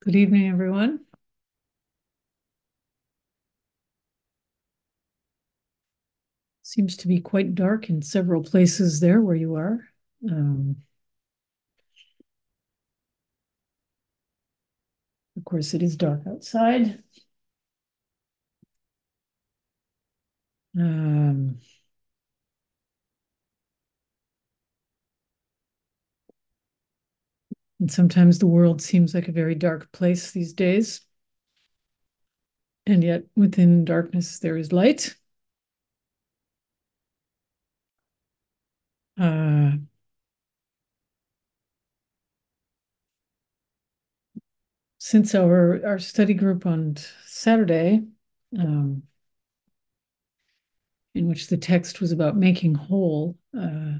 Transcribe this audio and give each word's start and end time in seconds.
Good 0.00 0.16
evening, 0.16 0.48
everyone. 0.48 1.04
Seems 6.62 6.96
to 6.98 7.08
be 7.08 7.20
quite 7.20 7.54
dark 7.54 7.88
in 7.90 8.02
several 8.02 8.42
places 8.42 9.00
there 9.00 9.20
where 9.20 9.34
you 9.36 9.54
are. 9.56 9.88
Um, 10.28 10.76
of 15.36 15.44
course, 15.44 15.74
it 15.74 15.82
is 15.82 15.96
dark 15.96 16.22
outside. 16.26 17.02
Um, 20.76 21.58
and 27.80 27.90
sometimes 27.90 28.38
the 28.38 28.46
world 28.46 28.82
seems 28.82 29.14
like 29.14 29.28
a 29.28 29.32
very 29.32 29.54
dark 29.54 29.90
place 29.92 30.30
these 30.30 30.52
days. 30.52 31.00
And 32.86 33.04
yet, 33.04 33.24
within 33.36 33.84
darkness, 33.84 34.38
there 34.38 34.56
is 34.56 34.72
light. 34.72 35.14
Uh, 39.20 39.72
since 44.98 45.34
our 45.34 45.84
our 45.86 45.98
study 45.98 46.34
group 46.34 46.66
on 46.66 46.96
Saturday, 47.24 48.02
um, 48.58 49.02
in 51.14 51.28
which 51.28 51.48
the 51.48 51.56
text 51.56 52.00
was 52.00 52.12
about 52.12 52.36
making 52.36 52.74
whole, 52.74 53.36
uh, 53.58 53.94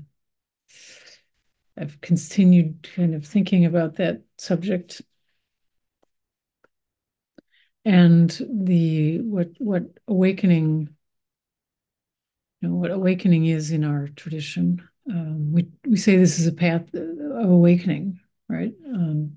I've 1.80 2.00
continued 2.00 2.88
kind 2.94 3.14
of 3.14 3.26
thinking 3.26 3.64
about 3.64 3.96
that 3.96 4.22
subject. 4.36 5.02
And 7.84 8.30
the 8.50 9.20
what 9.20 9.50
what 9.58 9.84
awakening 10.06 10.88
you 12.60 12.68
know 12.68 12.74
what 12.74 12.90
awakening 12.90 13.46
is 13.46 13.70
in 13.70 13.84
our 13.84 14.08
tradition 14.08 14.86
um, 15.10 15.52
we 15.52 15.68
we 15.86 15.96
say 15.96 16.16
this 16.16 16.38
is 16.38 16.46
a 16.46 16.52
path 16.52 16.92
of 16.92 17.50
awakening 17.50 18.20
right? 18.48 18.74
Um, 18.86 19.36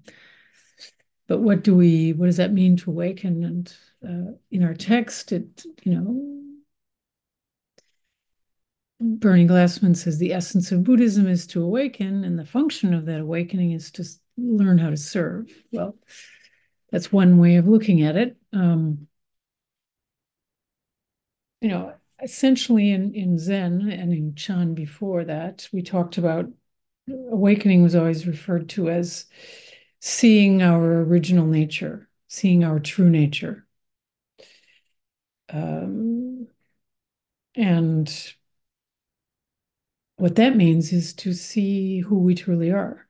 but 1.27 1.39
what 1.39 1.63
do 1.63 1.75
we 1.75 2.13
what 2.13 2.25
does 2.25 2.37
that 2.37 2.53
mean 2.53 2.77
to 2.77 2.91
awaken? 2.91 3.43
And 3.43 3.75
uh, 4.03 4.31
in 4.49 4.63
our 4.63 4.73
text 4.73 5.31
it 5.31 5.63
you 5.83 5.93
know 5.93 6.40
Bernie 9.01 9.47
Glassman 9.47 9.95
says 9.97 10.19
the 10.19 10.33
essence 10.33 10.71
of 10.71 10.83
Buddhism 10.83 11.27
is 11.27 11.47
to 11.47 11.63
awaken, 11.63 12.23
and 12.23 12.37
the 12.37 12.45
function 12.45 12.93
of 12.93 13.05
that 13.07 13.19
awakening 13.19 13.71
is 13.71 13.89
to 13.91 14.05
learn 14.37 14.77
how 14.77 14.91
to 14.91 14.97
serve. 14.97 15.51
Well, 15.71 15.97
that's 16.91 17.11
one 17.11 17.39
way 17.39 17.55
of 17.55 17.67
looking 17.67 18.03
at 18.03 18.15
it. 18.15 18.37
Um, 18.53 19.07
you 21.61 21.69
know, 21.69 21.93
essentially 22.21 22.91
in, 22.91 23.13
in 23.15 23.39
Zen 23.39 23.89
and 23.89 24.13
in 24.13 24.35
Chan 24.35 24.75
before 24.75 25.23
that, 25.25 25.67
we 25.73 25.81
talked 25.81 26.19
about 26.19 26.45
awakening 27.09 27.81
was 27.81 27.95
always 27.95 28.27
referred 28.27 28.69
to 28.69 28.89
as 28.89 29.25
seeing 29.99 30.61
our 30.61 31.01
original 31.01 31.47
nature, 31.47 32.07
seeing 32.27 32.63
our 32.63 32.79
true 32.79 33.09
nature. 33.09 33.65
Um, 35.49 36.47
and 37.55 38.33
what 40.21 40.35
that 40.35 40.55
means 40.55 40.93
is 40.93 41.13
to 41.13 41.33
see 41.33 41.99
who 41.99 42.19
we 42.19 42.35
truly 42.35 42.71
are, 42.71 43.07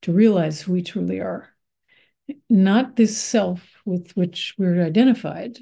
to 0.00 0.14
realize 0.14 0.62
who 0.62 0.72
we 0.72 0.82
truly 0.82 1.20
are, 1.20 1.50
not 2.48 2.96
this 2.96 3.20
self 3.20 3.76
with 3.84 4.16
which 4.16 4.54
we're 4.56 4.82
identified, 4.82 5.58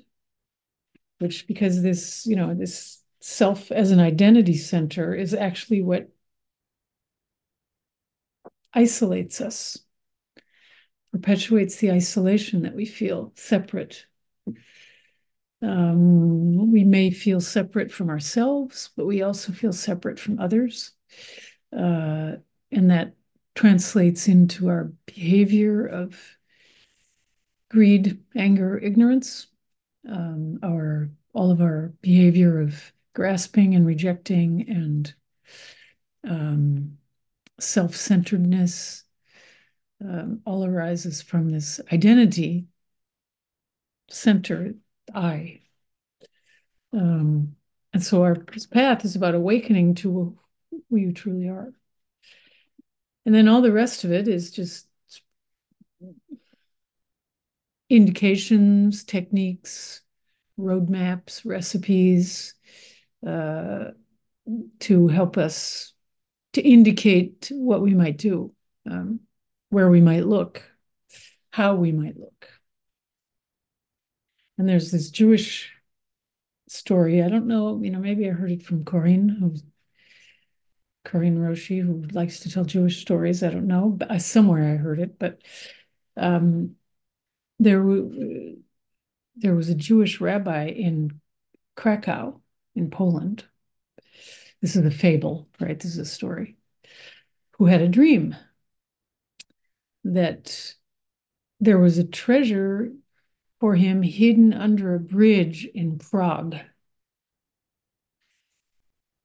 which 1.19 1.49
because 1.49 1.83
this, 1.83 2.25
you 2.25 2.37
know, 2.37 2.55
this 2.55 3.03
self 3.19 3.72
as 3.72 3.91
an 3.91 3.99
identity 3.99 4.56
center 4.56 5.12
is 5.12 5.34
actually 5.34 5.83
what 5.83 6.09
isolates 8.73 9.41
us, 9.41 9.77
perpetuates 11.11 11.78
the 11.78 11.91
isolation 11.91 12.62
that 12.62 12.77
we 12.77 12.87
feel 12.87 13.33
separate. 13.34 14.06
Um, 15.62 16.71
we 16.71 16.84
may 16.84 17.11
feel 17.11 17.41
separate 17.41 17.91
from 17.91 18.11
ourselves, 18.11 18.91
but 18.97 19.06
we 19.06 19.22
also 19.22 19.53
feel 19.53 19.72
separate 19.72 20.21
from 20.21 20.39
others. 20.39 20.93
Uh, 21.77 22.33
and 22.71 22.91
that 22.91 23.15
translates 23.55 24.28
into 24.28 24.69
our 24.69 24.93
behavior 25.06 25.87
of 25.87 26.19
greed, 27.71 28.22
anger, 28.34 28.78
ignorance, 28.78 29.49
um, 30.09 30.59
our 30.62 31.11
all 31.33 31.50
of 31.50 31.61
our 31.61 31.93
behavior 32.00 32.61
of 32.61 32.93
grasping 33.15 33.75
and 33.75 33.87
rejecting 33.87 34.65
and 34.69 35.15
um, 36.27 36.97
self-centeredness 37.61 39.05
um, 40.03 40.41
all 40.47 40.65
arises 40.65 41.23
from 41.23 41.50
this 41.50 41.81
identity 41.93 42.67
center 44.09 44.75
I. 45.15 45.61
Um, 46.93 47.56
and 47.93 48.03
so 48.03 48.22
our 48.22 48.37
path 48.72 49.05
is 49.05 49.17
about 49.17 49.34
awakening 49.34 49.94
to 49.97 50.39
who 50.91 50.97
you 50.97 51.12
truly 51.12 51.49
are. 51.49 51.72
And 53.25 53.34
then 53.34 53.49
all 53.49 53.62
the 53.62 53.72
rest 53.72 54.05
of 54.05 54.12
it 54.12 54.28
is 54.28 54.50
just 54.50 54.87
indications, 57.89 59.05
techniques, 59.05 60.03
roadmaps, 60.59 61.44
recipes 61.44 62.55
uh, 63.27 63.91
to 64.81 65.09
help 65.09 65.37
us 65.37 65.93
to 66.53 66.62
indicate 66.62 67.50
what 67.53 67.83
we 67.83 67.94
might 67.94 68.17
do, 68.17 68.53
um, 68.91 69.21
where 69.71 69.91
we 69.91 70.00
might 70.00 70.25
look, 70.25 70.62
how 71.50 71.75
we 71.75 71.93
might 71.93 72.17
look. 72.17 72.49
And 74.59 74.69
there's 74.69 74.91
this 74.91 75.11
Jewish 75.11 75.72
story. 76.69 77.22
I 77.22 77.28
don't 77.28 77.47
know, 77.47 77.81
you 77.83 77.91
know, 77.91 77.99
maybe 77.99 78.28
I 78.28 78.33
heard 78.33 78.50
it 78.50 78.62
from 78.62 78.84
Corinne, 78.84 79.61
Corinne 81.05 81.39
Roshi, 81.39 81.81
who 81.81 82.06
likes 82.12 82.41
to 82.41 82.50
tell 82.50 82.65
Jewish 82.65 83.00
stories. 83.00 83.43
I 83.43 83.50
don't 83.50 83.67
know, 83.67 83.89
but 83.89 84.21
somewhere 84.21 84.72
I 84.72 84.77
heard 84.77 84.99
it, 84.99 85.19
but 85.19 85.43
um, 86.17 86.77
there, 87.59 87.84
there 89.37 89.55
was 89.55 89.69
a 89.69 89.75
Jewish 89.75 90.21
rabbi 90.21 90.67
in 90.67 91.21
Krakow, 91.77 92.41
in 92.75 92.91
Poland. 92.91 93.44
This 94.61 94.75
is 94.75 94.84
a 94.84 94.91
fable, 94.91 95.49
right? 95.61 95.78
This 95.78 95.93
is 95.93 95.99
a 95.99 96.05
story. 96.05 96.56
Who 97.59 97.67
had 97.67 97.83
a 97.83 97.88
dream 97.88 98.34
that 100.05 100.75
there 101.61 101.78
was 101.78 101.99
a 101.99 102.05
treasure 102.05 102.93
for 103.61 103.75
him 103.75 104.03
hidden 104.03 104.53
under 104.53 104.94
a 104.94 105.00
bridge 105.00 105.65
in 105.75 105.99
Prague. 105.99 106.56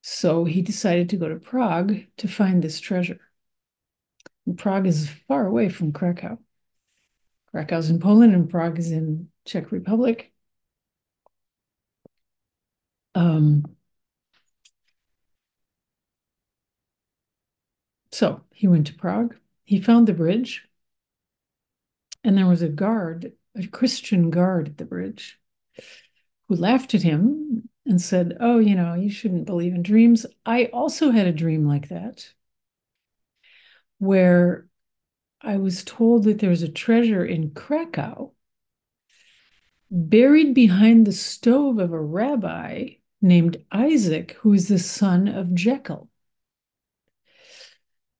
So 0.02 0.46
he 0.46 0.62
decided 0.62 1.09
to 1.09 1.18
go 1.18 1.30
to 1.30 1.36
Prague 1.36 1.96
to 2.18 2.28
find 2.28 2.64
this 2.64 2.80
treasure. 2.80 3.19
And 4.46 4.58
Prague 4.58 4.88
is 4.88 5.09
far 5.28 5.46
away 5.46 5.69
from 5.69 5.92
Krakow. 5.92 6.40
Krakow's 7.52 7.90
in 7.90 8.00
Poland 8.00 8.34
and 8.34 8.50
Prague 8.50 8.80
is 8.80 8.92
in 8.92 9.30
Czech 9.46 9.72
Republic. 9.72 10.31
Um, 13.13 13.66
so 18.12 18.42
he 18.54 18.68
went 18.68 18.88
to 18.88 18.94
Prague. 18.95 19.36
He 19.66 19.81
found 19.81 20.07
the 20.07 20.13
bridge, 20.13 20.68
and 22.24 22.38
there 22.38 22.48
was 22.48 22.62
a 22.62 22.69
guard 22.69 23.33
a 23.56 23.68
Christian 23.68 24.30
guard 24.30 24.69
at 24.69 24.77
the 24.77 24.86
bridge 24.86 25.39
who 26.48 26.56
laughed 26.56 26.94
at 26.94 27.03
him 27.03 27.69
and 27.86 28.01
said, 28.01 28.38
Oh, 28.39 28.59
you 28.59 28.75
know, 28.75 28.94
you 28.94 29.09
shouldn't 29.09 29.45
believe 29.45 29.74
in 29.74 29.83
dreams. 29.83 30.25
I 30.45 30.65
also 30.65 31.12
had 31.12 31.27
a 31.27 31.33
dream 31.33 31.68
like 31.68 31.89
that 31.89 32.30
where 34.00 34.68
I 35.42 35.57
was 35.57 35.83
told 35.83 36.24
that 36.24 36.39
there 36.39 36.50
was 36.50 36.63
a 36.63 36.69
treasure 36.69 37.25
in 37.25 37.51
Krakow 37.51 38.33
buried 39.89 40.54
behind 40.54 41.06
the 41.06 41.12
stove 41.12 41.80
of 41.80 41.92
a 41.92 42.01
rabbi 42.01 42.89
named 43.21 43.57
Isaac, 43.71 44.38
who 44.39 44.54
is 44.54 44.68
the 44.68 44.80
son 44.80 45.27
of 45.27 45.54
Jekyll. 45.54 46.09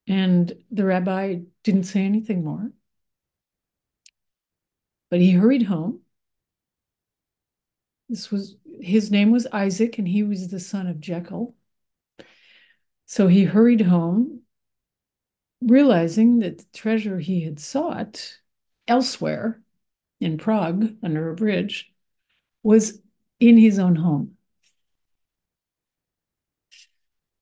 And 0.08 0.54
the 0.70 0.86
rabbi 0.86 1.40
didn't 1.64 1.84
say 1.84 2.02
anything 2.02 2.44
more. 2.44 2.72
But 5.12 5.20
he 5.20 5.32
hurried 5.32 5.64
home. 5.64 6.00
This 8.10 8.32
was 8.32 8.56
his 8.80 9.12
name 9.12 9.32
was 9.32 9.46
Isaac, 9.52 10.00
and 10.00 10.08
he 10.08 10.24
was 10.24 10.48
the 10.48 10.60
son 10.60 10.88
of 10.88 11.00
Jekyll. 11.00 11.54
So 13.06 13.28
he 13.28 13.44
hurried 13.44 13.82
home, 13.82 14.42
realizing 15.62 16.40
that 16.40 16.58
the 16.58 16.66
treasure 16.74 17.20
he 17.20 17.42
had 17.44 17.60
sought 17.60 18.40
elsewhere 18.88 19.62
in 20.20 20.38
Prague 20.38 20.96
under 21.04 21.30
a 21.30 21.36
bridge 21.36 21.92
was 22.64 23.00
in 23.40 23.58
his 23.58 23.80
own 23.80 23.96
home. 23.96 24.38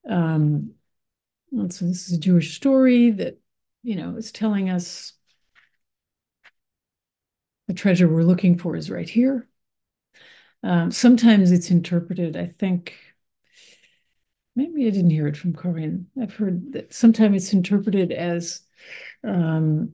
Um, 0.10 0.71
so 1.51 1.86
this 1.86 2.07
is 2.07 2.13
a 2.13 2.19
Jewish 2.19 2.56
story 2.56 3.12
that, 3.12 3.38
you 3.83 3.95
know, 3.95 4.16
is 4.16 4.31
telling 4.31 4.69
us 4.69 5.13
the 7.69 7.75
treasure 7.75 8.07
we're 8.07 8.24
looking 8.24 8.57
for 8.57 8.75
is 8.75 8.89
right 8.89 9.07
here. 9.07 9.48
Um, 10.63 10.89
sometimes 10.89 11.51
it's 11.51 11.69
interpreted, 11.69 12.36
I 12.36 12.48
think, 12.48 12.95
maybe 14.56 14.88
I 14.88 14.89
didn't 14.89 15.12
hear 15.12 15.27
it 15.27 15.38
from 15.38 15.54
Corinne. 15.54 16.07
I've 16.19 16.33
heard 16.33 16.74
that 16.74 16.95
sometimes 16.95 17.36
it's 17.44 17.54
interpreted 17.54 18.12
as 18.12 18.62
um, 19.24 19.94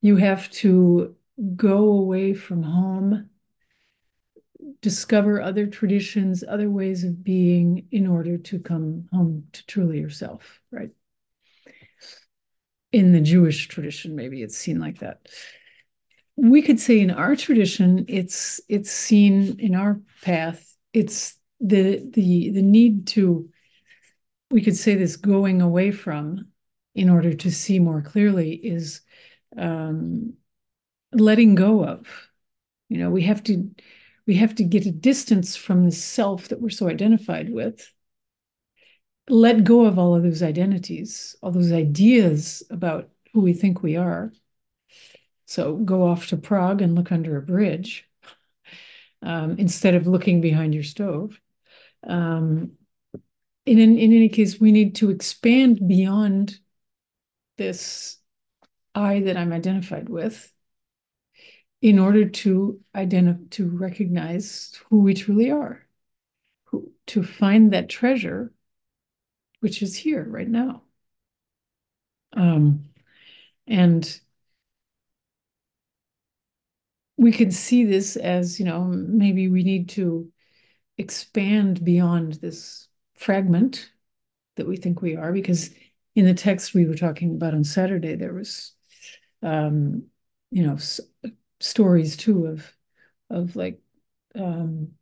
you 0.00 0.16
have 0.16 0.50
to 0.52 1.14
go 1.56 1.76
away 1.76 2.32
from 2.32 2.62
home, 2.62 3.28
discover 4.80 5.42
other 5.42 5.66
traditions, 5.66 6.42
other 6.48 6.70
ways 6.70 7.04
of 7.04 7.22
being 7.22 7.86
in 7.90 8.06
order 8.06 8.38
to 8.38 8.58
come 8.58 9.10
home 9.12 9.44
to 9.52 9.66
truly 9.66 10.00
yourself, 10.00 10.62
right? 10.70 10.90
In 12.92 13.12
the 13.12 13.20
Jewish 13.20 13.68
tradition, 13.68 14.16
maybe 14.16 14.40
it's 14.42 14.56
seen 14.56 14.80
like 14.80 15.00
that. 15.00 15.28
We 16.36 16.62
could 16.62 16.80
say 16.80 17.00
in 17.00 17.10
our 17.10 17.36
tradition, 17.36 18.06
it's 18.08 18.60
it's 18.68 18.90
seen 18.90 19.58
in 19.58 19.74
our 19.74 20.00
path, 20.22 20.74
it's 20.92 21.36
the 21.60 22.02
the 22.12 22.50
the 22.50 22.62
need 22.62 23.06
to 23.08 23.48
we 24.50 24.62
could 24.62 24.76
say 24.76 24.94
this 24.94 25.16
going 25.16 25.62
away 25.62 25.92
from 25.92 26.48
in 26.94 27.08
order 27.08 27.32
to 27.32 27.50
see 27.50 27.78
more 27.78 28.02
clearly 28.02 28.52
is 28.52 29.02
um, 29.56 30.34
letting 31.12 31.54
go 31.54 31.84
of. 31.84 32.06
You 32.88 32.98
know 32.98 33.10
we 33.10 33.22
have 33.22 33.42
to 33.44 33.70
we 34.26 34.34
have 34.36 34.54
to 34.56 34.64
get 34.64 34.86
a 34.86 34.92
distance 34.92 35.56
from 35.56 35.84
the 35.84 35.92
self 35.92 36.48
that 36.48 36.60
we're 36.60 36.70
so 36.70 36.88
identified 36.88 37.50
with. 37.50 37.92
Let 39.28 39.62
go 39.62 39.84
of 39.84 39.98
all 39.98 40.14
of 40.16 40.22
those 40.24 40.42
identities 40.42 41.36
all 41.42 41.52
those 41.52 41.72
ideas 41.72 42.62
about 42.70 43.10
who 43.32 43.40
we 43.40 43.52
think 43.52 43.82
we 43.82 43.96
are 43.96 44.32
so 45.50 45.76
go 45.76 46.06
off 46.06 46.28
to 46.28 46.36
prague 46.36 46.80
and 46.80 46.94
look 46.94 47.12
under 47.12 47.36
a 47.36 47.42
bridge 47.42 48.08
um, 49.22 49.56
instead 49.58 49.94
of 49.94 50.06
looking 50.06 50.40
behind 50.40 50.74
your 50.74 50.84
stove 50.84 51.38
um, 52.06 52.72
in, 53.66 53.78
in, 53.78 53.98
in 53.98 54.12
any 54.12 54.28
case, 54.28 54.60
we 54.60 54.72
need 54.72 54.96
to 54.96 55.10
expand 55.10 55.86
beyond 55.86 56.58
this 57.58 58.18
I 58.94 59.20
that 59.20 59.36
I'm 59.36 59.52
identified 59.52 60.08
with 60.08 60.52
in 61.82 61.98
order 61.98 62.28
to 62.28 62.80
identify 62.94 63.40
to 63.50 63.68
recognize 63.68 64.78
who 64.88 65.00
we 65.00 65.14
truly 65.14 65.50
are, 65.50 65.86
who, 66.64 66.90
to 67.08 67.22
find 67.22 67.72
that 67.72 67.88
treasure, 67.88 68.52
which 69.60 69.82
is 69.82 69.94
here 69.96 70.24
right 70.24 70.48
now. 70.48 70.82
Um, 72.36 72.84
and 73.66 74.20
we 77.20 77.32
can 77.32 77.50
see 77.50 77.84
this 77.84 78.16
as, 78.16 78.58
you 78.58 78.64
know, 78.64 78.84
maybe 78.84 79.48
we 79.48 79.62
need 79.62 79.90
to 79.90 80.32
expand 80.96 81.84
beyond 81.84 82.34
this 82.34 82.88
fragment 83.14 83.90
that 84.56 84.66
we 84.66 84.76
think 84.76 85.02
we 85.02 85.16
are, 85.16 85.32
because 85.32 85.70
in 86.14 86.24
the 86.24 86.34
text 86.34 86.72
we 86.72 86.86
were 86.86 86.94
talking 86.96 87.34
about 87.34 87.52
on 87.54 87.62
Saturday, 87.62 88.16
there 88.16 88.32
was, 88.32 88.72
um, 89.42 90.04
you 90.50 90.66
know, 90.66 90.74
s- 90.74 91.00
stories 91.60 92.16
too 92.16 92.46
of, 92.46 92.72
of 93.28 93.54
like, 93.54 93.80
um, 94.34 94.92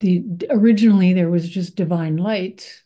the 0.00 0.24
originally 0.50 1.12
there 1.12 1.30
was 1.30 1.48
just 1.48 1.76
divine 1.76 2.16
light, 2.16 2.82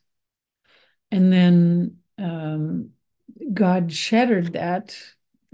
and 1.10 1.32
then 1.32 1.96
um, 2.19 2.90
God 3.52 3.92
shattered 3.92 4.52
that. 4.54 4.96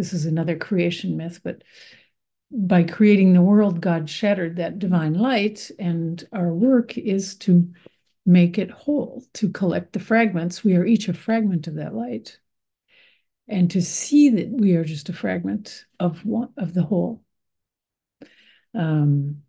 This 0.02 0.14
is 0.14 0.26
another 0.26 0.56
creation 0.56 1.16
myth, 1.16 1.43
but 1.44 1.62
by 2.50 2.82
creating 2.82 3.34
the 3.34 3.40
world, 3.40 3.81
God 3.81 4.10
shattered 4.10 4.56
that 4.56 4.81
divine 4.81 5.14
light, 5.14 5.70
and 5.78 6.26
our 6.32 6.52
work 6.52 6.99
is 6.99 7.37
to 7.37 7.72
make 8.26 8.58
it 8.58 8.72
whole, 8.72 9.22
to 9.34 9.49
collect 9.50 9.93
the 9.93 10.00
fragments. 10.00 10.64
We 10.64 10.75
are 10.75 10.84
each 10.84 11.08
a 11.08 11.14
fragment 11.14 11.69
of 11.69 11.76
that 11.76 11.94
light, 11.94 12.40
and 13.46 13.70
to 13.70 13.81
see 13.81 14.31
that 14.31 14.49
we 14.49 14.75
are 14.75 14.82
just 14.82 15.08
a 15.08 15.12
fragment 15.12 15.84
of 16.00 16.26
one, 16.26 16.49
of 16.56 16.75
the 16.75 16.82
whole. 16.82 17.22
Um, 18.75 19.43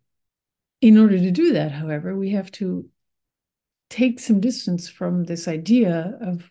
in 0.80 0.98
order 0.98 1.18
to 1.18 1.32
do 1.32 1.54
that, 1.54 1.72
however, 1.72 2.14
we 2.14 2.30
have 2.30 2.52
to 2.52 2.88
take 3.90 4.20
some 4.20 4.38
distance 4.38 4.88
from 4.88 5.24
this 5.24 5.48
idea 5.48 6.16
of 6.20 6.48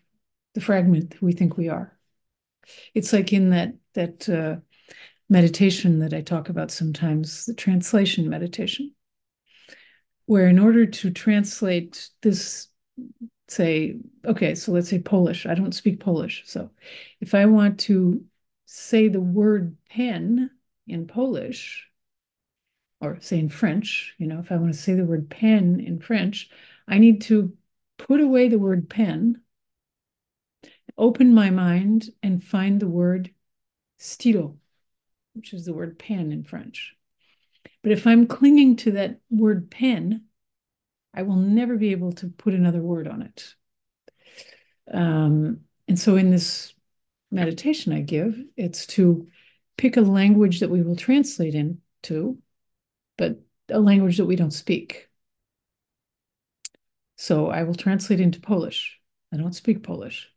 the 0.52 0.60
fragment 0.60 1.22
we 1.22 1.32
think 1.32 1.56
we 1.56 1.70
are. 1.70 1.98
It's 2.92 3.14
like 3.14 3.32
in 3.32 3.48
that 3.48 3.72
that 3.94 4.28
uh, 4.28 4.56
meditation 5.28 5.98
that 6.00 6.14
I 6.14 6.20
talk 6.20 6.48
about 6.48 6.70
sometimes, 6.70 7.46
the 7.46 7.54
translation 7.54 8.28
meditation, 8.28 8.92
where 10.26 10.48
in 10.48 10.58
order 10.58 10.86
to 10.86 11.10
translate 11.10 12.08
this, 12.22 12.68
say, 13.48 13.96
okay, 14.24 14.54
so 14.54 14.72
let's 14.72 14.88
say 14.88 14.98
Polish, 15.00 15.46
I 15.46 15.54
don't 15.54 15.74
speak 15.74 16.00
Polish. 16.00 16.42
So 16.46 16.70
if 17.20 17.34
I 17.34 17.46
want 17.46 17.80
to 17.80 18.24
say 18.66 19.08
the 19.08 19.20
word 19.20 19.76
pen 19.90 20.50
in 20.86 21.06
Polish, 21.06 21.88
or 23.00 23.18
say 23.20 23.38
in 23.38 23.48
French, 23.48 24.14
you 24.18 24.26
know, 24.26 24.38
if 24.38 24.50
I 24.50 24.56
want 24.56 24.72
to 24.72 24.78
say 24.78 24.94
the 24.94 25.04
word 25.04 25.28
pen 25.28 25.80
in 25.80 26.00
French, 26.00 26.48
I 26.88 26.98
need 26.98 27.22
to 27.22 27.52
put 27.98 28.20
away 28.20 28.48
the 28.48 28.58
word 28.58 28.88
pen, 28.88 29.40
open 30.96 31.34
my 31.34 31.50
mind, 31.50 32.08
and 32.22 32.42
find 32.42 32.80
the 32.80 32.88
word 32.88 33.33
stylo 34.04 34.58
which 35.34 35.52
is 35.52 35.64
the 35.64 35.74
word 35.74 35.98
pen 35.98 36.32
in 36.32 36.44
French. 36.44 36.94
But 37.82 37.92
if 37.92 38.06
I'm 38.06 38.26
clinging 38.26 38.76
to 38.76 38.92
that 38.92 39.20
word 39.30 39.70
pen, 39.70 40.24
I 41.12 41.22
will 41.22 41.36
never 41.36 41.76
be 41.76 41.90
able 41.90 42.12
to 42.12 42.28
put 42.28 42.54
another 42.54 42.80
word 42.80 43.06
on 43.06 43.22
it. 43.22 43.54
Um, 44.92 45.60
and 45.86 45.98
so 45.98 46.16
in 46.16 46.30
this 46.30 46.72
meditation 47.30 47.92
I 47.92 48.00
give, 48.00 48.38
it's 48.56 48.86
to 48.88 49.26
pick 49.76 49.96
a 49.96 50.02
language 50.02 50.60
that 50.60 50.70
we 50.70 50.82
will 50.82 50.96
translate 50.96 51.54
into, 51.54 52.38
but 53.18 53.40
a 53.68 53.80
language 53.80 54.18
that 54.18 54.26
we 54.26 54.36
don't 54.36 54.52
speak. 54.52 55.08
So 57.16 57.48
I 57.48 57.64
will 57.64 57.74
translate 57.74 58.20
into 58.20 58.40
Polish. 58.40 59.00
I 59.32 59.36
don't 59.36 59.54
speak 59.54 59.82
Polish. 59.82 60.28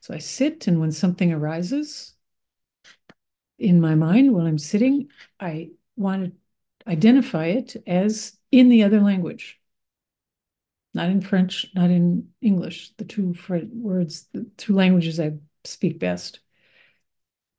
So 0.00 0.14
I 0.14 0.18
sit, 0.18 0.66
and 0.66 0.80
when 0.80 0.92
something 0.92 1.32
arises, 1.32 2.14
in 3.60 3.80
my 3.80 3.94
mind 3.94 4.34
when 4.34 4.46
I'm 4.46 4.58
sitting, 4.58 5.08
I 5.38 5.70
want 5.96 6.24
to 6.24 6.90
identify 6.90 7.46
it 7.46 7.76
as 7.86 8.36
in 8.50 8.70
the 8.70 8.82
other 8.82 9.00
language, 9.00 9.60
not 10.94 11.10
in 11.10 11.20
French, 11.20 11.66
not 11.74 11.90
in 11.90 12.30
English, 12.40 12.92
the 12.96 13.04
two 13.04 13.34
words, 13.72 14.26
the 14.32 14.46
two 14.56 14.74
languages 14.74 15.20
I 15.20 15.34
speak 15.64 16.00
best. 16.00 16.40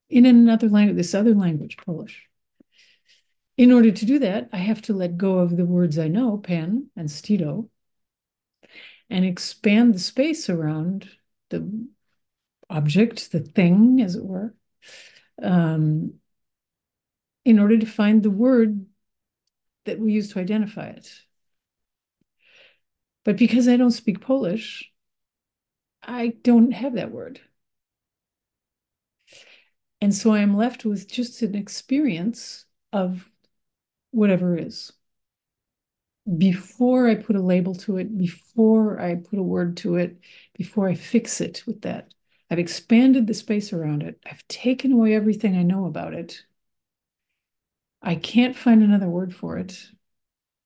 In 0.09 0.25
another 0.25 0.67
language, 0.67 0.97
this 0.97 1.13
other 1.13 1.35
language, 1.35 1.77
Polish. 1.77 2.27
In 3.57 3.71
order 3.71 3.91
to 3.91 4.05
do 4.05 4.19
that, 4.19 4.49
I 4.51 4.57
have 4.57 4.81
to 4.83 4.93
let 4.93 5.17
go 5.17 5.37
of 5.37 5.55
the 5.55 5.65
words 5.65 5.99
I 5.99 6.07
know, 6.07 6.37
pen 6.37 6.89
and 6.95 7.11
stylo, 7.11 7.69
and 9.09 9.23
expand 9.23 9.93
the 9.93 9.99
space 9.99 10.49
around 10.49 11.09
the 11.49 11.87
object, 12.69 13.31
the 13.31 13.39
thing, 13.39 14.01
as 14.01 14.15
it 14.15 14.25
were, 14.25 14.55
um, 15.41 16.13
in 17.45 17.59
order 17.59 17.77
to 17.77 17.85
find 17.85 18.21
the 18.21 18.31
word 18.31 18.85
that 19.85 19.99
we 19.99 20.13
use 20.13 20.31
to 20.33 20.39
identify 20.39 20.87
it. 20.87 21.11
But 23.23 23.37
because 23.37 23.67
I 23.67 23.77
don't 23.77 23.91
speak 23.91 24.21
Polish, 24.21 24.91
I 26.03 26.33
don't 26.43 26.71
have 26.71 26.95
that 26.95 27.11
word. 27.11 27.39
And 30.01 30.13
so 30.13 30.33
I'm 30.33 30.57
left 30.57 30.83
with 30.83 31.07
just 31.07 31.41
an 31.43 31.55
experience 31.55 32.65
of 32.91 33.29
whatever 34.09 34.57
is. 34.57 34.91
Before 36.37 37.07
I 37.07 37.15
put 37.15 37.35
a 37.35 37.41
label 37.41 37.75
to 37.75 37.97
it, 37.97 38.17
before 38.17 38.99
I 38.99 39.15
put 39.15 39.39
a 39.39 39.43
word 39.43 39.77
to 39.77 39.95
it, 39.95 40.17
before 40.57 40.87
I 40.87 40.95
fix 40.95 41.41
it 41.41 41.63
with 41.67 41.81
that. 41.81 42.13
I've 42.51 42.59
expanded 42.59 43.27
the 43.27 43.33
space 43.33 43.71
around 43.71 44.03
it. 44.03 44.19
I've 44.29 44.45
taken 44.49 44.91
away 44.91 45.15
everything 45.15 45.55
I 45.55 45.63
know 45.63 45.85
about 45.85 46.13
it. 46.13 46.43
I 48.01 48.15
can't 48.15 48.57
find 48.57 48.83
another 48.83 49.07
word 49.07 49.33
for 49.33 49.57
it. 49.57 49.81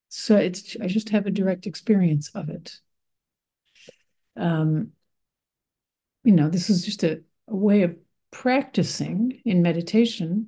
So 0.09 0.35
it's 0.35 0.75
I 0.81 0.87
just 0.87 1.09
have 1.09 1.27
a 1.27 1.31
direct 1.31 1.67
experience 1.67 2.31
of 2.33 2.49
it. 2.49 2.79
Um, 4.35 4.93
you 6.23 6.31
know, 6.31 6.49
this 6.49 6.71
is 6.71 6.83
just 6.83 7.03
a, 7.03 7.21
a 7.47 7.55
way 7.55 7.83
of 7.83 7.95
practicing 8.31 9.41
in 9.45 9.61
meditation 9.61 10.47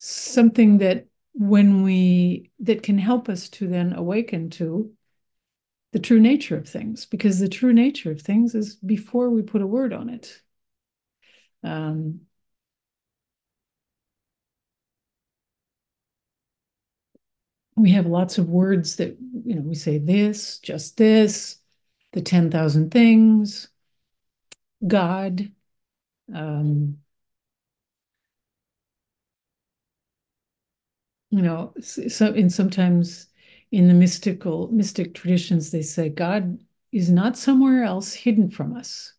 something 0.00 0.78
that 0.78 1.06
when 1.34 1.84
we 1.84 2.50
that 2.58 2.82
can 2.82 2.98
help 2.98 3.28
us 3.28 3.48
to 3.48 3.68
then 3.68 3.92
awaken 3.92 4.50
to 4.50 4.90
the 5.92 5.98
true 5.98 6.20
nature 6.20 6.56
of 6.56 6.68
things 6.68 7.06
because 7.06 7.38
the 7.38 7.48
true 7.48 7.72
nature 7.72 8.10
of 8.10 8.20
things 8.22 8.54
is 8.54 8.76
before 8.76 9.30
we 9.30 9.42
put 9.42 9.62
a 9.62 9.66
word 9.66 9.92
on 9.92 10.08
it. 10.08 10.42
Um, 11.62 12.22
we 17.76 17.90
have 17.92 18.06
lots 18.06 18.38
of 18.38 18.48
words 18.48 18.96
that 18.96 19.16
you 19.44 19.54
know 19.54 19.62
we 19.62 19.74
say 19.74 19.98
this 19.98 20.58
just 20.58 20.96
this 20.96 21.56
the 22.12 22.20
10,000 22.20 22.90
things 22.90 23.68
god 24.86 25.50
um, 26.34 26.98
you 31.30 31.42
know 31.42 31.72
so 31.80 32.26
and 32.32 32.52
sometimes 32.52 33.28
in 33.72 33.88
the 33.88 33.94
mystical 33.94 34.68
mystic 34.70 35.14
traditions 35.14 35.70
they 35.72 35.82
say 35.82 36.08
god 36.08 36.60
is 36.92 37.10
not 37.10 37.36
somewhere 37.36 37.82
else 37.82 38.12
hidden 38.12 38.48
from 38.48 38.76
us 38.76 39.14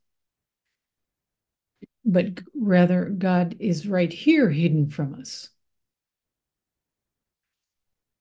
but 2.06 2.40
rather 2.54 3.06
god 3.10 3.56
is 3.60 3.88
right 3.88 4.12
here 4.12 4.50
hidden 4.50 4.90
from 4.90 5.16
us. 5.16 5.50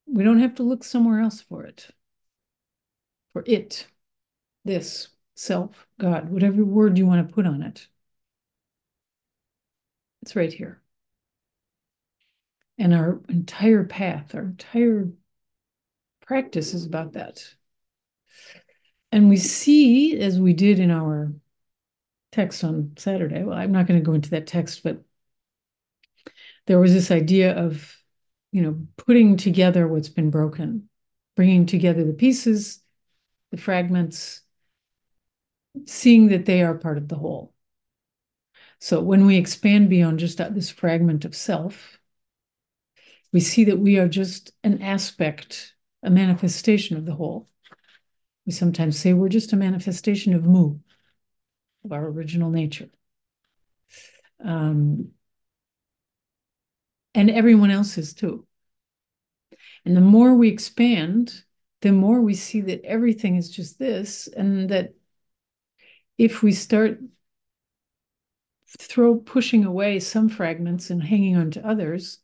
We 0.07 0.25
don't 0.25 0.41
have 0.41 0.57
to 0.57 0.63
look 0.63 0.85
somewhere 0.85 1.21
else 1.21 1.41
for 1.41 1.65
it. 1.65 1.89
For 3.33 3.43
it 3.47 3.87
this 4.65 5.09
self 5.35 5.87
god 5.99 6.31
whatever 6.31 6.65
word 6.65 6.99
you 6.99 7.07
want 7.07 7.27
to 7.27 7.35
put 7.35 7.47
on 7.47 7.63
it 7.63 7.89
it's 10.21 10.37
right 10.37 10.53
here. 10.53 10.81
And 12.79 12.95
our 12.95 13.21
entire 13.29 13.85
path, 13.85 14.35
our 14.35 14.43
entire 14.43 15.09
practice 16.27 16.75
is 16.75 16.87
about 16.87 17.13
that. 17.13 17.45
And 19.11 19.29
we 19.29 19.37
see, 19.37 20.19
as 20.19 20.41
we 20.41 20.55
did 20.55 20.79
in 20.79 20.91
our 20.91 21.33
text 22.31 22.65
on 22.65 22.93
Saturday, 22.97 23.45
well, 23.45 23.59
I'm 23.59 23.73
not 23.73 23.87
going 23.87 24.01
to 24.01 24.05
go 24.05 24.15
into 24.15 24.31
that 24.31 24.47
text, 24.47 24.83
but 24.83 25.03
there 26.67 26.79
was 26.79 26.95
this 26.95 27.11
idea 27.11 27.55
of, 27.55 27.95
you 28.53 28.63
know, 28.63 28.87
putting 28.97 29.37
together 29.37 29.87
what's 29.87 30.09
been 30.09 30.31
broken, 30.31 30.89
bringing 31.37 31.67
together 31.67 32.05
the 32.05 32.15
pieces, 32.15 32.81
the 33.51 33.57
fragments, 33.59 34.41
seeing 35.87 36.29
that 36.29 36.47
they 36.47 36.63
are 36.63 36.75
part 36.75 36.99
of 36.99 37.09
the 37.09 37.17
whole. 37.17 37.53
So 38.79 39.01
when 39.01 39.27
we 39.27 39.37
expand 39.37 39.91
beyond 39.91 40.19
just 40.19 40.39
this 40.39 40.71
fragment 40.71 41.25
of 41.25 41.37
self, 41.37 41.99
we 43.33 43.41
see 43.41 43.65
that 43.65 43.79
we 43.79 43.99
are 43.99 44.09
just 44.09 44.53
an 44.65 44.83
aspect, 44.83 45.72
a 46.03 46.11
manifestation 46.11 46.97
of 46.97 47.07
the 47.07 47.15
whole. 47.15 47.49
We 48.47 48.53
sometimes 48.53 48.99
say 48.99 49.13
we're 49.13 49.29
just 49.29 49.53
a 49.53 49.57
manifestation 49.57 50.35
of 50.35 50.45
Mu, 50.45 50.79
of 51.85 51.93
our 51.93 52.05
original 52.05 52.51
nature. 52.51 52.89
Um, 54.45 55.13
and 57.15 57.31
everyone 57.31 57.71
else 57.71 57.99
is 57.99 58.15
too. 58.15 58.47
And 59.85 59.97
the 59.97 60.01
more 60.01 60.35
we 60.35 60.49
expand, 60.49 61.45
the 61.81 61.93
more 61.93 62.21
we 62.21 62.35
see 62.35 62.61
that 62.63 62.85
everything 62.85 63.37
is 63.37 63.51
just 63.51 63.79
this, 63.79 64.29
and 64.29 64.69
that 64.71 64.95
if 66.19 66.43
we 66.43 66.53
start 66.53 67.01
throw 68.79 69.17
pushing 69.17 69.65
away 69.65 70.01
some 70.01 70.29
fragments 70.29 70.91
and 70.91 71.03
hanging 71.03 71.37
on 71.37 71.51
to 71.51 71.67
others, 71.67 72.19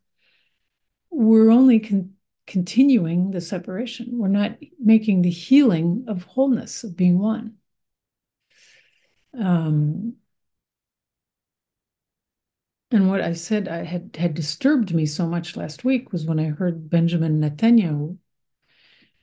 we're 1.10 1.50
only 1.50 1.80
con- 1.80 2.14
continuing 2.48 3.30
the 3.30 3.42
separation. 3.42 4.18
We're 4.18 4.28
not 4.28 4.56
making 4.80 5.22
the 5.22 5.30
healing 5.30 6.06
of 6.08 6.24
wholeness, 6.24 6.82
of 6.82 6.96
being 6.96 7.18
one. 7.18 7.56
Um, 9.38 10.16
and 12.90 13.10
what 13.10 13.20
I 13.20 13.34
said 13.34 13.68
I 13.68 13.84
had 13.84 14.16
had 14.16 14.32
disturbed 14.32 14.94
me 14.94 15.04
so 15.04 15.26
much 15.26 15.56
last 15.56 15.84
week 15.84 16.10
was 16.10 16.24
when 16.24 16.40
I 16.40 16.44
heard 16.44 16.88
Benjamin 16.88 17.38
Netanyahu 17.38 18.16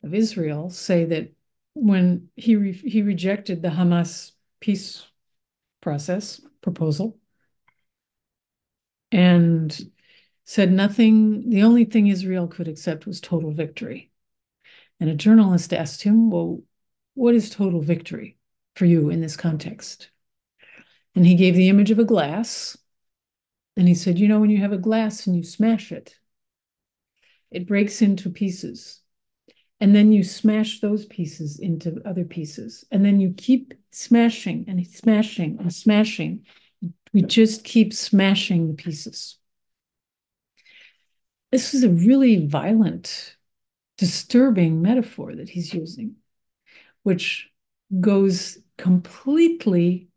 of 0.04 0.14
Israel 0.14 0.70
say 0.70 1.04
that 1.06 1.32
when 1.74 2.28
he 2.36 2.54
re- 2.54 2.72
he 2.72 3.02
rejected 3.02 3.60
the 3.60 3.70
Hamas 3.70 4.30
peace 4.60 5.04
process 5.80 6.40
proposal 6.62 7.18
and 9.10 9.76
said 10.46 10.72
nothing, 10.72 11.50
the 11.50 11.64
only 11.64 11.84
thing 11.84 12.06
Israel 12.06 12.46
could 12.46 12.68
accept 12.68 13.04
was 13.04 13.20
total 13.20 13.52
victory. 13.52 14.12
And 15.00 15.10
a 15.10 15.14
journalist 15.14 15.74
asked 15.74 16.02
him, 16.02 16.30
Well, 16.30 16.62
what 17.14 17.34
is 17.34 17.50
total 17.50 17.82
victory 17.82 18.38
for 18.76 18.84
you 18.86 19.10
in 19.10 19.20
this 19.20 19.36
context? 19.36 20.08
And 21.16 21.26
he 21.26 21.34
gave 21.34 21.56
the 21.56 21.68
image 21.68 21.90
of 21.90 21.98
a 21.98 22.04
glass. 22.04 22.78
And 23.76 23.88
he 23.88 23.94
said, 23.94 24.20
You 24.20 24.28
know, 24.28 24.38
when 24.38 24.50
you 24.50 24.58
have 24.58 24.72
a 24.72 24.78
glass 24.78 25.26
and 25.26 25.36
you 25.36 25.42
smash 25.42 25.90
it, 25.90 26.14
it 27.50 27.66
breaks 27.66 28.00
into 28.00 28.30
pieces. 28.30 29.00
And 29.80 29.94
then 29.94 30.12
you 30.12 30.22
smash 30.22 30.80
those 30.80 31.06
pieces 31.06 31.58
into 31.58 32.00
other 32.06 32.24
pieces. 32.24 32.84
And 32.92 33.04
then 33.04 33.18
you 33.18 33.34
keep 33.36 33.74
smashing 33.90 34.66
and 34.68 34.86
smashing 34.86 35.58
and 35.58 35.74
smashing. 35.74 36.46
We 37.12 37.22
just 37.22 37.64
keep 37.64 37.92
smashing 37.92 38.68
the 38.68 38.74
pieces 38.74 39.38
this 41.56 41.72
is 41.72 41.84
a 41.84 41.88
really 41.88 42.44
violent, 42.44 43.34
disturbing 43.96 44.82
metaphor 44.82 45.34
that 45.34 45.48
he's 45.48 45.72
using, 45.72 46.16
which 47.02 47.48
goes 47.98 48.58
completely 48.76 50.08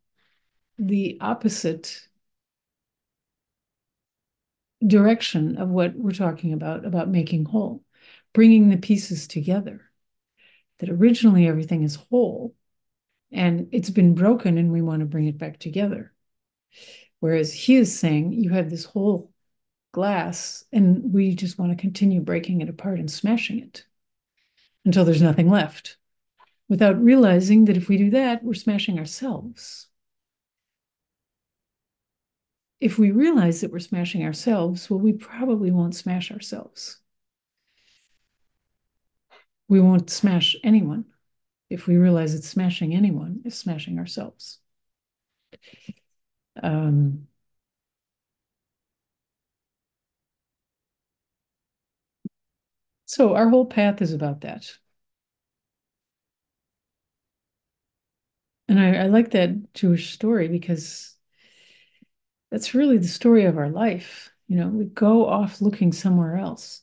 the 0.78 1.18
opposite 1.22 2.06
direction 4.86 5.56
of 5.56 5.70
what 5.70 5.96
we're 5.96 6.12
talking 6.12 6.52
about 6.52 6.84
about 6.84 7.08
making 7.08 7.46
whole 7.46 7.86
bringing 8.34 8.70
the 8.70 8.76
pieces 8.76 9.26
together 9.26 9.90
that 10.80 10.90
originally 10.90 11.48
everything 11.48 11.84
is 11.84 11.96
whole 11.96 12.54
and 13.32 13.70
it's 13.72 13.90
been 13.90 14.14
broken 14.14 14.58
and 14.58 14.74
we 14.74 14.82
want 14.82 15.00
to 15.00 15.06
bring 15.06 15.28
it 15.28 15.38
back 15.38 15.58
together. 15.58 16.12
Whereas 17.22 17.54
he 17.54 17.78
is 17.78 17.98
saying 17.98 18.34
you 18.34 18.50
have 18.50 18.70
this 18.70 18.84
whole 18.84 19.32
glass 19.92 20.64
and 20.72 21.14
we 21.14 21.36
just 21.36 21.58
want 21.58 21.72
to 21.72 21.82
continue 21.82 22.22
breaking 22.22 22.62
it 22.62 22.70
apart 22.70 23.00
and 23.00 23.10
smashing 23.10 23.60
it 23.60 23.86
until 24.86 25.06
there's 25.06 25.22
nothing 25.22 25.50
left 25.50 25.98
without 26.70 27.02
realizing 27.02 27.66
that 27.66 27.76
if 27.76 27.90
we 27.90 27.98
do 27.98 28.12
that, 28.12 28.44
we're 28.44 28.54
smashing 28.54 29.00
ourselves. 29.00 29.88
If 32.80 32.98
we 32.98 33.12
realize 33.12 33.62
that 33.62 33.72
we're 33.72 33.80
smashing 33.80 34.24
ourselves, 34.24 34.90
well, 34.90 35.00
we 35.00 35.12
probably 35.14 35.72
won't 35.72 35.96
smash 35.96 36.32
ourselves. 36.32 37.00
We 39.68 39.82
won't 39.82 40.10
smash 40.10 40.56
anyone 40.64 41.06
if 41.70 41.88
we 41.88 41.98
realize 41.98 42.34
that 42.34 42.44
smashing 42.44 42.96
anyone 42.96 43.42
is 43.44 43.58
smashing 43.58 44.00
ourselves. 44.00 44.60
Um, 46.62 47.28
So 53.10 53.36
our 53.36 53.50
whole 53.50 53.66
path 53.66 54.02
is 54.02 54.14
about 54.14 54.40
that. 54.40 54.78
And 58.70 58.80
I, 58.80 58.96
I 59.04 59.08
like 59.08 59.32
that 59.32 59.74
Jewish 59.74 60.14
story 60.14 60.48
because 60.48 61.16
that's 62.52 62.74
really 62.74 62.98
the 62.98 63.08
story 63.08 63.46
of 63.46 63.58
our 63.58 63.70
life. 63.70 64.32
You 64.48 64.58
know, 64.58 64.68
we 64.70 64.86
go 64.86 65.28
off 65.28 65.62
looking 65.62 65.92
somewhere 65.94 66.36
else. 66.38 66.82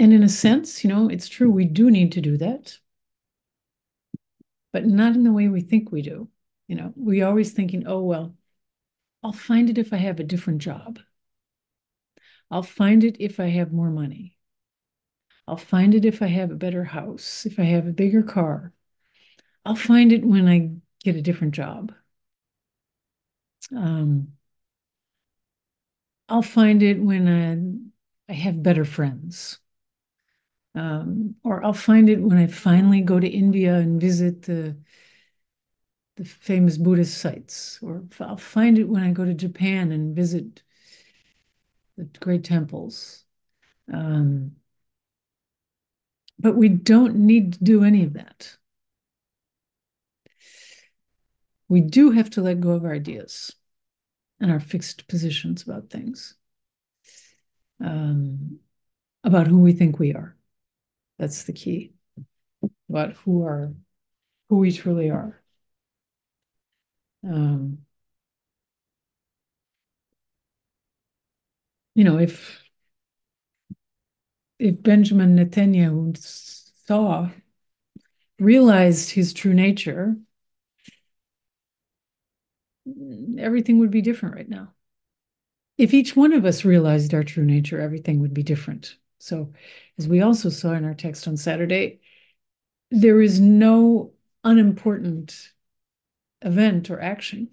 And 0.00 0.12
in 0.12 0.24
a 0.24 0.28
sense, 0.28 0.82
you 0.82 0.88
know, 0.90 1.08
it's 1.08 1.28
true, 1.28 1.50
we 1.52 1.64
do 1.64 1.88
need 1.88 2.10
to 2.12 2.20
do 2.20 2.36
that, 2.38 2.78
but 4.72 4.86
not 4.86 5.14
in 5.14 5.24
the 5.24 5.32
way 5.32 5.48
we 5.48 5.60
think 5.60 5.90
we 5.92 6.02
do. 6.02 6.28
You 6.68 6.76
know, 6.76 6.92
we're 6.96 7.26
always 7.26 7.52
thinking, 7.52 7.86
oh, 7.86 8.02
well, 8.02 8.34
I'll 9.24 9.32
find 9.32 9.70
it 9.70 9.78
if 9.78 9.92
I 9.92 9.98
have 9.98 10.20
a 10.20 10.24
different 10.24 10.62
job. 10.62 11.00
I'll 12.50 12.62
find 12.62 13.04
it 13.04 13.16
if 13.20 13.40
I 13.40 13.46
have 13.46 13.72
more 13.72 13.88
money. 13.90 14.36
I'll 15.48 15.56
find 15.56 15.94
it 15.96 16.04
if 16.04 16.22
I 16.22 16.26
have 16.28 16.50
a 16.52 16.54
better 16.54 16.84
house, 16.84 17.44
if 17.44 17.58
I 17.58 17.64
have 17.64 17.86
a 17.88 17.92
bigger 17.92 18.22
car. 18.22 18.72
I'll 19.66 19.76
find 19.76 20.12
it 20.12 20.24
when 20.24 20.48
I 20.48 20.72
get 21.04 21.16
a 21.16 21.22
different 21.22 21.54
job. 21.54 21.94
Um, 23.74 24.36
I'll 26.30 26.40
find 26.42 26.82
it 26.82 27.02
when 27.02 27.28
I, 28.28 28.32
I 28.32 28.34
have 28.34 28.62
better 28.62 28.84
friends. 28.86 29.58
Um, 30.74 31.34
or 31.44 31.64
I'll 31.64 31.72
find 31.72 32.08
it 32.08 32.20
when 32.22 32.36
I 32.38 32.46
finally 32.46 33.00
go 33.00 33.18
to 33.18 33.26
India 33.28 33.74
and 33.76 34.00
visit 34.00 34.42
the 34.42 34.76
the 36.16 36.24
famous 36.24 36.76
Buddhist 36.76 37.18
sites, 37.18 37.78
or 37.82 38.04
I'll 38.20 38.36
find 38.36 38.78
it 38.78 38.88
when 38.88 39.02
I 39.02 39.12
go 39.12 39.24
to 39.24 39.34
Japan 39.34 39.92
and 39.92 40.14
visit 40.14 40.62
the 41.98 42.04
great 42.20 42.44
temples. 42.44 43.24
Um, 43.92 44.52
but 46.38 46.54
we 46.54 46.68
don't 46.68 47.16
need 47.16 47.54
to 47.54 47.64
do 47.64 47.82
any 47.82 48.04
of 48.04 48.14
that. 48.14 48.56
We 51.68 51.80
do 51.80 52.12
have 52.12 52.30
to 52.30 52.40
let 52.40 52.60
go 52.60 52.70
of 52.70 52.84
our 52.84 52.94
ideas 52.94 53.52
and 54.40 54.50
our 54.50 54.60
fixed 54.60 55.08
positions 55.08 55.64
about 55.64 55.90
things, 55.90 56.34
um, 57.84 58.60
about 59.24 59.48
who 59.48 59.58
we 59.58 59.72
think 59.72 59.98
we 59.98 60.14
are. 60.14 60.36
That's 61.18 61.42
the 61.42 61.52
key. 61.52 61.92
About 62.88 63.14
who 63.14 63.44
are 63.44 63.74
who 64.48 64.58
we 64.58 64.72
truly 64.72 65.10
are. 65.10 65.42
Um, 67.24 67.78
you 71.98 72.04
know, 72.04 72.16
if 72.16 72.62
if 74.60 74.80
Benjamin 74.80 75.34
Netanyahu 75.34 76.16
saw, 76.86 77.28
realized 78.38 79.10
his 79.10 79.32
true 79.32 79.52
nature, 79.52 80.16
everything 83.36 83.78
would 83.78 83.90
be 83.90 84.00
different 84.00 84.36
right 84.36 84.48
now. 84.48 84.74
If 85.76 85.92
each 85.92 86.14
one 86.14 86.32
of 86.32 86.44
us 86.44 86.64
realized 86.64 87.14
our 87.14 87.24
true 87.24 87.44
nature, 87.44 87.80
everything 87.80 88.20
would 88.20 88.32
be 88.32 88.44
different. 88.44 88.96
So, 89.18 89.52
as 89.98 90.06
we 90.06 90.20
also 90.20 90.50
saw 90.50 90.74
in 90.74 90.84
our 90.84 90.94
text 90.94 91.26
on 91.26 91.36
Saturday, 91.36 91.98
there 92.92 93.20
is 93.20 93.40
no 93.40 94.12
unimportant 94.44 95.50
event 96.42 96.90
or 96.90 97.00
action. 97.00 97.48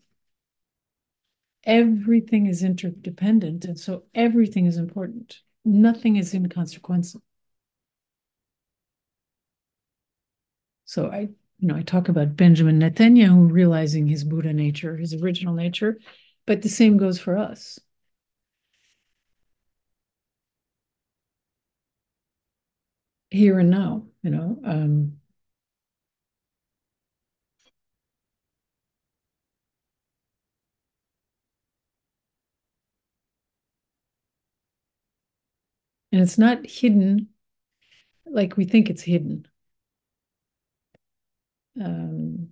Everything 1.65 2.45
is 2.45 2.63
interdependent, 2.63 3.65
and 3.65 3.79
so 3.79 4.03
everything 4.13 4.65
is 4.65 4.77
important. 4.77 5.41
Nothing 5.63 6.15
is 6.15 6.33
inconsequential. 6.33 7.21
So 10.85 11.09
I, 11.11 11.21
you 11.59 11.67
know, 11.67 11.75
I 11.75 11.81
talk 11.81 12.09
about 12.09 12.35
Benjamin 12.37 12.79
Netanyahu 12.79 13.51
realizing 13.51 14.07
his 14.07 14.23
Buddha 14.23 14.53
nature, 14.53 14.95
his 14.97 15.13
original 15.13 15.53
nature, 15.53 15.99
but 16.45 16.61
the 16.61 16.69
same 16.69 16.97
goes 16.97 17.19
for 17.19 17.37
us. 17.37 17.79
Here 23.31 23.59
and 23.59 23.69
now, 23.69 24.05
you 24.23 24.29
know, 24.29 24.59
um, 24.63 25.19
and 36.15 36.23
it's 36.23 36.37
not 36.37 36.65
hidden 36.65 37.27
like 38.27 38.57
we 38.57 38.65
think 38.65 38.89
it's 38.89 39.01
hidden. 39.03 39.47
Um, 41.79 42.51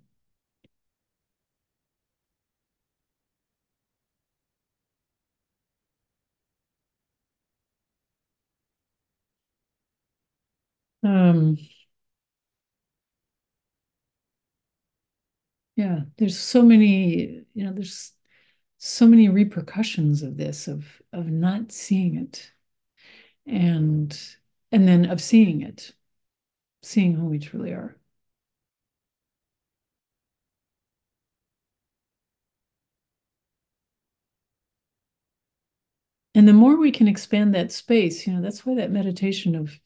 um, 11.03 11.58
yeah, 15.76 16.02
there's 16.17 16.38
so 16.39 16.62
many, 16.62 17.43
you 17.54 17.63
know, 17.65 17.73
there's 17.73 18.12
so 18.80 19.08
many 19.08 19.30
repercussions 19.30 20.23
of 20.23 20.38
this, 20.38 20.67
of 20.67 21.02
of 21.13 21.28
not 21.28 21.71
seeing 21.71 22.15
it 22.17 22.52
and 23.45 24.19
and 24.71 24.88
then 24.88 25.06
of 25.10 25.21
seeing 25.21 25.62
it 25.62 25.93
seeing 26.82 27.15
who 27.15 27.25
we 27.25 27.39
truly 27.39 27.71
are. 27.71 27.97
And 36.36 36.47
the 36.47 36.53
more 36.53 36.77
we 36.77 36.91
can 36.91 37.08
expand 37.08 37.53
that 37.53 37.71
space 37.71 38.25
you 38.25 38.34
know 38.34 38.41
that's 38.41 38.65
why 38.65 38.75
that 38.75 38.91
meditation 38.91 39.56
of 39.56 39.79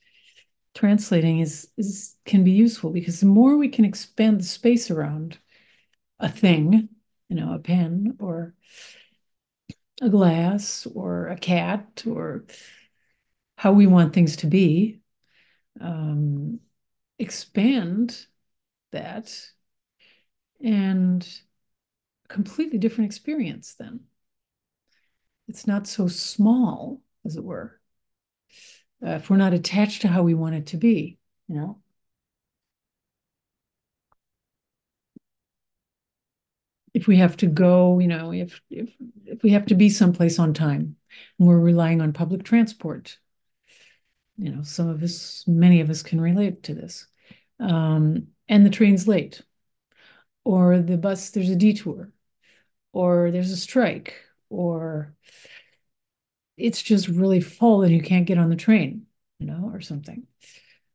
translating 0.74 1.39
is 1.39 1.70
is 1.78 2.15
can 2.26 2.43
be 2.43 2.52
useful 2.52 2.91
because 2.91 3.20
the 3.20 3.26
more 3.26 3.58
we 3.58 3.67
can 3.70 3.84
expand 3.86 4.39
the 4.39 4.46
space 4.46 4.91
around 4.91 5.39
a 6.20 6.30
thing 6.30 6.89
you 7.30 7.36
know 7.36 7.54
a 7.54 7.60
pen 7.60 8.15
or 8.20 8.54
a 10.02 10.10
glass 10.10 10.88
or 10.93 11.28
a 11.28 11.38
cat 11.38 12.04
or 12.06 12.46
how 13.58 13.74
we 13.74 13.88
want 13.88 14.13
things 14.13 14.38
to 14.38 14.48
be, 14.48 15.02
um, 15.82 16.60
expand 17.20 18.26
that, 18.91 19.36
and 20.63 21.28
a 22.26 22.34
completely 22.34 22.78
different 22.78 23.10
experience 23.10 23.76
then. 23.78 24.02
It's 25.48 25.65
not 25.65 25.88
so 25.88 26.08
small, 26.08 27.02
as 27.26 27.36
it 27.36 27.43
were, 27.43 27.80
uh, 29.06 29.12
if 29.12 29.30
we're 29.30 29.38
not 29.38 29.54
attached 29.54 30.04
to 30.04 30.08
how 30.08 30.22
we 30.22 30.36
want 30.36 30.56
it 30.56 30.67
to 30.67 30.78
be, 30.78 31.17
you 31.48 31.56
know. 31.56 31.82
If 36.93 37.08
we 37.08 37.17
have 37.17 37.38
to 37.38 37.48
go, 37.48 38.00
you 38.00 38.08
know, 38.08 38.32
if 38.34 38.62
if 38.70 38.89
if 39.26 39.43
we 39.43 39.52
have 39.52 39.67
to 39.67 39.76
be 39.76 39.89
someplace 39.89 40.39
on 40.39 40.54
time, 40.54 40.96
and 41.39 41.48
we're 41.48 41.60
relying 41.60 42.02
on 42.02 42.12
public 42.13 42.43
transport, 42.43 43.17
you 44.38 44.52
know, 44.52 44.63
some 44.63 44.88
of 44.89 45.02
us, 45.04 45.43
many 45.47 45.82
of 45.82 45.89
us 45.89 46.04
can 46.04 46.21
relate 46.21 46.63
to 46.63 46.73
this. 46.73 47.08
Um, 47.60 48.28
and 48.47 48.65
the 48.65 48.69
train's 48.69 49.08
late, 49.08 49.41
or 50.43 50.80
the 50.80 50.97
bus, 50.97 51.32
there's 51.32 51.50
a 51.50 51.56
detour, 51.56 52.12
or 52.93 53.32
there's 53.32 53.52
a 53.52 53.58
strike, 53.58 54.15
or 54.50 55.13
it's 56.58 56.82
just 56.82 57.08
really 57.08 57.41
full 57.41 57.84
and 57.84 57.93
you 57.93 58.02
can't 58.02 58.26
get 58.26 58.38
on 58.38 58.50
the 58.50 58.56
train, 58.56 59.06
you 59.39 59.47
know, 59.47 59.69
or 59.73 59.82
something. 59.82 60.26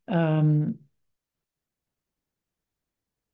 Um, 0.09 0.78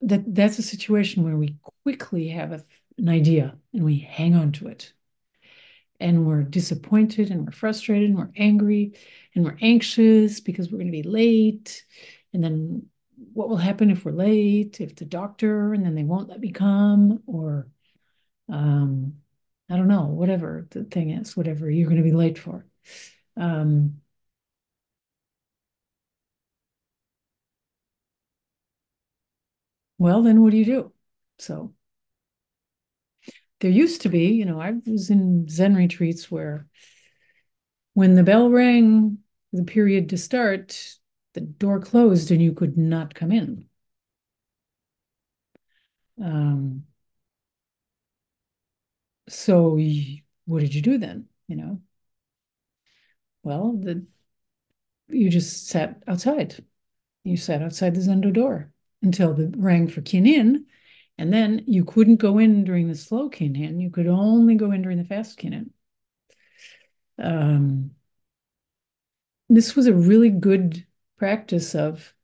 that 0.00 0.34
that's 0.34 0.58
a 0.58 0.62
situation 0.62 1.24
where 1.24 1.36
we 1.36 1.56
quickly 1.84 2.28
have 2.28 2.52
a, 2.52 2.64
an 2.98 3.08
idea 3.08 3.56
and 3.72 3.84
we 3.84 3.98
hang 3.98 4.34
on 4.34 4.52
to 4.52 4.68
it 4.68 4.92
and 6.00 6.26
we're 6.26 6.42
disappointed 6.42 7.30
and 7.30 7.44
we're 7.44 7.52
frustrated 7.52 8.10
and 8.10 8.18
we're 8.18 8.30
angry 8.36 8.94
and 9.34 9.44
we're 9.44 9.58
anxious 9.60 10.40
because 10.40 10.70
we're 10.70 10.78
going 10.78 10.92
to 10.92 11.02
be 11.02 11.02
late. 11.02 11.84
And 12.32 12.42
then 12.42 12.86
what 13.32 13.48
will 13.48 13.56
happen 13.56 13.90
if 13.90 14.04
we're 14.04 14.12
late, 14.12 14.80
if 14.80 14.94
the 14.96 15.04
doctor, 15.04 15.74
and 15.74 15.84
then 15.84 15.94
they 15.94 16.04
won't 16.04 16.28
let 16.28 16.40
me 16.40 16.52
come, 16.52 17.22
or 17.26 17.68
um, 18.48 19.14
I 19.70 19.76
don't 19.76 19.88
know, 19.88 20.04
whatever 20.06 20.66
the 20.70 20.84
thing 20.84 21.10
is, 21.10 21.36
whatever 21.36 21.70
you're 21.70 21.88
going 21.88 21.98
to 21.98 22.02
be 22.02 22.12
late 22.12 22.38
for. 22.38 22.66
Um, 23.36 24.00
well, 29.98 30.22
then 30.22 30.42
what 30.42 30.50
do 30.50 30.56
you 30.56 30.64
do? 30.64 30.92
So 31.38 31.74
there 33.60 33.70
used 33.70 34.02
to 34.02 34.08
be, 34.08 34.28
you 34.28 34.44
know, 34.44 34.60
I 34.60 34.74
was 34.86 35.10
in 35.10 35.48
Zen 35.48 35.74
retreats 35.74 36.30
where 36.30 36.66
when 37.94 38.14
the 38.14 38.22
bell 38.22 38.50
rang, 38.50 39.18
the 39.52 39.64
period 39.64 40.10
to 40.10 40.18
start, 40.18 40.98
the 41.34 41.40
door 41.40 41.80
closed 41.80 42.30
and 42.30 42.40
you 42.40 42.52
could 42.52 42.76
not 42.78 43.14
come 43.14 43.32
in. 43.32 43.66
Um, 46.20 46.84
so 49.28 49.78
what 50.46 50.60
did 50.60 50.74
you 50.74 50.82
do 50.82 50.98
then? 50.98 51.28
You 51.48 51.56
know, 51.56 51.80
well, 53.42 53.72
the 53.72 54.06
you 55.08 55.30
just 55.30 55.68
sat 55.68 56.02
outside. 56.06 56.64
You 57.24 57.36
sat 57.36 57.62
outside 57.62 57.94
the 57.94 58.00
Zendo 58.00 58.32
door 58.32 58.72
until 59.02 59.34
the 59.34 59.52
rang 59.56 59.88
for 59.88 60.02
kinhin, 60.02 60.64
and 61.18 61.32
then 61.32 61.64
you 61.66 61.84
couldn't 61.84 62.16
go 62.16 62.38
in 62.38 62.64
during 62.64 62.86
the 62.86 62.94
slow 62.94 63.28
kinhin. 63.28 63.80
You 63.80 63.90
could 63.90 64.06
only 64.06 64.54
go 64.54 64.70
in 64.70 64.82
during 64.82 64.98
the 64.98 65.04
fast 65.04 65.38
kinhin. 65.38 65.70
Um, 67.18 67.90
this 69.48 69.74
was 69.74 69.88
a 69.88 69.94
really 69.94 70.30
good 70.30 70.86
practice 71.16 71.74
of 71.74 72.14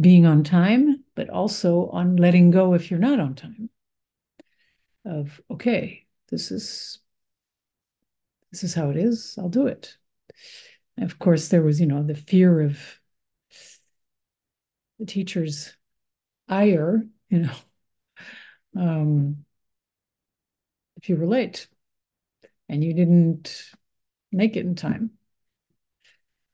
being 0.00 0.26
on 0.26 0.42
time, 0.42 1.04
but 1.14 1.30
also 1.30 1.88
on 1.90 2.16
letting 2.16 2.50
go 2.50 2.74
if 2.74 2.90
you're 2.90 2.98
not 2.98 3.20
on 3.20 3.34
time. 3.36 3.70
Of 5.04 5.40
okay, 5.50 6.06
this 6.30 6.50
is 6.50 6.98
this 8.50 8.64
is 8.64 8.74
how 8.74 8.90
it 8.90 8.96
is. 8.96 9.36
I'll 9.38 9.48
do 9.48 9.68
it. 9.68 9.96
And 10.96 11.08
of 11.08 11.18
course, 11.20 11.48
there 11.48 11.62
was 11.62 11.80
you 11.80 11.86
know 11.86 12.02
the 12.02 12.16
fear 12.16 12.60
of 12.60 12.78
the 14.98 15.06
teacher's 15.06 15.74
ire 16.48 17.06
you 17.30 17.40
know, 17.40 17.52
um, 18.76 19.44
if 20.96 21.08
you 21.08 21.16
were 21.16 21.26
late 21.26 21.68
and 22.68 22.84
you 22.84 22.94
didn't 22.94 23.72
make 24.32 24.56
it 24.56 24.64
in 24.66 24.74
time. 24.74 25.12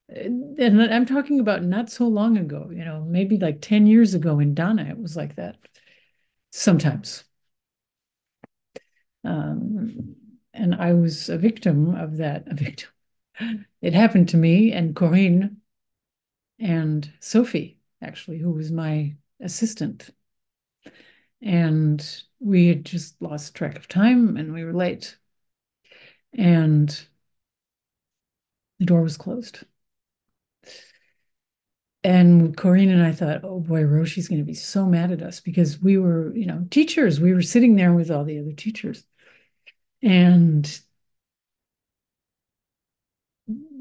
And 0.09 0.81
I'm 0.83 1.05
talking 1.07 1.41
about 1.41 1.65
not 1.65 1.91
so 1.91 2.07
long 2.07 2.37
ago, 2.37 2.71
you 2.73 2.85
know, 2.85 3.03
maybe 3.05 3.39
like 3.39 3.61
10 3.61 3.87
years 3.87 4.15
ago 4.15 4.39
in 4.39 4.55
Dana, 4.55 4.85
it 4.89 4.99
was 4.99 5.17
like 5.17 5.35
that 5.37 5.57
sometimes. 6.53 7.25
Um, 9.25 10.17
and 10.55 10.75
I 10.75 10.93
was 10.95 11.29
a 11.29 11.39
victim 11.39 11.95
of 11.95 12.17
that, 12.19 12.47
a 12.49 12.55
victim. 12.55 12.91
It 13.83 13.93
happened 13.93 14.31
to 14.31 14.37
me 14.37 14.73
and 14.73 14.97
Corinne 14.97 15.61
and 16.59 17.13
Sophie, 17.21 17.79
actually, 18.03 18.39
who 18.39 18.51
was 18.53 18.71
my 18.73 19.17
assistant. 19.41 20.11
And 21.43 22.05
we 22.41 22.69
had 22.69 22.85
just 22.85 23.21
lost 23.21 23.55
track 23.55 23.77
of 23.77 23.89
time 23.89 24.37
and 24.37 24.53
we 24.53 24.65
were 24.65 24.73
late. 24.73 25.17
And 26.33 26.89
the 28.79 28.87
door 28.87 29.03
was 29.03 29.17
closed. 29.17 29.65
And 32.05 32.57
Corinne 32.57 32.91
and 32.91 33.03
I 33.03 33.11
thought, 33.11 33.41
oh 33.43 33.59
boy, 33.59 33.83
Roshi's 33.83 34.29
going 34.29 34.41
to 34.41 34.45
be 34.45 34.55
so 34.55 34.87
mad 34.87 35.11
at 35.11 35.23
us 35.23 35.41
because 35.41 35.83
we 35.83 35.99
were, 35.99 36.33
you 36.37 36.47
know, 36.47 36.65
teachers. 36.71 37.21
We 37.21 37.35
were 37.35 37.43
sitting 37.43 37.75
there 37.75 37.93
with 37.93 38.11
all 38.13 38.25
the 38.25 38.39
other 38.39 38.53
teachers. 38.53 39.03
And 40.03 40.81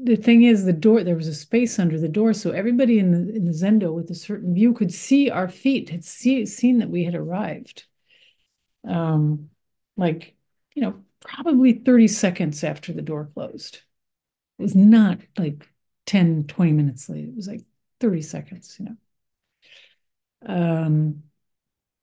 the 0.06 0.16
thing 0.16 0.44
is, 0.44 0.64
the 0.64 0.72
door, 0.72 1.02
there 1.02 1.16
was 1.16 1.26
a 1.28 1.34
space 1.34 1.78
under 1.78 1.98
the 1.98 2.08
door. 2.08 2.32
So 2.32 2.52
everybody 2.52 2.98
in 2.98 3.10
the 3.10 3.34
in 3.34 3.44
the 3.44 3.52
Zendo 3.52 3.92
with 3.92 4.10
a 4.10 4.14
certain 4.14 4.54
view 4.54 4.72
could 4.72 4.92
see 4.92 5.30
our 5.30 5.48
feet, 5.48 5.90
had 5.90 6.04
see, 6.04 6.46
seen 6.46 6.78
that 6.78 6.90
we 6.90 7.04
had 7.04 7.14
arrived. 7.14 7.84
Um, 8.86 9.50
like, 9.96 10.34
you 10.74 10.82
know, 10.82 11.02
probably 11.20 11.72
30 11.72 12.08
seconds 12.08 12.62
after 12.62 12.92
the 12.92 13.02
door 13.02 13.30
closed. 13.34 13.80
It 14.58 14.62
was 14.62 14.76
not 14.76 15.18
like 15.38 15.68
10, 16.06 16.44
20 16.44 16.72
minutes 16.72 17.08
late. 17.08 17.28
It 17.28 17.36
was 17.36 17.48
like 17.48 17.62
30 18.00 18.22
seconds, 18.22 18.76
you 18.78 18.86
know. 18.86 18.96
Um, 20.46 21.24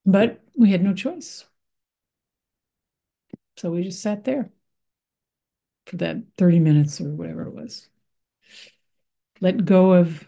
but 0.05 0.41
we 0.57 0.71
had 0.71 0.83
no 0.83 0.93
choice. 0.93 1.45
So 3.57 3.71
we 3.71 3.83
just 3.83 4.01
sat 4.01 4.23
there 4.25 4.51
for 5.85 5.97
that 5.97 6.17
30 6.37 6.59
minutes 6.59 6.99
or 7.01 7.09
whatever 7.09 7.43
it 7.43 7.53
was. 7.53 7.89
Let 9.43 9.65
go 9.65 9.91
of, 9.91 10.25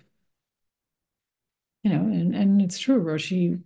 you 1.84 1.90
know, 1.90 2.02
and, 2.02 2.36
and 2.36 2.62
it's 2.62 2.78
true, 2.78 3.02
Roshi. 3.02 3.62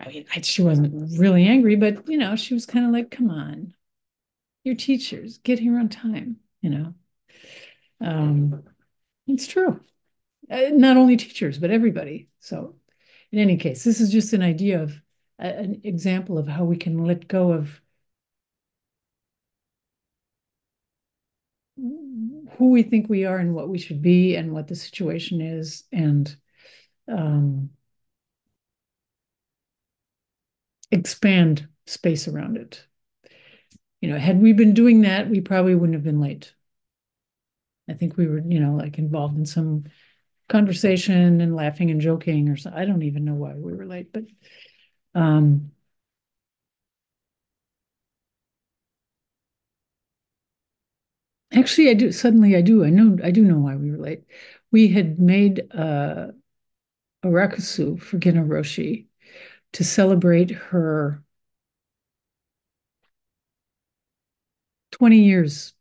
I 0.00 0.08
mean, 0.08 0.24
I, 0.34 0.40
she 0.40 0.62
wasn't 0.62 1.16
really 1.20 1.46
angry, 1.46 1.76
but, 1.76 2.08
you 2.08 2.18
know, 2.18 2.34
she 2.34 2.52
was 2.52 2.66
kind 2.66 2.84
of 2.84 2.90
like, 2.90 3.12
come 3.12 3.30
on, 3.30 3.72
your 4.64 4.74
teachers, 4.74 5.38
get 5.38 5.60
here 5.60 5.78
on 5.78 5.88
time, 5.88 6.38
you 6.60 6.70
know. 6.70 6.94
Um, 8.00 8.64
it's 9.28 9.46
true. 9.46 9.78
Uh, 10.50 10.70
not 10.72 10.96
only 10.96 11.16
teachers, 11.16 11.58
but 11.58 11.70
everybody. 11.70 12.28
So, 12.40 12.74
in 13.30 13.38
any 13.38 13.56
case, 13.56 13.84
this 13.84 14.00
is 14.00 14.10
just 14.10 14.32
an 14.32 14.42
idea 14.42 14.82
of 14.82 15.00
uh, 15.40 15.46
an 15.46 15.82
example 15.84 16.38
of 16.38 16.48
how 16.48 16.64
we 16.64 16.76
can 16.76 17.04
let 17.04 17.28
go 17.28 17.52
of 17.52 17.80
who 22.60 22.68
we 22.68 22.82
think 22.82 23.08
we 23.08 23.24
are 23.24 23.38
and 23.38 23.54
what 23.54 23.70
we 23.70 23.78
should 23.78 24.02
be 24.02 24.36
and 24.36 24.52
what 24.52 24.68
the 24.68 24.74
situation 24.76 25.40
is 25.40 25.84
and 25.92 26.36
um, 27.08 27.70
expand 30.90 31.66
space 31.86 32.28
around 32.28 32.58
it. 32.58 32.84
You 34.02 34.10
know, 34.10 34.18
had 34.18 34.42
we 34.42 34.52
been 34.52 34.74
doing 34.74 35.00
that, 35.00 35.30
we 35.30 35.40
probably 35.40 35.74
wouldn't 35.74 35.94
have 35.94 36.04
been 36.04 36.20
late. 36.20 36.52
I 37.88 37.94
think 37.94 38.18
we 38.18 38.26
were, 38.26 38.42
you 38.46 38.60
know, 38.60 38.74
like 38.74 38.98
involved 38.98 39.38
in 39.38 39.46
some 39.46 39.84
conversation 40.50 41.40
and 41.40 41.56
laughing 41.56 41.90
and 41.90 42.02
joking 42.02 42.50
or 42.50 42.58
so. 42.58 42.70
I 42.74 42.84
don't 42.84 43.04
even 43.04 43.24
know 43.24 43.34
why 43.36 43.54
we 43.54 43.72
were 43.72 43.86
late, 43.86 44.12
but 44.12 44.24
um, 45.14 45.72
actually, 51.52 51.90
I 51.90 51.94
do. 51.94 52.12
Suddenly, 52.12 52.56
I 52.56 52.60
do. 52.62 52.84
I 52.84 52.90
know. 52.90 53.18
I 53.22 53.30
do 53.30 53.42
know 53.42 53.58
why 53.58 53.76
we 53.76 53.90
were 53.90 53.98
late. 53.98 54.24
We 54.70 54.88
had 54.88 55.18
made 55.18 55.66
uh, 55.74 56.28
a 57.22 57.26
rakusu 57.26 58.00
for 58.00 58.18
Genno 58.18 58.46
Roshi 58.46 59.06
to 59.72 59.84
celebrate 59.84 60.50
her 60.50 61.22
20 64.92 65.18
years 65.22 65.72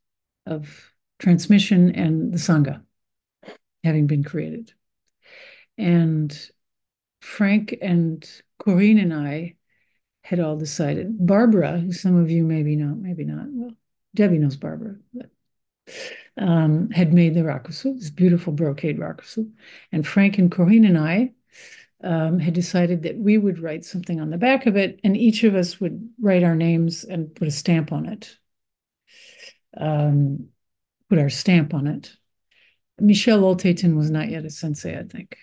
of 0.46 0.94
transmission 1.20 1.94
and 1.96 2.34
the 2.34 2.38
Sangha 2.38 2.84
having 3.84 4.08
been 4.08 4.24
created. 4.24 4.74
And 5.78 6.50
Frank 7.22 7.76
and 7.82 8.30
Corinne 8.60 9.00
and 9.00 9.14
I 9.14 9.56
had 10.24 10.40
all 10.40 10.58
decided. 10.58 11.26
Barbara, 11.26 11.80
who 11.80 11.92
some 11.92 12.16
of 12.16 12.30
you 12.30 12.44
maybe 12.44 12.76
know, 12.76 12.96
maybe 12.96 13.24
not. 13.24 13.48
Well, 13.50 13.72
Debbie 14.16 14.38
knows 14.38 14.56
Barbara, 14.56 14.96
but 15.14 15.30
um, 16.38 16.90
had 16.92 17.14
made 17.14 17.34
the 17.34 17.42
rakusu, 17.42 17.98
this 17.98 18.10
beautiful 18.10 18.54
brocade 18.54 18.98
rakusu. 18.98 19.52
And 19.92 20.06
Frank 20.06 20.38
and 20.38 20.52
Corinne 20.52 20.86
and 20.86 20.98
I 20.98 21.32
um, 22.04 22.40
had 22.40 22.54
decided 22.54 23.04
that 23.04 23.18
we 23.18 23.38
would 23.38 23.60
write 23.60 23.86
something 23.86 24.20
on 24.22 24.30
the 24.30 24.38
back 24.38 24.66
of 24.66 24.78
it, 24.78 25.00
and 25.04 25.18
each 25.18 25.44
of 25.44 25.56
us 25.56 25.80
would 25.80 26.10
write 26.22 26.44
our 26.44 26.56
names 26.56 27.04
and 27.04 27.34
put 27.36 27.48
a 27.48 27.52
stamp 27.52 27.92
on 27.92 28.06
it. 28.06 28.36
Um, 29.78 30.50
put 31.10 31.20
our 31.20 31.30
stamp 31.30 31.74
on 31.74 31.88
it. 31.88 32.14
Michel 33.00 33.42
Oltetin 33.42 33.96
was 33.96 34.10
not 34.10 34.30
yet 34.30 34.46
a 34.46 34.50
sensei, 34.50 34.98
I 34.98 35.04
think. 35.04 35.38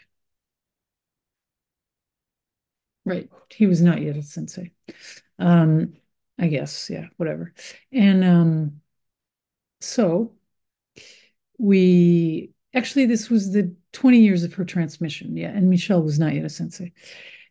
Right. 3.05 3.31
He 3.51 3.67
was 3.67 3.81
not 3.81 4.03
yet 4.03 4.17
a 4.17 4.23
sensei. 4.23 4.73
Um, 5.39 5.95
I 6.39 6.49
guess, 6.49 6.91
yeah, 6.91 7.07
whatever. 7.17 7.55
And 7.93 8.25
um, 8.25 8.81
so 9.87 10.33
we 11.59 12.53
actually 12.75 13.07
this 13.07 13.31
was 13.31 13.53
the 13.53 13.75
20 13.93 14.21
years 14.21 14.45
of 14.45 14.55
her 14.55 14.65
transmission. 14.65 15.37
Yeah, 15.37 15.49
and 15.49 15.71
Michelle 15.71 16.03
was 16.03 16.19
not 16.19 16.35
yet 16.35 16.45
a 16.45 16.51
sensei. 16.51 16.93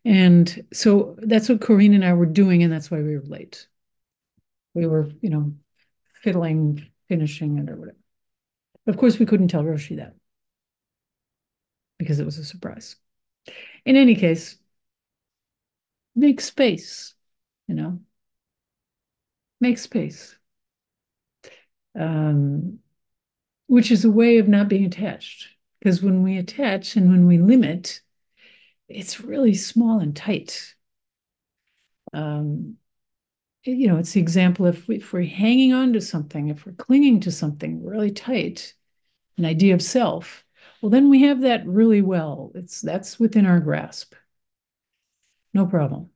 And 0.03 0.65
so 0.71 1.15
that's 1.19 1.49
what 1.49 1.61
Corinne 1.61 1.95
and 1.95 2.05
I 2.05 2.13
were 2.13 2.27
doing, 2.27 2.61
and 2.61 2.71
that's 2.71 2.91
why 2.91 3.01
we 3.01 3.15
were 3.17 3.23
late. 3.25 3.67
We 4.75 4.85
were, 4.85 5.09
you 5.21 5.31
know, 5.31 5.53
fiddling, 6.21 6.85
finishing 7.07 7.57
it 7.57 7.69
or 7.69 7.75
whatever. 7.75 7.97
Of 8.85 8.97
course, 8.97 9.17
we 9.17 9.25
couldn't 9.25 9.47
tell 9.47 9.63
Roshi 9.63 9.97
that 9.97 10.13
because 11.97 12.19
it 12.19 12.25
was 12.25 12.37
a 12.37 12.45
surprise. 12.45 12.97
In 13.85 13.95
any 13.95 14.15
case, 14.15 14.57
make 16.15 16.39
space, 16.41 17.15
you 17.67 17.73
know, 17.73 17.99
make 19.59 19.79
space, 19.79 20.37
um, 21.97 22.79
which 23.67 23.91
is 23.91 24.05
a 24.05 24.11
way 24.11 24.37
of 24.37 24.47
not 24.47 24.67
being 24.67 24.85
attached. 24.85 25.47
Because 25.79 26.01
when 26.01 26.23
we 26.23 26.37
attach 26.37 26.95
and 26.95 27.11
when 27.11 27.27
we 27.27 27.37
limit, 27.37 28.01
it's 28.87 29.21
really 29.21 29.53
small 29.53 29.99
and 29.99 30.15
tight. 30.15 30.73
Um, 32.13 32.77
you 33.63 33.87
know, 33.87 33.97
it's 33.97 34.11
the 34.13 34.21
example 34.21 34.67
if, 34.67 34.87
we, 34.87 34.97
if 34.97 35.11
we're 35.11 35.25
hanging 35.25 35.73
on 35.73 35.93
to 35.93 36.01
something, 36.01 36.49
if 36.49 36.65
we're 36.65 36.73
clinging 36.73 37.19
to 37.21 37.31
something 37.31 37.83
really 37.83 38.11
tight, 38.11 38.73
an 39.37 39.45
idea 39.45 39.73
of 39.73 39.81
self, 39.81 40.43
well, 40.81 40.89
then 40.89 41.09
we 41.09 41.23
have 41.23 41.41
that 41.41 41.65
really 41.65 42.01
well. 42.01 42.51
It's 42.55 42.81
that's 42.81 43.19
within 43.19 43.45
our 43.45 43.59
grasp. 43.59 44.13
No 45.53 45.65
problem. 45.65 46.09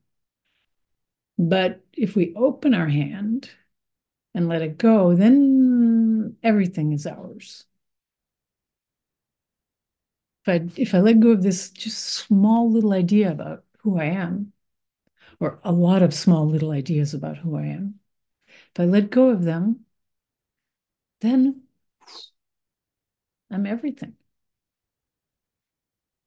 But 1.38 1.82
if 1.94 2.16
we 2.16 2.34
open 2.36 2.74
our 2.74 2.88
hand 2.88 3.50
and 4.36 4.48
let 4.48 4.62
it 4.62 4.78
go, 4.78 5.16
then 5.16 5.69
everything 6.50 6.92
is 6.94 7.06
ours. 7.08 7.66
I 10.48 10.68
if 10.76 10.94
I 10.96 11.00
let 11.00 11.20
go 11.20 11.30
of 11.32 11.44
this 11.44 11.70
just 11.70 12.00
small 12.04 12.70
little 12.72 12.92
idea 12.94 13.32
about 13.32 13.64
who 13.80 14.00
I 14.00 14.06
am, 14.06 14.52
or 15.40 15.60
a 15.64 15.72
lot 15.72 16.02
of 16.04 16.14
small 16.14 16.48
little 16.48 16.72
ideas 16.72 17.14
about 17.14 17.38
who 17.38 17.58
I 17.58 17.66
am. 17.66 18.00
If 18.48 18.80
I 18.82 18.86
let 18.86 19.12
go 19.12 19.30
of 19.30 19.44
them, 19.44 19.86
then 21.22 21.64
I'm 23.52 23.66
everything. 23.68 24.16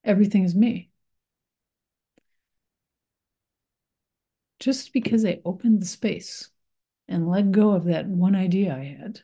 Everything 0.04 0.44
is 0.44 0.54
me. 0.54 0.90
Just 4.61 4.92
because 4.94 5.24
I 5.26 5.42
opened 5.44 5.82
the 5.82 5.87
space 5.87 6.48
and 7.08 7.28
let 7.28 7.52
go 7.52 7.72
of 7.72 7.85
that 7.85 8.06
one 8.08 8.35
idea 8.37 8.74
I 8.76 8.85
had. 8.85 9.22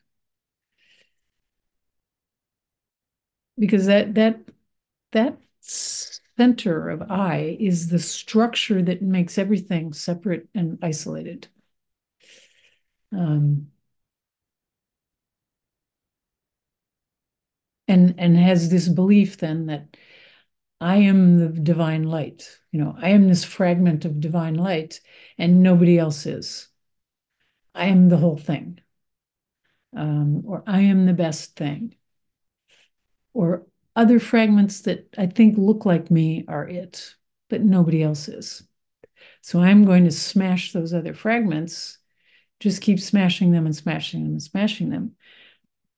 Because 3.58 3.86
that 3.86 4.14
that 4.14 4.40
that 5.12 5.38
center 5.60 6.88
of 6.90 7.02
I 7.10 7.56
is 7.60 7.88
the 7.88 7.98
structure 7.98 8.82
that 8.82 9.02
makes 9.02 9.38
everything 9.38 9.92
separate 9.92 10.48
and 10.54 10.78
isolated. 10.82 11.48
Um, 13.12 13.70
and 17.86 18.14
and 18.18 18.36
has 18.36 18.70
this 18.70 18.88
belief 18.88 19.38
then 19.38 19.66
that 19.66 19.96
I 20.80 20.98
am 20.98 21.38
the 21.38 21.48
divine 21.60 22.04
light. 22.04 22.58
You 22.72 22.80
know, 22.80 22.96
I 22.98 23.10
am 23.10 23.28
this 23.28 23.44
fragment 23.44 24.04
of 24.04 24.20
divine 24.20 24.54
light, 24.56 25.00
and 25.38 25.62
nobody 25.62 25.98
else 25.98 26.26
is. 26.26 26.68
I 27.74 27.86
am 27.86 28.10
the 28.10 28.18
whole 28.18 28.36
thing. 28.36 28.80
Um, 29.94 30.42
or 30.46 30.62
I 30.66 30.80
am 30.80 31.04
the 31.06 31.12
best 31.14 31.54
thing. 31.56 31.94
Or 33.34 33.66
other 33.94 34.20
fragments 34.20 34.82
that 34.82 35.14
I 35.18 35.26
think 35.26 35.58
look 35.58 35.84
like 35.84 36.10
me 36.10 36.44
are 36.48 36.66
it, 36.68 37.14
but 37.48 37.62
nobody 37.62 38.02
else 38.02 38.28
is. 38.28 38.62
So 39.42 39.60
I'm 39.60 39.84
going 39.84 40.04
to 40.04 40.10
smash 40.10 40.72
those 40.72 40.94
other 40.94 41.14
fragments, 41.14 41.98
just 42.60 42.82
keep 42.82 43.00
smashing 43.00 43.52
them 43.52 43.66
and 43.66 43.74
smashing 43.74 44.22
them 44.22 44.32
and 44.32 44.42
smashing 44.42 44.90
them, 44.90 45.16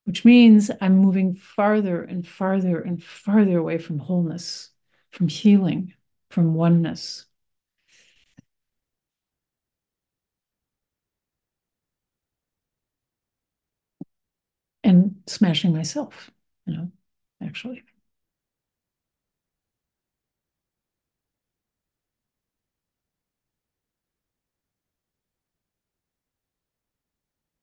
which 0.05 0.25
means 0.25 0.71
I'm 0.81 0.97
moving 0.97 1.35
farther 1.35 2.03
and 2.03 2.27
farther 2.27 2.81
and 2.81 3.03
farther 3.03 3.59
away 3.59 3.79
from 3.79 3.99
wholeness, 3.99 4.71
from 5.11 5.29
healing, 5.29 5.95
from 6.31 6.55
oneness. 6.55 7.27
And 14.83 15.23
smashing 15.27 15.73
myself, 15.73 16.31
you 16.67 16.75
know, 16.75 16.91
actually. 17.43 17.83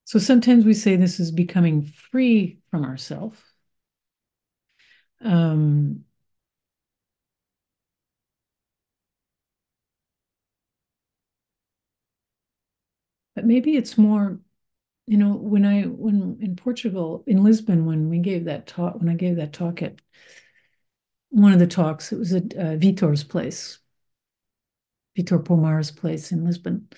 So 0.06 0.20
sometimes 0.20 0.66
we 0.66 0.74
say 0.74 0.96
this 0.96 1.20
is 1.20 1.32
becoming 1.32 1.84
free 1.84 2.60
from 2.72 2.84
ourself. 2.86 3.54
Um, 5.22 6.06
but 13.36 13.46
maybe 13.46 13.76
it's 13.78 13.98
more, 13.98 14.40
you 15.08 15.17
know, 15.17 15.34
when 15.34 15.65
I 15.65 15.84
when 15.84 16.38
in 16.41 16.56
Portugal 16.58 17.24
in 17.26 17.43
Lisbon 17.43 17.86
when 17.86 18.10
we 18.10 18.20
gave 18.20 18.46
that 18.46 18.67
talk 18.67 19.00
when 19.00 19.10
I 19.10 19.15
gave 19.15 19.38
that 19.38 19.54
talk 19.54 19.82
at 19.82 19.96
one 21.30 21.54
of 21.54 21.60
the 21.60 21.67
talks 21.67 22.12
it 22.12 22.20
was 22.20 22.34
at 22.34 22.54
uh, 22.54 22.76
Vitor's 22.76 23.24
place, 23.24 23.80
Vitor 25.17 25.43
Pomar's 25.43 25.91
place 25.91 26.32
in 26.34 26.46
Lisbon, 26.46 26.89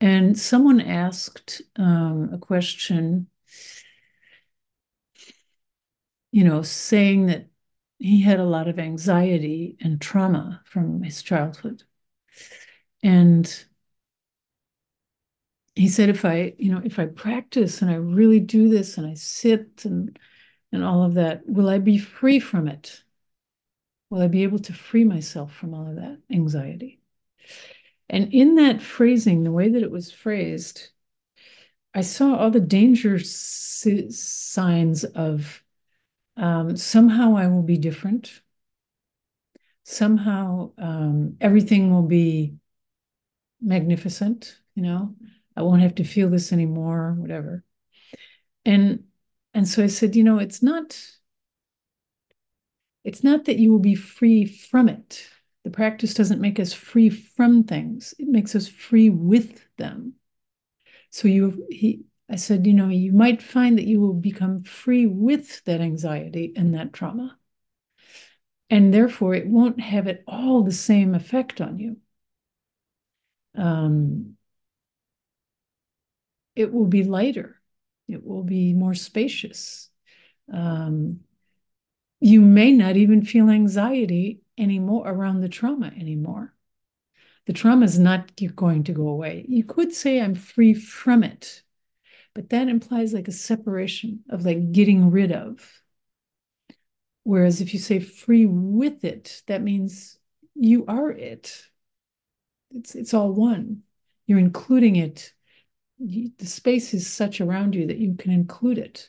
and 0.00 0.38
someone 0.38 0.80
asked 0.80 1.60
um, 1.76 2.30
a 2.32 2.38
question, 2.38 3.28
you 6.32 6.44
know, 6.44 6.62
saying 6.62 7.26
that 7.26 7.48
he 7.98 8.22
had 8.22 8.40
a 8.40 8.44
lot 8.44 8.66
of 8.66 8.78
anxiety 8.78 9.76
and 9.80 10.00
trauma 10.00 10.62
from 10.64 11.02
his 11.02 11.22
childhood. 11.22 11.84
And 13.02 13.64
he 15.74 15.88
said, 15.88 16.08
if 16.08 16.24
I, 16.24 16.54
you 16.58 16.70
know, 16.70 16.82
if 16.84 16.98
I 16.98 17.06
practice 17.06 17.80
and 17.80 17.90
I 17.90 17.94
really 17.94 18.40
do 18.40 18.68
this 18.68 18.98
and 18.98 19.06
I 19.06 19.14
sit 19.14 19.84
and 19.84 20.18
and 20.70 20.82
all 20.82 21.02
of 21.02 21.14
that, 21.14 21.42
will 21.46 21.68
I 21.68 21.78
be 21.78 21.98
free 21.98 22.40
from 22.40 22.66
it? 22.66 23.02
Will 24.08 24.22
I 24.22 24.26
be 24.26 24.42
able 24.42 24.58
to 24.60 24.72
free 24.72 25.04
myself 25.04 25.54
from 25.54 25.74
all 25.74 25.86
of 25.86 25.96
that 25.96 26.18
anxiety? 26.30 27.00
And 28.08 28.32
in 28.32 28.54
that 28.56 28.80
phrasing, 28.80 29.42
the 29.42 29.52
way 29.52 29.68
that 29.68 29.82
it 29.82 29.90
was 29.90 30.10
phrased, 30.10 30.88
I 31.94 32.00
saw 32.00 32.36
all 32.36 32.50
the 32.50 32.60
danger 32.60 33.18
signs 33.18 35.04
of 35.04 35.62
um, 36.36 36.76
somehow 36.76 37.36
I 37.36 37.48
will 37.48 37.62
be 37.62 37.76
different. 37.76 38.40
Somehow 39.84 40.72
um, 40.78 41.36
everything 41.40 41.92
will 41.92 42.06
be 42.06 42.54
magnificent, 43.60 44.56
you 44.74 44.82
know, 44.82 45.14
I 45.56 45.62
won't 45.62 45.82
have 45.82 45.96
to 45.96 46.04
feel 46.04 46.30
this 46.30 46.52
anymore, 46.52 47.14
whatever. 47.18 47.64
And 48.64 49.04
and 49.54 49.68
so 49.68 49.82
I 49.82 49.88
said, 49.88 50.16
you 50.16 50.24
know, 50.24 50.38
it's 50.38 50.62
not 50.62 50.98
it's 53.04 53.24
not 53.24 53.46
that 53.46 53.58
you 53.58 53.72
will 53.72 53.80
be 53.80 53.94
free 53.94 54.46
from 54.46 54.88
it. 54.88 55.28
The 55.64 55.70
practice 55.70 56.14
doesn't 56.14 56.40
make 56.40 56.58
us 56.58 56.72
free 56.72 57.10
from 57.10 57.64
things, 57.64 58.14
it 58.18 58.28
makes 58.28 58.54
us 58.54 58.68
free 58.68 59.10
with 59.10 59.64
them. 59.76 60.14
So 61.10 61.28
you, 61.28 61.66
he, 61.70 62.04
I 62.30 62.36
said, 62.36 62.66
you 62.66 62.72
know, 62.72 62.88
you 62.88 63.12
might 63.12 63.42
find 63.42 63.76
that 63.76 63.86
you 63.86 64.00
will 64.00 64.14
become 64.14 64.62
free 64.62 65.06
with 65.06 65.62
that 65.64 65.80
anxiety 65.80 66.52
and 66.56 66.74
that 66.74 66.92
trauma. 66.92 67.36
And 68.70 68.94
therefore, 68.94 69.34
it 69.34 69.46
won't 69.46 69.80
have 69.80 70.08
at 70.08 70.22
all 70.26 70.62
the 70.62 70.72
same 70.72 71.14
effect 71.14 71.60
on 71.60 71.78
you. 71.78 71.98
Um, 73.54 74.38
it 76.54 76.72
will 76.72 76.86
be 76.86 77.04
lighter, 77.04 77.60
it 78.08 78.24
will 78.24 78.42
be 78.42 78.72
more 78.74 78.94
spacious. 78.94 79.90
Um, 80.52 81.20
you 82.20 82.40
may 82.40 82.72
not 82.72 82.96
even 82.96 83.24
feel 83.24 83.50
anxiety 83.50 84.42
anymore 84.58 85.08
around 85.08 85.40
the 85.40 85.48
trauma 85.48 85.86
anymore. 85.88 86.54
The 87.46 87.52
trauma 87.52 87.84
is 87.84 87.98
not 87.98 88.32
going 88.54 88.84
to 88.84 88.92
go 88.92 89.08
away. 89.08 89.44
You 89.48 89.64
could 89.64 89.92
say 89.92 90.20
I'm 90.20 90.36
free 90.36 90.74
from 90.74 91.24
it, 91.24 91.62
but 92.34 92.50
that 92.50 92.68
implies 92.68 93.12
like 93.12 93.28
a 93.28 93.32
separation 93.32 94.20
of 94.30 94.44
like 94.44 94.72
getting 94.72 95.10
rid 95.10 95.32
of. 95.32 95.82
Whereas 97.24 97.60
if 97.60 97.72
you 97.72 97.80
say 97.80 97.98
free 97.98 98.46
with 98.46 99.04
it, 99.04 99.42
that 99.46 99.62
means 99.62 100.18
you 100.54 100.84
are 100.86 101.10
it. 101.10 101.64
It's 102.70 102.94
it's 102.94 103.14
all 103.14 103.32
one. 103.32 103.82
You're 104.26 104.38
including 104.38 104.96
it. 104.96 105.32
The 106.04 106.46
space 106.46 106.94
is 106.94 107.06
such 107.06 107.40
around 107.40 107.74
you 107.74 107.86
that 107.86 107.98
you 107.98 108.14
can 108.16 108.32
include 108.32 108.78
it. 108.78 109.08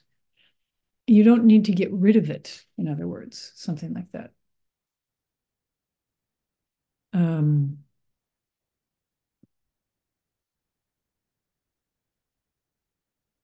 You 1.07 1.23
don't 1.23 1.45
need 1.45 1.65
to 1.65 1.71
get 1.71 1.91
rid 1.91 2.15
of 2.15 2.29
it, 2.29 2.63
in 2.77 2.87
other 2.87 3.07
words, 3.07 3.51
something 3.55 3.93
like 3.93 4.11
that. 4.11 4.31
Um, 7.13 7.79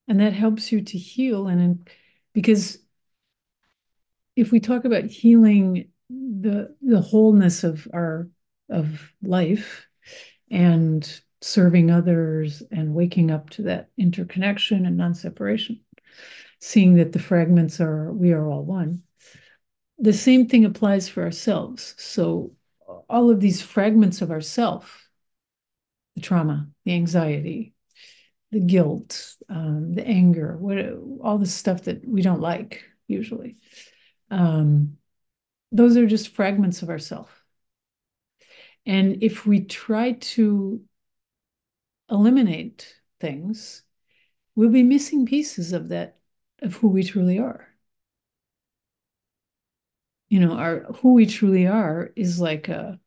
and 0.08 0.20
that 0.20 0.34
helps 0.34 0.72
you 0.72 0.82
to 0.82 0.98
heal 0.98 1.48
and 1.48 1.88
because 2.34 2.80
if 4.36 4.52
we 4.52 4.60
talk 4.60 4.86
about 4.86 5.06
healing 5.06 5.90
the 6.10 6.76
the 6.82 7.02
wholeness 7.02 7.64
of 7.64 7.88
our 7.94 8.28
of 8.70 9.14
life 9.22 9.88
and 10.50 11.22
serving 11.42 11.90
others 11.92 12.64
and 12.72 12.94
waking 12.94 13.32
up 13.32 13.50
to 13.52 13.64
that 13.64 13.90
interconnection 13.98 14.86
and 14.86 14.98
non-separation. 14.98 15.80
Seeing 16.60 16.96
that 16.96 17.14
the 17.14 17.20
fragments 17.20 17.80
are 17.80 18.12
we 18.12 18.34
are 18.34 18.48
all 18.48 18.64
one. 18.64 19.04
The 19.98 20.14
same 20.14 20.48
thing 20.48 20.66
applies 20.66 21.08
for 21.08 21.24
ourselves. 21.24 21.96
So 21.98 22.54
all 23.10 23.30
of 23.30 23.40
these 23.40 23.62
fragments 23.62 24.22
of 24.22 24.32
ourself 24.32 25.08
the 26.16 26.22
trauma 26.22 26.68
the 26.86 26.94
anxiety 26.94 27.74
the 28.52 28.60
guilt 28.60 29.36
um, 29.48 29.94
the 29.94 30.06
anger 30.06 30.58
what 30.58 30.78
all 31.22 31.38
the 31.38 31.46
stuff 31.46 31.84
that 31.84 32.08
we 32.08 32.24
don't 32.24 32.42
like 32.42 32.84
usually 33.08 33.58
um, 34.32 34.98
those 35.72 35.98
are 35.98 36.08
just 36.08 36.30
fragments 36.30 36.82
of 36.82 36.90
ourself. 36.90 37.44
And 38.86 39.22
if 39.24 39.46
we 39.46 39.62
try 39.62 40.14
to 40.14 40.82
eliminate 42.10 42.96
things 43.20 43.84
we'll 44.56 44.70
be 44.70 44.84
missing 44.84 45.26
pieces 45.26 45.74
of 45.74 45.90
that 45.90 46.18
of 46.62 46.76
who 46.76 46.90
we 46.90 47.04
truly 47.04 47.40
are. 47.40 47.68
You 50.30 50.42
know 50.42 50.54
our 50.54 50.82
who 51.02 51.14
we 51.14 51.26
truly 51.26 51.66
are 51.66 52.12
is 52.16 52.40
like 52.40 52.68
a 52.68 53.00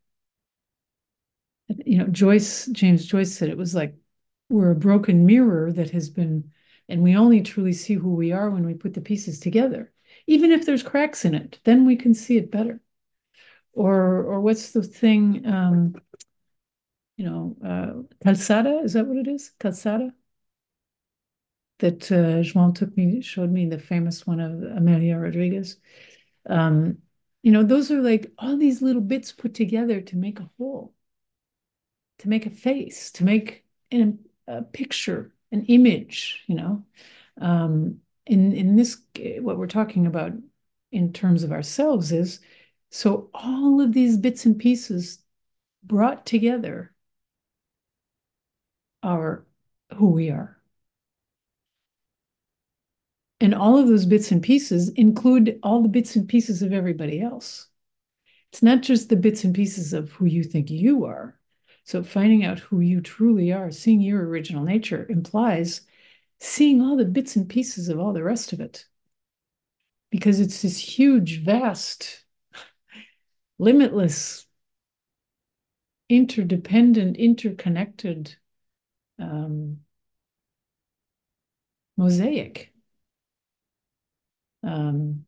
you 1.69 1.99
know 1.99 2.07
joyce 2.09 2.67
james 2.67 3.07
joyce 3.07 3.33
said 3.33 3.49
it 3.49 3.57
was 3.57 3.75
like 3.75 3.95
we're 4.49 4.73
a 4.73 4.75
broken 4.77 5.25
mirror 5.25 5.73
that 5.73 5.91
has 5.91 6.11
been 6.11 6.51
and 6.89 7.03
we 7.03 7.17
only 7.17 7.41
truly 7.43 7.73
see 7.73 7.95
who 7.95 8.15
we 8.15 8.33
are 8.33 8.51
when 8.51 8.67
we 8.67 8.75
put 8.75 8.93
the 8.95 9.01
pieces 9.01 9.41
together. 9.41 9.93
Even 10.27 10.51
if 10.53 10.67
there's 10.67 10.83
cracks 10.83 11.25
in 11.25 11.35
it 11.35 11.61
then 11.65 11.87
we 11.87 11.97
can 11.97 12.15
see 12.15 12.37
it 12.39 12.51
better. 12.51 12.81
Or 13.73 14.23
or 14.25 14.41
what's 14.41 14.73
the 14.73 14.83
thing 14.83 15.47
um 15.47 15.95
you 17.23 17.31
know 17.31 17.57
uh 17.65 18.03
calçada 18.25 18.85
is 18.85 18.95
that 18.95 19.07
what 19.07 19.17
it 19.17 19.29
is? 19.29 19.53
Calçada? 19.61 20.13
That 21.79 22.11
uh, 22.11 22.73
took 22.73 22.97
me 22.97 23.21
showed 23.21 23.51
me 23.51 23.67
the 23.67 23.79
famous 23.79 24.27
one 24.27 24.41
of 24.41 24.53
Amália 24.53 25.21
Rodrigues. 25.23 25.77
Um 26.47 26.99
You 27.45 27.53
know, 27.53 27.65
those 27.65 27.91
are 27.91 28.03
like 28.03 28.33
all 28.39 28.57
these 28.57 28.83
little 28.83 29.03
bits 29.03 29.33
put 29.33 29.55
together 29.55 30.01
to 30.01 30.17
make 30.17 30.41
a 30.41 30.51
whole, 30.59 30.95
to 32.19 32.29
make 32.29 32.47
a 32.47 32.51
face, 32.51 33.11
to 33.13 33.25
make 33.25 33.65
an, 33.91 34.19
a 34.47 34.63
picture, 34.63 35.35
an 35.51 35.65
image, 35.67 36.45
you 36.47 36.55
know. 36.55 36.85
Um, 37.41 38.01
in 38.27 38.53
in 38.53 38.77
this, 38.77 39.03
what 39.41 39.59
we're 39.59 39.67
talking 39.67 40.07
about 40.07 40.33
in 40.93 41.13
terms 41.13 41.43
of 41.45 41.53
ourselves 41.53 42.13
is 42.13 42.41
so 42.91 43.31
all 43.35 43.81
of 43.81 43.93
these 43.93 44.17
bits 44.17 44.47
and 44.47 44.59
pieces 44.59 45.19
brought 45.83 46.27
together 46.27 46.92
are 49.03 49.45
who 49.97 50.11
we 50.11 50.31
are. 50.31 50.57
And 53.41 53.55
all 53.55 53.77
of 53.77 53.89
those 53.89 54.07
bits 54.07 54.31
and 54.31 54.43
pieces 54.43 54.91
include 54.91 55.59
all 55.63 55.83
the 55.83 55.89
bits 55.89 56.15
and 56.15 56.29
pieces 56.29 56.63
of 56.63 56.73
everybody 56.73 57.21
else. 57.21 57.67
It's 58.53 58.63
not 58.63 58.83
just 58.83 59.09
the 59.09 59.17
bits 59.17 59.45
and 59.45 59.55
pieces 59.55 59.93
of 59.93 60.13
who 60.13 60.27
you 60.27 60.45
think 60.45 60.71
you 60.71 61.07
are. 61.07 61.39
So 61.85 62.03
finding 62.03 62.45
out 62.45 62.61
who 62.61 62.81
you 62.81 63.01
truly 63.01 63.53
are, 63.53 63.73
seeing 63.73 64.01
your 64.01 64.25
original 64.25 64.63
nature 64.63 65.07
implies 65.09 65.81
seeing 66.39 66.81
all 66.81 66.97
the 66.97 67.05
bits 67.05 67.35
and 67.35 67.49
pieces 67.49 67.89
of 67.89 67.99
all 67.99 68.13
the 68.13 68.23
rest 68.23 68.53
of 68.53 68.61
it. 68.61 68.85
Because 70.11 70.39
it's 70.39 70.63
this 70.63 70.79
huge, 70.79 71.43
vast, 71.43 72.25
limitless, 73.59 74.47
interdependent, 76.09 77.17
interconnected 77.17 78.37
um, 79.19 79.79
mosaic 81.97 82.73
um, 84.63 85.25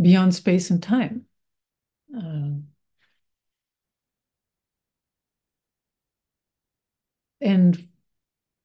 beyond 0.00 0.34
space 0.34 0.70
and 0.70 0.82
time. 0.82 1.26
Uh, 2.16 2.60
and 7.40 7.88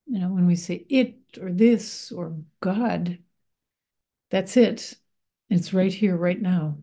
you 0.07 0.19
know, 0.19 0.29
when 0.29 0.47
we 0.47 0.55
say 0.55 0.85
it 0.89 1.15
or 1.39 1.51
this 1.51 2.11
or 2.11 2.35
God, 2.61 3.19
that's 4.29 4.57
it. 4.57 4.95
It's 5.49 5.73
right 5.73 5.93
here, 5.93 6.15
right 6.15 6.39
now. 6.39 6.77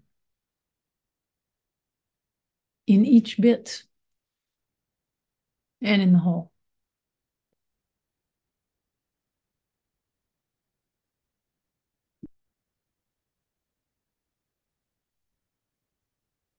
In 2.87 3.05
each 3.05 3.41
bit 3.41 3.83
and 5.83 6.03
in 6.03 6.13
the 6.13 6.19
whole. 6.19 6.53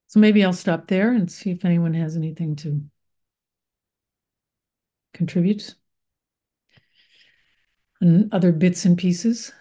So 0.07 0.19
maybe 0.19 0.43
I'll 0.43 0.53
stop 0.53 0.87
there 0.87 1.11
and 1.13 1.31
see 1.31 1.51
if 1.51 1.63
anyone 1.65 1.93
has 1.93 2.15
anything 2.15 2.55
to 2.57 2.81
contribute 5.13 5.75
and 8.01 8.33
other 8.33 8.51
bits 8.51 8.85
and 8.85 8.97
pieces. 8.97 9.51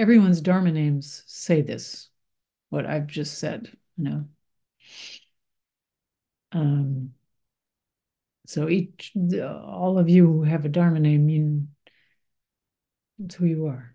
Everyone's 0.00 0.40
Dharma 0.40 0.72
names 0.72 1.22
say 1.26 1.60
this, 1.60 2.08
what 2.70 2.86
I've 2.86 3.06
just 3.06 3.38
said, 3.38 3.70
you 3.98 4.04
know. 4.04 4.24
Um, 6.52 7.12
so 8.46 8.68
each, 8.68 9.12
all 9.44 9.98
of 9.98 10.08
you 10.08 10.26
who 10.26 10.42
have 10.42 10.64
a 10.64 10.70
Dharma 10.70 11.00
name, 11.00 11.28
you, 11.28 11.66
that's 13.18 13.34
who 13.34 13.44
you 13.44 13.66
are. 13.66 13.94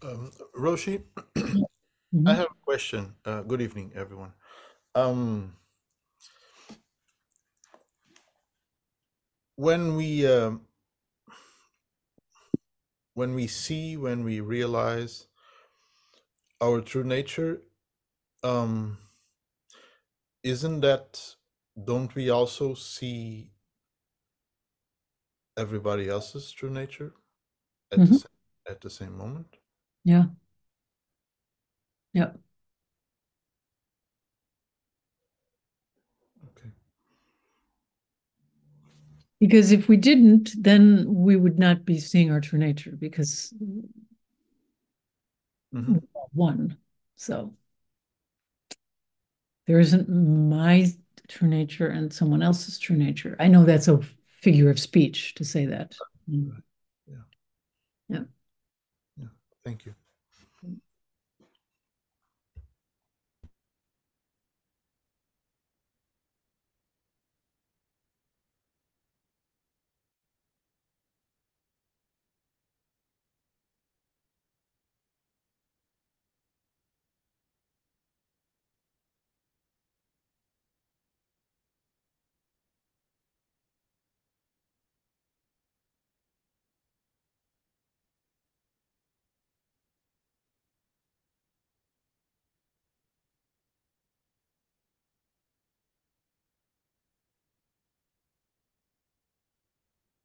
Um, 0.00 0.30
Roshi, 0.56 1.02
mm-hmm. 1.36 2.28
I 2.28 2.34
have 2.34 2.46
a 2.46 2.62
question. 2.62 3.14
Uh, 3.24 3.42
good 3.42 3.60
evening, 3.60 3.90
everyone. 3.96 4.32
Um, 4.94 5.54
when 9.56 9.96
we 9.96 10.24
um, 10.24 10.62
when 13.14 13.34
we 13.34 13.48
see, 13.48 13.96
when 13.96 14.22
we 14.22 14.38
realize 14.38 15.26
our 16.60 16.80
true 16.80 17.04
nature, 17.04 17.62
um, 18.44 18.98
isn't 20.44 20.80
that? 20.80 21.34
Don't 21.84 22.14
we 22.14 22.30
also 22.30 22.74
see 22.74 23.52
everybody 25.56 26.08
else's 26.08 26.52
true 26.52 26.70
nature 26.70 27.14
at 27.92 27.98
mm-hmm. 27.98 28.12
the 28.12 28.18
same, 28.18 28.38
at 28.68 28.80
the 28.80 28.90
same 28.90 29.18
moment? 29.18 29.57
Yeah. 30.08 30.28
Yep. 32.12 32.38
Okay. 36.44 36.70
Because 39.40 39.70
if 39.70 39.88
we 39.88 39.96
didn't, 39.96 40.50
then 40.60 41.04
we 41.08 41.36
would 41.36 41.58
not 41.58 41.84
be 41.84 41.98
seeing 41.98 42.30
our 42.30 42.40
true 42.40 42.58
nature 42.58 42.94
because 42.98 43.52
hmm 45.72 45.98
one. 46.32 46.76
So 47.16 47.54
there 49.66 49.80
isn't 49.80 50.08
my 50.08 50.86
true 51.28 51.48
nature 51.48 51.88
and 51.88 52.12
someone 52.12 52.42
else's 52.42 52.78
true 52.78 52.96
nature. 52.96 53.36
I 53.38 53.48
know 53.48 53.64
that's 53.64 53.88
a 53.88 54.00
figure 54.40 54.70
of 54.70 54.78
speech 54.78 55.34
to 55.34 55.44
say 55.44 55.66
that. 55.66 55.94
Right. 56.28 56.62
Yeah. 57.06 57.16
Yeah. 58.08 58.24
Thank 59.68 59.84
you. 59.84 59.94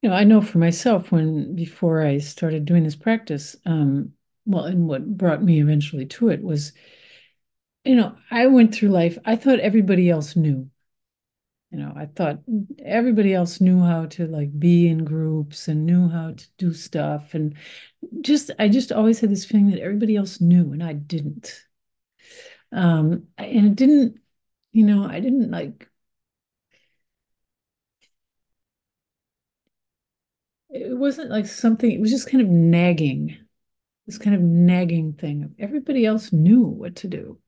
You 0.03 0.09
know, 0.09 0.15
I 0.15 0.25
know 0.25 0.41
for 0.41 0.57
myself 0.57 1.13
when 1.13 1.55
before 1.55 2.03
I 2.03 2.17
started 2.17 2.65
doing 2.65 2.83
this 2.83 2.97
practice, 2.97 3.55
um, 3.65 4.11
well, 4.45 4.65
and 4.65 4.85
what 4.85 5.17
brought 5.17 5.41
me 5.41 5.61
eventually 5.61 6.05
to 6.07 6.27
it 6.27 6.43
was, 6.43 6.73
you 7.85 7.95
know, 7.95 8.13
I 8.29 8.47
went 8.47 8.75
through 8.75 8.89
life, 8.89 9.17
I 9.23 9.37
thought 9.37 9.61
everybody 9.61 10.09
else 10.09 10.35
knew. 10.35 10.69
You 11.71 11.79
know, 11.79 11.93
I 11.95 12.07
thought 12.07 12.39
everybody 12.83 13.33
else 13.33 13.61
knew 13.61 13.79
how 13.79 14.07
to 14.07 14.27
like 14.27 14.59
be 14.59 14.89
in 14.89 15.05
groups 15.05 15.69
and 15.69 15.85
knew 15.85 16.09
how 16.09 16.33
to 16.33 16.45
do 16.57 16.73
stuff. 16.73 17.33
And 17.33 17.55
just, 18.19 18.51
I 18.59 18.67
just 18.67 18.91
always 18.91 19.21
had 19.21 19.29
this 19.29 19.45
feeling 19.45 19.71
that 19.71 19.79
everybody 19.79 20.17
else 20.17 20.41
knew 20.41 20.73
and 20.73 20.83
I 20.83 20.91
didn't. 20.91 21.63
Um, 22.73 23.27
and 23.37 23.67
it 23.67 23.75
didn't, 23.75 24.19
you 24.73 24.83
know, 24.83 25.05
I 25.05 25.21
didn't 25.21 25.49
like 25.49 25.87
it 30.74 30.97
wasn't 30.97 31.30
like 31.30 31.45
something, 31.45 31.91
it 31.91 32.01
was 32.01 32.11
just 32.11 32.30
kind 32.30 32.41
of 32.41 32.49
nagging, 32.49 33.38
this 34.07 34.17
kind 34.17 34.36
of 34.36 34.41
nagging 34.41 35.13
thing. 35.13 35.55
Everybody 35.59 36.05
else 36.05 36.34
knew 36.34 36.63
what 36.63 36.97
to 36.97 37.07
do. 37.07 37.39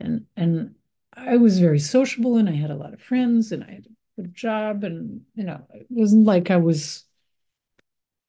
And 0.00 0.26
and 0.36 0.76
I 1.12 1.36
was 1.36 1.58
very 1.58 1.80
sociable 1.80 2.36
and 2.36 2.48
I 2.48 2.52
had 2.52 2.70
a 2.70 2.76
lot 2.76 2.94
of 2.94 3.02
friends 3.02 3.50
and 3.50 3.64
I 3.64 3.70
had 3.72 3.86
a 3.86 4.22
good 4.22 4.34
job 4.34 4.84
and 4.84 5.22
you 5.34 5.44
know 5.44 5.66
it 5.74 5.86
wasn't 5.90 6.26
like 6.26 6.50
I 6.50 6.58
was 6.58 7.04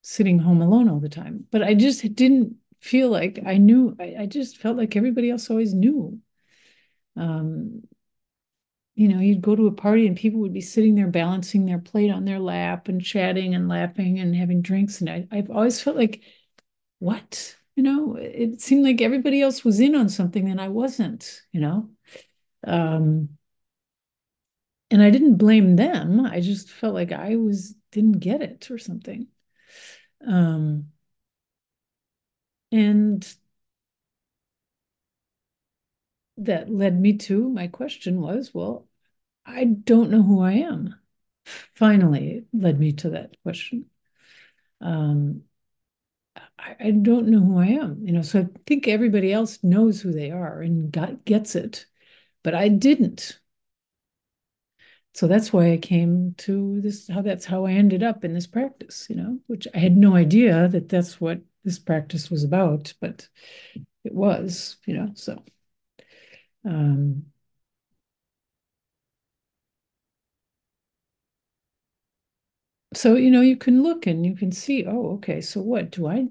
sitting 0.01 0.39
home 0.39 0.61
alone 0.61 0.89
all 0.89 0.99
the 0.99 1.09
time. 1.09 1.45
But 1.51 1.63
I 1.63 1.75
just 1.75 2.15
didn't 2.15 2.55
feel 2.81 3.09
like 3.09 3.39
I 3.45 3.57
knew. 3.57 3.95
I, 3.99 4.15
I 4.21 4.25
just 4.25 4.57
felt 4.57 4.77
like 4.77 4.95
everybody 4.95 5.29
else 5.29 5.49
always 5.49 5.73
knew. 5.73 6.19
Um, 7.15 7.83
you 8.99 9.07
know, 9.07 9.21
you'd 9.21 9.41
go 9.41 9.55
to 9.55 9.67
a 9.67 9.71
party 9.71 10.07
and 10.07 10.17
people 10.17 10.41
would 10.41 10.51
be 10.51 10.59
sitting 10.59 10.93
there 10.93 11.07
balancing 11.07 11.65
their 11.65 11.79
plate 11.79 12.11
on 12.11 12.25
their 12.25 12.37
lap 12.37 12.89
and 12.89 13.01
chatting 13.01 13.55
and 13.55 13.69
laughing 13.69 14.19
and 14.19 14.35
having 14.35 14.61
drinks. 14.61 14.99
And 14.99 15.09
I, 15.09 15.25
I've 15.31 15.49
always 15.49 15.81
felt 15.81 15.95
like, 15.95 16.21
what? 16.99 17.55
You 17.77 17.83
know, 17.83 18.17
it 18.17 18.61
seemed 18.61 18.83
like 18.83 19.01
everybody 19.01 19.41
else 19.41 19.63
was 19.63 19.79
in 19.79 19.95
on 19.95 20.09
something 20.09 20.49
and 20.49 20.59
I 20.59 20.67
wasn't, 20.67 21.41
you 21.53 21.61
know. 21.61 21.89
Um, 22.67 23.37
and 24.91 25.01
I 25.01 25.09
didn't 25.11 25.35
blame 25.37 25.75
them. 25.75 26.25
I 26.25 26.41
just 26.41 26.69
felt 26.69 26.93
like 26.93 27.11
I 27.11 27.35
was 27.37 27.75
didn't 27.91 28.19
get 28.19 28.41
it 28.41 28.69
or 28.69 28.77
something. 28.77 29.27
Um, 30.27 30.91
and 32.71 33.25
that 36.37 36.69
led 36.71 36.99
me 36.99 37.17
to 37.17 37.49
my 37.49 37.67
question 37.67 38.19
was, 38.21 38.51
well, 38.53 38.87
I 39.49 39.65
don't 39.65 40.11
know 40.11 40.21
who 40.21 40.41
I 40.41 40.53
am. 40.53 40.95
Finally, 41.73 42.45
led 42.53 42.79
me 42.79 42.93
to 42.93 43.11
that 43.11 43.35
question. 43.43 43.85
Um, 44.81 45.43
I, 46.57 46.75
I 46.79 46.91
don't 46.91 47.27
know 47.27 47.39
who 47.39 47.59
I 47.59 47.67
am, 47.67 48.05
you 48.05 48.11
know. 48.13 48.21
So 48.21 48.41
I 48.41 48.47
think 48.65 48.87
everybody 48.87 49.33
else 49.33 49.63
knows 49.63 50.01
who 50.01 50.11
they 50.11 50.31
are 50.31 50.61
and 50.61 50.91
got 50.91 51.25
gets 51.25 51.55
it, 51.55 51.85
but 52.43 52.53
I 52.53 52.67
didn't. 52.69 53.39
So 55.13 55.27
that's 55.27 55.51
why 55.51 55.71
I 55.71 55.77
came 55.77 56.35
to 56.39 56.81
this. 56.81 57.07
How 57.07 57.21
that's 57.21 57.45
how 57.45 57.65
I 57.65 57.73
ended 57.73 58.03
up 58.03 58.23
in 58.23 58.33
this 58.33 58.47
practice, 58.47 59.07
you 59.09 59.15
know, 59.15 59.39
which 59.47 59.67
I 59.73 59.79
had 59.79 59.97
no 59.97 60.15
idea 60.15 60.67
that 60.67 60.89
that's 60.89 61.19
what 61.19 61.41
this 61.63 61.79
practice 61.79 62.29
was 62.29 62.43
about, 62.43 62.93
but 63.01 63.27
it 64.03 64.13
was, 64.13 64.77
you 64.85 64.93
know. 64.93 65.11
So, 65.15 65.43
um, 66.65 67.25
so 72.93 73.15
you 73.15 73.31
know, 73.31 73.41
you 73.41 73.57
can 73.57 73.83
look 73.83 74.05
and 74.07 74.25
you 74.25 74.35
can 74.35 74.51
see. 74.51 74.85
Oh, 74.85 75.13
okay. 75.15 75.41
So 75.41 75.61
what 75.61 75.91
do 75.91 76.07
I 76.07 76.27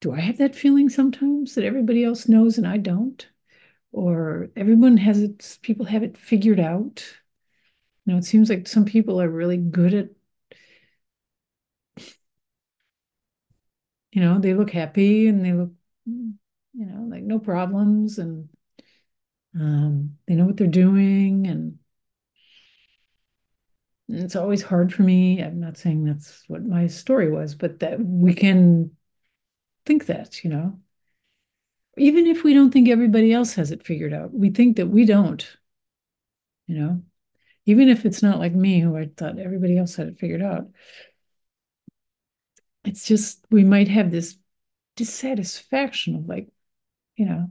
do? 0.00 0.12
I 0.12 0.20
have 0.20 0.38
that 0.38 0.54
feeling 0.54 0.88
sometimes 0.88 1.54
that 1.54 1.64
everybody 1.64 2.04
else 2.04 2.28
knows 2.28 2.58
and 2.58 2.66
I 2.66 2.76
don't, 2.78 3.26
or 3.92 4.50
everyone 4.56 4.98
has 4.98 5.22
it. 5.22 5.58
People 5.62 5.86
have 5.86 6.02
it 6.04 6.18
figured 6.18 6.60
out 6.60 7.04
you 8.06 8.12
know, 8.12 8.18
it 8.18 8.24
seems 8.24 8.50
like 8.50 8.68
some 8.68 8.84
people 8.84 9.20
are 9.20 9.28
really 9.30 9.56
good 9.58 9.94
at, 9.94 10.10
you 14.12 14.20
know, 14.20 14.38
they 14.40 14.54
look 14.54 14.70
happy 14.70 15.28
and 15.28 15.44
they 15.44 15.52
look, 15.52 15.70
you 16.06 16.34
know, 16.74 17.02
like 17.08 17.22
no 17.22 17.38
problems 17.38 18.18
and 18.18 18.48
um, 19.54 20.16
they 20.26 20.34
know 20.34 20.46
what 20.46 20.56
they're 20.56 20.66
doing 20.66 21.46
and, 21.46 21.78
it's 24.12 24.36
always 24.36 24.62
hard 24.62 24.92
for 24.92 25.02
me. 25.02 25.42
I'm 25.42 25.60
not 25.60 25.76
saying 25.76 26.04
that's 26.04 26.44
what 26.48 26.64
my 26.64 26.86
story 26.86 27.30
was, 27.30 27.54
but 27.54 27.80
that 27.80 28.00
we 28.00 28.34
can 28.34 28.92
think 29.86 30.06
that, 30.06 30.44
you 30.44 30.50
know, 30.50 30.78
even 31.96 32.26
if 32.26 32.44
we 32.44 32.54
don't 32.54 32.70
think 32.70 32.88
everybody 32.88 33.32
else 33.32 33.54
has 33.54 33.70
it 33.70 33.84
figured 33.84 34.12
out, 34.12 34.32
we 34.32 34.50
think 34.50 34.76
that 34.76 34.86
we 34.86 35.04
don't, 35.04 35.46
you 36.66 36.78
know, 36.78 37.02
even 37.66 37.88
if 37.88 38.04
it's 38.04 38.22
not 38.22 38.38
like 38.38 38.54
me 38.54 38.80
who 38.80 38.96
I 38.96 39.10
thought 39.16 39.38
everybody 39.38 39.76
else 39.76 39.96
had 39.96 40.08
it 40.08 40.18
figured 40.18 40.42
out. 40.42 40.68
It's 42.84 43.06
just 43.06 43.44
we 43.50 43.64
might 43.64 43.88
have 43.88 44.10
this 44.10 44.36
dissatisfaction 44.96 46.16
of 46.16 46.26
like, 46.26 46.48
you 47.16 47.26
know, 47.26 47.50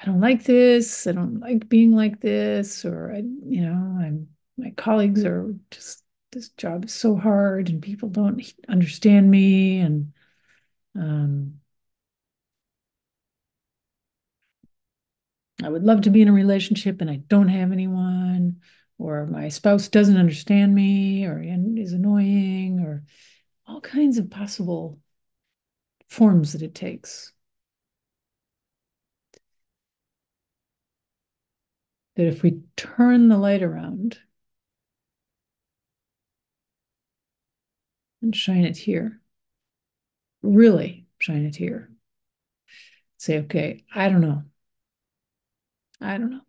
I 0.00 0.06
don't 0.06 0.20
like 0.20 0.44
this, 0.44 1.06
I 1.06 1.12
don't 1.12 1.40
like 1.40 1.68
being 1.68 1.92
like 1.92 2.20
this, 2.20 2.84
or 2.84 3.12
I, 3.12 3.18
you 3.18 3.62
know, 3.62 3.98
I'm 4.00 4.28
my 4.60 4.70
colleagues 4.76 5.24
are 5.24 5.54
just 5.70 6.04
this 6.32 6.50
job 6.50 6.84
is 6.84 6.94
so 6.94 7.16
hard 7.16 7.68
and 7.68 7.82
people 7.82 8.08
don't 8.08 8.52
understand 8.68 9.30
me 9.30 9.80
and 9.80 10.12
um 10.94 11.60
I 15.62 15.68
would 15.68 15.84
love 15.84 16.02
to 16.02 16.10
be 16.10 16.22
in 16.22 16.28
a 16.28 16.32
relationship 16.32 17.00
and 17.00 17.10
I 17.10 17.16
don't 17.16 17.48
have 17.48 17.72
anyone, 17.72 18.60
or 18.98 19.26
my 19.26 19.48
spouse 19.48 19.88
doesn't 19.88 20.16
understand 20.16 20.74
me, 20.74 21.26
or 21.26 21.42
is 21.42 21.92
annoying, 21.92 22.80
or 22.80 23.04
all 23.66 23.80
kinds 23.80 24.18
of 24.18 24.30
possible 24.30 24.98
forms 26.08 26.52
that 26.52 26.62
it 26.62 26.74
takes. 26.74 27.32
That 32.16 32.26
if 32.26 32.42
we 32.42 32.62
turn 32.76 33.28
the 33.28 33.38
light 33.38 33.62
around 33.62 34.18
and 38.22 38.34
shine 38.34 38.64
it 38.64 38.76
here, 38.76 39.20
really 40.42 41.06
shine 41.18 41.44
it 41.44 41.56
here, 41.56 41.90
say, 43.18 43.38
okay, 43.40 43.84
I 43.94 44.08
don't 44.08 44.20
know. 44.20 44.44
I 46.00 46.18
don't 46.18 46.30
know. 46.30 46.40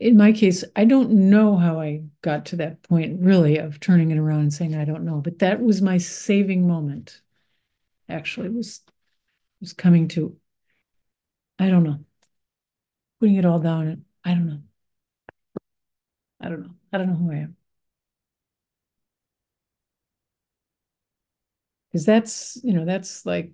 In 0.00 0.16
my 0.16 0.32
case, 0.32 0.64
I 0.74 0.86
don't 0.86 1.10
know 1.30 1.56
how 1.56 1.78
I 1.80 2.02
got 2.22 2.46
to 2.46 2.56
that 2.56 2.82
point 2.82 3.20
really 3.20 3.58
of 3.58 3.80
turning 3.80 4.10
it 4.10 4.18
around 4.18 4.40
and 4.40 4.52
saying 4.52 4.74
I 4.74 4.84
don't 4.86 5.04
know, 5.04 5.20
but 5.20 5.40
that 5.40 5.60
was 5.60 5.82
my 5.82 5.98
saving 5.98 6.66
moment. 6.66 7.20
Actually, 8.08 8.48
was 8.48 8.80
was 9.60 9.72
coming 9.74 10.08
to 10.08 10.36
I 11.58 11.68
don't 11.68 11.84
know. 11.84 12.00
Putting 13.20 13.36
it 13.36 13.44
all 13.44 13.58
down 13.60 13.86
and 13.88 14.04
I 14.24 14.30
don't 14.34 14.46
know. 14.46 14.62
I 16.40 16.48
don't 16.48 16.62
know. 16.62 16.74
I 16.92 16.98
don't 16.98 17.08
know 17.08 17.16
who 17.16 17.30
I 17.32 17.36
am. 17.36 17.56
Because 21.90 22.06
that's, 22.06 22.58
you 22.62 22.72
know, 22.72 22.84
that's 22.84 23.26
like 23.26 23.52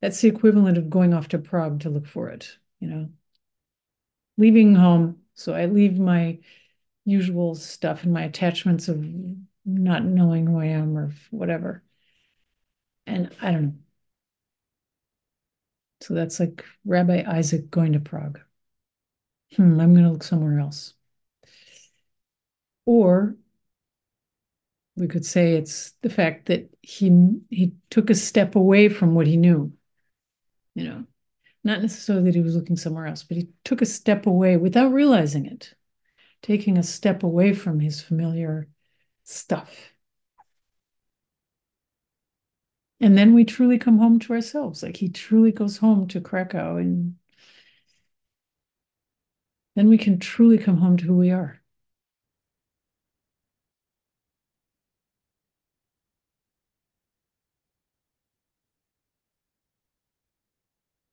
that's 0.00 0.20
the 0.20 0.28
equivalent 0.28 0.78
of 0.78 0.90
going 0.90 1.14
off 1.14 1.28
to 1.28 1.38
Prague 1.38 1.80
to 1.80 1.90
look 1.90 2.06
for 2.06 2.28
it, 2.30 2.56
you 2.80 2.88
know. 2.88 3.10
Leaving 4.36 4.74
home, 4.74 5.22
so 5.34 5.52
I 5.52 5.66
leave 5.66 5.98
my 5.98 6.38
usual 7.04 7.54
stuff 7.54 8.04
and 8.04 8.12
my 8.12 8.22
attachments 8.24 8.88
of 8.88 9.04
not 9.64 10.04
knowing 10.04 10.46
who 10.46 10.58
I 10.58 10.66
am 10.66 10.96
or 10.96 11.12
whatever. 11.30 11.82
And 13.06 13.34
I 13.42 13.50
don't 13.52 13.62
know. 13.62 13.74
So 16.00 16.14
that's 16.14 16.40
like 16.40 16.64
Rabbi 16.84 17.24
Isaac 17.26 17.70
going 17.70 17.92
to 17.92 18.00
Prague. 18.00 18.40
Hmm, 19.56 19.80
I'm 19.80 19.92
going 19.94 20.04
to 20.04 20.10
look 20.10 20.22
somewhere 20.22 20.58
else. 20.58 20.94
Or 22.84 23.36
we 25.00 25.08
could 25.08 25.26
say 25.26 25.54
it's 25.54 25.92
the 26.02 26.10
fact 26.10 26.46
that 26.46 26.70
he 26.82 27.10
he 27.50 27.74
took 27.90 28.10
a 28.10 28.14
step 28.14 28.54
away 28.54 28.88
from 28.88 29.14
what 29.14 29.26
he 29.26 29.36
knew 29.36 29.72
you 30.74 30.84
know, 30.84 31.04
not 31.64 31.82
necessarily 31.82 32.24
that 32.24 32.34
he 32.34 32.40
was 32.40 32.56
looking 32.56 32.76
somewhere 32.76 33.06
else, 33.06 33.22
but 33.22 33.36
he 33.36 33.48
took 33.64 33.82
a 33.82 33.86
step 33.86 34.26
away 34.26 34.56
without 34.56 34.92
realizing 34.92 35.46
it, 35.46 35.74
taking 36.42 36.78
a 36.78 36.82
step 36.82 37.22
away 37.22 37.52
from 37.52 37.80
his 37.80 38.00
familiar 38.00 38.68
stuff. 39.24 39.92
And 43.00 43.16
then 43.16 43.34
we 43.34 43.44
truly 43.44 43.78
come 43.78 43.98
home 43.98 44.18
to 44.20 44.34
ourselves. 44.34 44.82
Like 44.82 44.96
he 44.96 45.08
truly 45.08 45.52
goes 45.52 45.78
home 45.78 46.06
to 46.08 46.20
Krakow, 46.20 46.76
and 46.76 47.16
then 49.74 49.88
we 49.88 49.98
can 49.98 50.18
truly 50.18 50.58
come 50.58 50.78
home 50.78 50.96
to 50.98 51.04
who 51.04 51.16
we 51.16 51.30
are. 51.30 51.59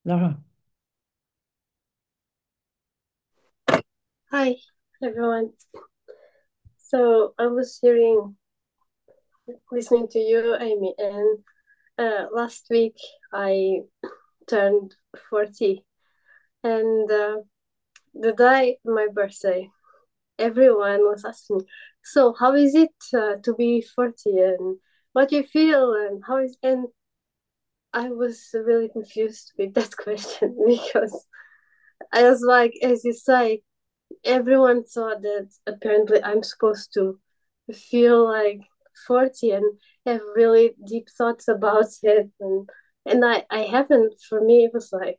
Lara. 0.07 0.37
Hi, 4.31 4.55
everyone. 5.03 5.51
So 6.77 7.33
I 7.37 7.47
was 7.47 7.77
hearing, 7.81 8.37
listening 9.69 10.07
to 10.11 10.19
you, 10.19 10.55
Amy, 10.61 10.93
and 10.97 11.39
uh, 11.97 12.27
last 12.33 12.67
week 12.69 12.95
I 13.33 13.81
turned 14.49 14.95
40. 15.29 15.83
And 16.63 17.11
uh, 17.11 17.37
the 18.13 18.31
day 18.31 18.77
my 18.85 19.07
birthday, 19.13 19.69
everyone 20.39 21.01
was 21.01 21.25
asking, 21.25 21.63
so 22.01 22.33
how 22.39 22.53
is 22.53 22.75
it 22.75 22.95
uh, 23.13 23.35
to 23.43 23.53
be 23.55 23.81
40 23.81 24.39
and 24.39 24.77
what 25.11 25.27
do 25.27 25.35
you 25.35 25.43
feel 25.43 25.93
and 25.95 26.23
how 26.25 26.37
is, 26.37 26.57
and 26.63 26.87
I 27.97 28.09
was 28.09 28.49
really 28.53 28.89
confused 28.89 29.53
with 29.57 29.73
that 29.73 29.97
question 30.03 30.55
because 30.67 31.25
I 32.13 32.29
was 32.29 32.41
like, 32.41 32.73
as 32.83 33.03
you 33.03 33.13
say, 33.13 33.63
everyone 34.23 34.83
thought 34.83 35.23
that 35.23 35.49
apparently 35.65 36.23
I'm 36.23 36.43
supposed 36.43 36.93
to 36.93 37.19
feel 37.73 38.23
like 38.23 38.61
40 39.07 39.51
and 39.51 39.79
have 40.05 40.21
really 40.35 40.75
deep 40.85 41.07
thoughts 41.09 41.47
about 41.47 41.87
it. 42.03 42.29
And 42.39 42.69
and 43.07 43.25
I, 43.25 43.45
I 43.49 43.61
haven't 43.61 44.13
for 44.29 44.41
me 44.41 44.65
it 44.65 44.73
was 44.73 44.91
like 44.93 45.17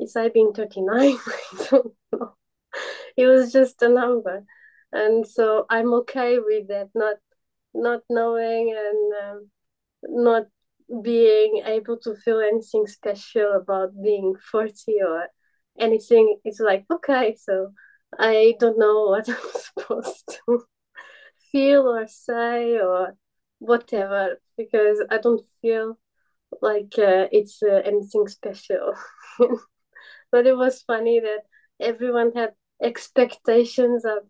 is 0.00 0.16
I 0.16 0.30
being 0.30 0.52
39 0.54 0.98
I 1.26 1.66
don't 1.70 1.94
know. 2.12 2.34
It 3.18 3.26
was 3.26 3.52
just 3.52 3.82
a 3.82 3.88
number. 3.90 4.44
And 4.92 5.26
so 5.26 5.66
I'm 5.68 5.92
okay 6.02 6.38
with 6.38 6.68
that 6.68 6.88
not 6.94 7.16
not 7.74 8.00
knowing 8.08 8.74
and 8.74 9.12
um, 9.24 9.50
not 10.04 10.46
being 11.02 11.62
able 11.66 11.98
to 11.98 12.14
feel 12.16 12.40
anything 12.40 12.86
special 12.86 13.52
about 13.54 13.90
being 14.02 14.34
40 14.50 14.96
or 15.06 15.28
anything 15.78 16.38
it's 16.44 16.60
like 16.60 16.84
okay 16.92 17.36
so 17.40 17.72
I 18.18 18.54
don't 18.60 18.78
know 18.78 19.06
what 19.10 19.28
I'm 19.28 19.36
supposed 19.54 20.38
to 20.46 20.64
feel 21.50 21.88
or 21.88 22.06
say 22.06 22.78
or 22.78 23.16
whatever 23.58 24.40
because 24.56 25.02
I 25.10 25.18
don't 25.18 25.42
feel 25.60 25.98
like 26.60 26.94
uh, 26.98 27.28
it's 27.32 27.62
uh, 27.62 27.80
anything 27.84 28.28
special. 28.28 28.94
but 30.32 30.46
it 30.46 30.56
was 30.56 30.82
funny 30.82 31.20
that 31.20 31.42
everyone 31.80 32.32
had 32.34 32.52
expectations 32.82 34.04
of 34.04 34.24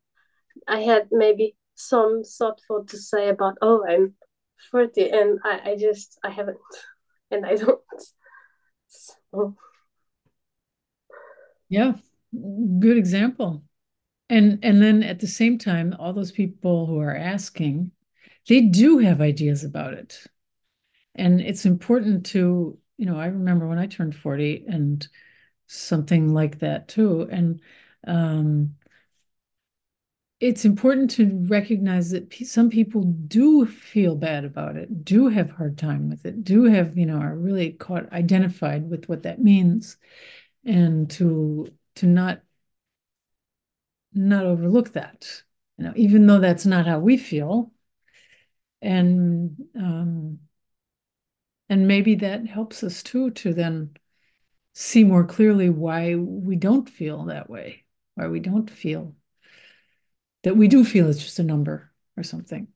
I 0.69 0.81
had 0.81 1.09
maybe 1.11 1.57
some 1.75 2.23
thoughtful 2.25 2.85
to 2.85 2.99
say 2.99 3.29
about 3.29 3.57
oh 3.63 3.85
I'm 3.89 4.15
40 4.71 5.11
and 5.11 5.39
I, 5.45 5.71
I 5.71 5.77
just 5.77 6.19
I 6.25 6.31
haven't 6.31 6.59
and 7.31 7.47
I 7.47 7.57
don't 7.57 7.81
so. 8.89 9.57
yeah 11.69 11.95
good 12.79 12.97
example 12.97 13.63
and 14.29 14.59
and 14.63 14.83
then 14.83 15.03
at 15.03 15.21
the 15.21 15.27
same 15.27 15.59
time 15.59 15.95
all 15.99 16.13
those 16.13 16.33
people 16.33 16.87
who 16.87 16.99
are 16.99 17.17
asking 17.17 17.91
they 18.49 18.61
do 18.63 18.99
have 18.99 19.21
ideas 19.21 19.65
about 19.65 19.95
it 19.95 20.19
and 21.15 21.41
it's 21.41 21.67
important 21.67 22.27
to 22.27 22.79
you 22.97 23.07
know 23.07 23.19
i 23.19 23.27
remember 23.27 23.67
when 23.67 23.79
i 23.79 23.87
turned 23.87 24.15
40 24.15 24.65
and 24.69 25.07
something 25.67 26.33
like 26.33 26.59
that 26.59 26.89
too 26.89 27.29
and 27.31 27.61
um, 28.07 28.75
it's 30.43 30.65
important 30.65 31.09
to 31.09 31.47
recognize 31.47 32.11
that 32.11 32.35
some 32.35 32.69
people 32.69 33.05
do 33.05 33.65
feel 33.65 34.17
bad 34.17 34.45
about 34.45 34.77
it 34.77 35.05
do 35.05 35.29
have 35.29 35.51
hard 35.51 35.79
time 35.79 36.11
with 36.11 36.27
it 36.27 36.43
do 36.43 36.65
have 36.65 36.99
you 36.99 37.07
know 37.07 37.19
are 37.19 37.37
really 37.37 37.73
caught 37.73 38.13
identified 38.13 38.91
with 38.91 39.09
what 39.09 39.23
that 39.23 39.41
means 39.41 39.97
and 40.65 41.11
to 41.11 41.67
to 41.95 42.07
not 42.07 42.43
not 44.15 44.45
overlook 44.45 44.93
that 44.93 45.43
you 45.79 45.85
know 45.85 45.93
even 45.97 46.27
though 46.27 46.41
that's 46.41 46.67
not 46.67 46.87
how 46.87 46.99
we 46.99 47.17
feel. 47.17 47.73
And 48.81 49.57
um 49.77 50.41
and 51.69 51.87
maybe 51.87 52.17
that 52.17 52.47
helps 52.47 52.83
us 52.83 53.03
too 53.03 53.31
to 53.31 53.55
then 53.55 53.91
see 54.75 55.05
more 55.05 55.25
clearly 55.25 55.71
why 55.71 56.17
we 56.17 56.57
don't 56.57 56.89
feel 56.89 57.27
that 57.27 57.49
way 57.49 57.85
why 58.15 58.27
we 58.27 58.41
don't 58.41 58.71
feel 58.71 59.15
that 60.43 60.57
we 60.57 60.69
do 60.69 60.85
feel 60.85 61.09
it's 61.09 61.23
just 61.23 61.39
a 61.39 61.43
number 61.45 61.91
or 62.17 62.23
something 62.23 62.69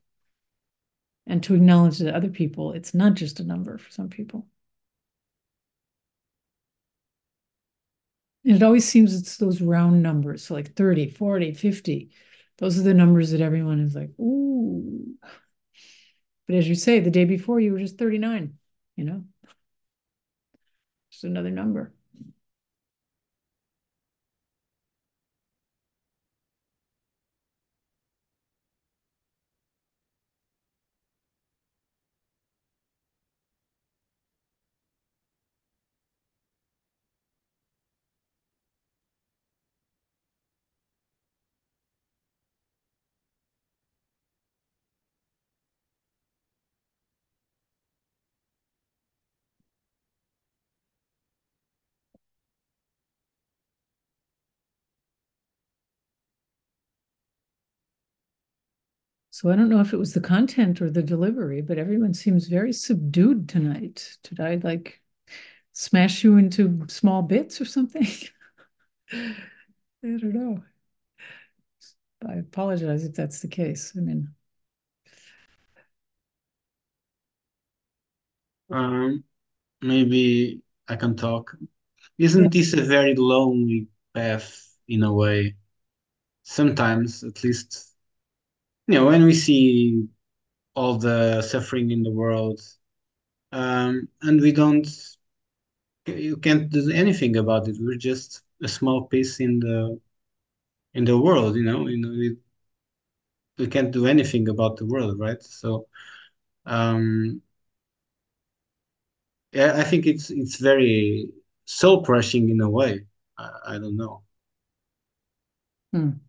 and 1.26 1.42
to 1.42 1.54
acknowledge 1.54 1.98
that 1.98 2.14
other 2.14 2.28
people 2.30 2.72
it's 2.72 2.94
not 2.94 3.14
just 3.14 3.40
a 3.40 3.44
number 3.44 3.78
for 3.78 3.90
some 3.90 4.08
people 4.08 4.46
And 8.44 8.54
it 8.54 8.62
always 8.62 8.86
seems 8.88 9.12
it's 9.14 9.38
those 9.38 9.60
round 9.60 10.02
numbers, 10.04 10.44
so 10.44 10.54
like 10.54 10.74
30, 10.74 11.08
40, 11.10 11.52
50. 11.52 12.10
Those 12.58 12.78
are 12.78 12.82
the 12.82 12.94
numbers 12.94 13.32
that 13.32 13.40
everyone 13.40 13.80
is 13.80 13.94
like, 13.94 14.10
ooh. 14.20 15.16
But 16.46 16.56
as 16.56 16.68
you 16.68 16.74
say, 16.76 17.00
the 17.00 17.10
day 17.10 17.24
before 17.24 17.58
you 17.60 17.72
were 17.72 17.78
just 17.80 17.98
39, 17.98 18.58
you 18.94 19.04
know? 19.04 19.24
Just 21.10 21.24
another 21.24 21.50
number. 21.50 21.92
So 59.36 59.50
I 59.50 59.56
don't 59.56 59.68
know 59.68 59.80
if 59.80 59.92
it 59.92 59.98
was 59.98 60.14
the 60.14 60.20
content 60.22 60.80
or 60.80 60.88
the 60.88 61.02
delivery, 61.02 61.60
but 61.60 61.76
everyone 61.76 62.14
seems 62.14 62.48
very 62.48 62.72
subdued 62.72 63.50
tonight. 63.50 64.16
Did 64.22 64.40
I 64.40 64.54
like 64.54 65.02
smash 65.74 66.24
you 66.24 66.38
into 66.38 66.86
small 66.88 67.20
bits 67.20 67.60
or 67.60 67.66
something? 67.66 68.06
I 69.12 69.34
don't 70.02 70.32
know. 70.32 70.64
I 72.26 72.36
apologize 72.36 73.04
if 73.04 73.12
that's 73.12 73.40
the 73.40 73.48
case. 73.48 73.92
I 73.94 74.00
mean, 74.00 74.32
um, 78.70 79.22
maybe 79.82 80.62
I 80.88 80.96
can 80.96 81.14
talk. 81.14 81.54
Isn't 82.16 82.44
yeah. 82.44 82.62
this 82.62 82.72
a 82.72 82.80
very 82.80 83.14
lonely 83.14 83.88
path 84.14 84.66
in 84.88 85.02
a 85.02 85.12
way? 85.12 85.56
Sometimes, 86.42 87.22
at 87.22 87.44
least 87.44 87.95
you 88.86 88.94
know, 88.94 89.06
when 89.06 89.24
we 89.24 89.34
see 89.34 90.06
all 90.74 90.98
the 90.98 91.42
suffering 91.42 91.90
in 91.90 92.02
the 92.02 92.12
world, 92.12 92.60
um, 93.52 94.08
and 94.22 94.40
we 94.40 94.52
don't, 94.52 94.86
you 96.06 96.36
can't 96.38 96.70
do 96.70 96.90
anything 96.90 97.36
about 97.36 97.68
it. 97.68 97.76
We're 97.80 97.96
just 97.98 98.42
a 98.62 98.68
small 98.68 99.06
piece 99.06 99.40
in 99.40 99.60
the 99.60 100.00
in 100.94 101.04
the 101.06 101.18
world, 101.18 101.56
you 101.56 101.64
know. 101.64 101.88
You 101.88 101.98
know, 101.98 102.10
we, 102.10 102.36
we 103.58 103.66
can't 103.66 103.90
do 103.92 104.06
anything 104.06 104.48
about 104.48 104.76
the 104.76 104.86
world, 104.86 105.18
right? 105.18 105.42
So, 105.42 105.86
um, 106.66 107.42
yeah, 109.52 109.74
I 109.76 109.84
think 109.84 110.06
it's 110.06 110.30
it's 110.30 110.56
very 110.60 111.28
soul 111.64 112.04
crushing 112.04 112.50
in 112.50 112.60
a 112.60 112.70
way. 112.70 113.06
I, 113.38 113.50
I 113.68 113.78
don't 113.78 113.96
know. 113.96 114.22
Hmm. 115.92 116.25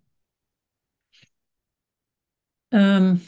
Um, 2.72 3.22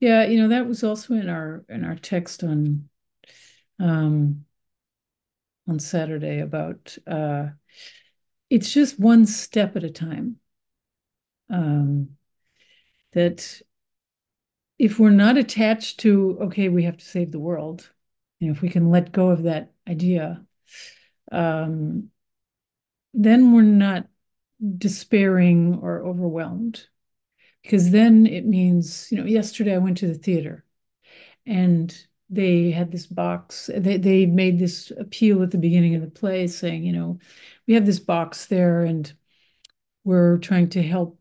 yeah, 0.00 0.24
you 0.26 0.40
know, 0.40 0.48
that 0.48 0.66
was 0.66 0.84
also 0.84 1.14
in 1.14 1.28
our 1.28 1.64
in 1.68 1.84
our 1.84 1.96
text 1.96 2.44
on 2.44 2.88
um 3.80 4.44
on 5.68 5.78
Saturday 5.78 6.40
about 6.40 6.96
uh 7.06 7.48
it's 8.50 8.72
just 8.72 8.98
one 8.98 9.26
step 9.26 9.76
at 9.76 9.84
a 9.84 9.90
time. 9.90 10.36
Um 11.50 12.16
that 13.12 13.62
if 14.78 14.98
we're 14.98 15.10
not 15.10 15.36
attached 15.36 16.00
to 16.00 16.38
okay, 16.42 16.68
we 16.68 16.84
have 16.84 16.96
to 16.96 17.04
save 17.04 17.32
the 17.32 17.38
world, 17.38 17.90
you 18.38 18.46
know, 18.48 18.52
if 18.52 18.62
we 18.62 18.68
can 18.68 18.90
let 18.90 19.12
go 19.12 19.30
of 19.30 19.42
that 19.44 19.72
idea, 19.88 20.44
um, 21.32 22.10
then 23.14 23.52
we're 23.52 23.62
not 23.62 24.06
despairing 24.78 25.78
or 25.82 26.04
overwhelmed 26.04 26.86
because 27.68 27.90
then 27.90 28.24
it 28.24 28.46
means, 28.46 29.12
you 29.12 29.18
know, 29.18 29.26
yesterday 29.26 29.74
I 29.74 29.78
went 29.78 29.98
to 29.98 30.06
the 30.06 30.14
theater 30.14 30.64
and 31.44 31.94
they 32.30 32.70
had 32.70 32.90
this 32.90 33.06
box. 33.06 33.68
They, 33.76 33.98
they 33.98 34.24
made 34.24 34.58
this 34.58 34.90
appeal 34.98 35.42
at 35.42 35.50
the 35.50 35.58
beginning 35.58 35.94
of 35.94 36.00
the 36.00 36.08
play 36.08 36.46
saying, 36.46 36.84
you 36.84 36.94
know, 36.94 37.18
we 37.66 37.74
have 37.74 37.84
this 37.84 37.98
box 37.98 38.46
there 38.46 38.84
and 38.84 39.12
we're 40.02 40.38
trying 40.38 40.70
to 40.70 40.82
help 40.82 41.20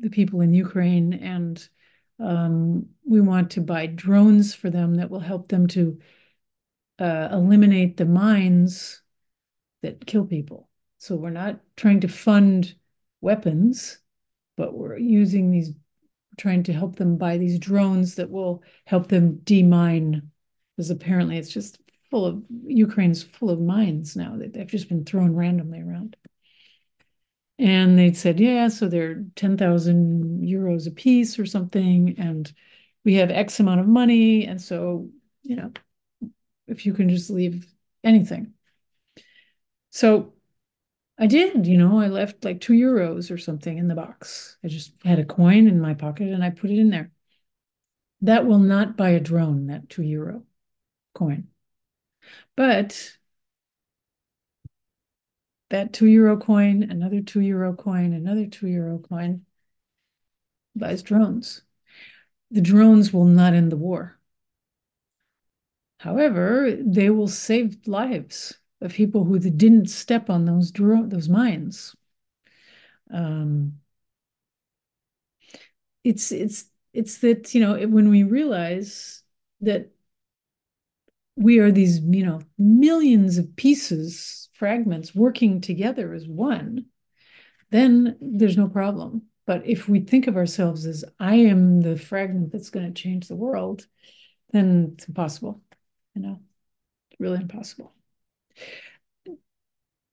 the 0.00 0.10
people 0.10 0.40
in 0.40 0.52
Ukraine 0.52 1.12
and 1.12 1.68
um, 2.18 2.86
we 3.04 3.20
want 3.20 3.52
to 3.52 3.60
buy 3.60 3.86
drones 3.86 4.56
for 4.56 4.68
them 4.68 4.96
that 4.96 5.10
will 5.10 5.20
help 5.20 5.46
them 5.46 5.68
to 5.68 6.00
uh, 6.98 7.28
eliminate 7.30 7.96
the 7.96 8.04
mines 8.04 9.00
that 9.82 10.06
kill 10.06 10.24
people. 10.26 10.68
So 10.98 11.14
we're 11.14 11.30
not 11.30 11.60
trying 11.76 12.00
to 12.00 12.08
fund 12.08 12.74
weapons 13.20 14.01
but 14.56 14.74
we're 14.74 14.98
using 14.98 15.50
these, 15.50 15.72
trying 16.38 16.62
to 16.64 16.72
help 16.72 16.96
them 16.96 17.16
buy 17.16 17.38
these 17.38 17.58
drones 17.58 18.16
that 18.16 18.30
will 18.30 18.62
help 18.86 19.08
them 19.08 19.40
demine 19.44 20.30
because 20.76 20.90
apparently 20.90 21.36
it's 21.36 21.52
just 21.52 21.78
full 22.10 22.26
of 22.26 22.42
Ukraine's 22.66 23.22
full 23.22 23.50
of 23.50 23.60
mines 23.60 24.16
now 24.16 24.36
that 24.36 24.52
they've 24.52 24.66
just 24.66 24.88
been 24.88 25.04
thrown 25.04 25.34
randomly 25.34 25.80
around. 25.80 26.16
And 27.58 27.98
they'd 27.98 28.16
said, 28.16 28.40
yeah, 28.40 28.68
so 28.68 28.88
they're 28.88 29.24
10,000 29.36 30.42
euros 30.42 30.86
a 30.86 30.90
piece 30.90 31.38
or 31.38 31.46
something. 31.46 32.16
And 32.18 32.52
we 33.04 33.14
have 33.14 33.30
X 33.30 33.60
amount 33.60 33.80
of 33.80 33.86
money. 33.86 34.46
And 34.46 34.60
so, 34.60 35.10
you 35.42 35.56
know, 35.56 35.72
if 36.66 36.86
you 36.86 36.92
can 36.92 37.08
just 37.08 37.30
leave 37.30 37.66
anything. 38.02 38.54
So 39.90 40.31
I 41.18 41.26
did, 41.26 41.66
you 41.66 41.78
know, 41.78 42.00
I 42.00 42.08
left 42.08 42.44
like 42.44 42.60
two 42.60 42.72
euros 42.72 43.30
or 43.30 43.38
something 43.38 43.78
in 43.78 43.88
the 43.88 43.94
box. 43.94 44.56
I 44.64 44.68
just 44.68 44.92
had 45.04 45.18
a 45.18 45.24
coin 45.24 45.68
in 45.68 45.80
my 45.80 45.94
pocket 45.94 46.28
and 46.28 46.42
I 46.42 46.50
put 46.50 46.70
it 46.70 46.78
in 46.78 46.90
there. 46.90 47.10
That 48.22 48.46
will 48.46 48.58
not 48.58 48.96
buy 48.96 49.10
a 49.10 49.20
drone, 49.20 49.66
that 49.66 49.88
two 49.88 50.02
euro 50.02 50.44
coin. 51.14 51.48
But 52.56 53.16
that 55.70 55.92
two 55.92 56.06
euro 56.06 56.36
coin, 56.36 56.84
another 56.84 57.20
two 57.20 57.40
euro 57.40 57.74
coin, 57.74 58.12
another 58.12 58.46
two 58.46 58.68
euro 58.68 58.98
coin 58.98 59.44
buys 60.74 61.02
drones. 61.02 61.62
The 62.50 62.60
drones 62.60 63.12
will 63.12 63.24
not 63.24 63.54
end 63.54 63.72
the 63.72 63.76
war. 63.76 64.18
However, 65.98 66.76
they 66.80 67.10
will 67.10 67.28
save 67.28 67.86
lives 67.86 68.58
of 68.82 68.92
people 68.92 69.24
who 69.24 69.38
didn't 69.38 69.88
step 69.88 70.28
on 70.28 70.44
those 70.44 70.70
drone, 70.70 71.08
those 71.08 71.28
mines. 71.28 71.94
Um, 73.12 73.74
it's 76.04 76.32
it's 76.32 76.64
it's 76.92 77.18
that 77.18 77.54
you 77.54 77.60
know 77.60 77.86
when 77.86 78.10
we 78.10 78.22
realize 78.22 79.22
that 79.60 79.90
we 81.36 81.58
are 81.58 81.70
these 81.70 82.00
you 82.00 82.24
know 82.24 82.40
millions 82.58 83.38
of 83.38 83.54
pieces 83.56 84.48
fragments 84.54 85.14
working 85.14 85.60
together 85.60 86.12
as 86.12 86.26
one 86.26 86.86
then 87.70 88.18
there's 88.20 88.58
no 88.58 88.68
problem. 88.68 89.22
But 89.46 89.66
if 89.66 89.88
we 89.88 90.00
think 90.00 90.26
of 90.26 90.36
ourselves 90.36 90.86
as 90.86 91.04
i 91.18 91.34
am 91.34 91.80
the 91.80 91.96
fragment 91.96 92.52
that's 92.52 92.70
going 92.70 92.86
to 92.92 93.02
change 93.02 93.28
the 93.28 93.36
world 93.36 93.86
then 94.50 94.92
it's 94.94 95.08
impossible 95.08 95.62
you 96.14 96.22
know? 96.22 96.40
Really 97.18 97.40
impossible 97.40 97.92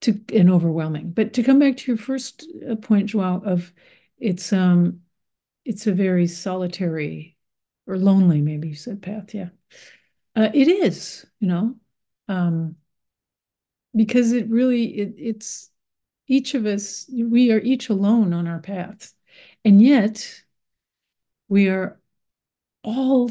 to 0.02 0.20
and 0.34 0.50
overwhelming 0.50 1.12
but 1.12 1.34
to 1.34 1.44
come 1.44 1.60
back 1.60 1.76
to 1.76 1.92
your 1.92 1.98
first 1.98 2.48
uh, 2.70 2.76
point 2.76 3.08
Joao, 3.08 3.42
of 3.44 3.74
it's 4.18 4.54
um 4.54 5.02
it's 5.66 5.88
a 5.88 5.92
very 5.92 6.26
solitary 6.28 7.36
or 7.86 7.98
lonely 7.98 8.42
maybe 8.42 8.70
you 8.70 8.76
said 8.76 9.02
path 9.02 9.34
yeah 9.34 9.50
uh, 10.36 10.50
it 10.54 10.68
is, 10.68 11.26
you 11.40 11.48
know, 11.48 11.76
um, 12.28 12.76
because 13.96 14.32
it 14.32 14.48
really 14.50 14.86
it, 14.86 15.16
it's 15.18 15.70
each 16.28 16.54
of 16.54 16.66
us. 16.66 17.10
We 17.12 17.52
are 17.52 17.60
each 17.60 17.90
alone 17.90 18.34
on 18.34 18.48
our 18.48 18.60
path, 18.60 19.14
and 19.66 19.82
yet 19.82 20.44
we 21.48 21.68
are 21.68 22.00
all 22.84 23.30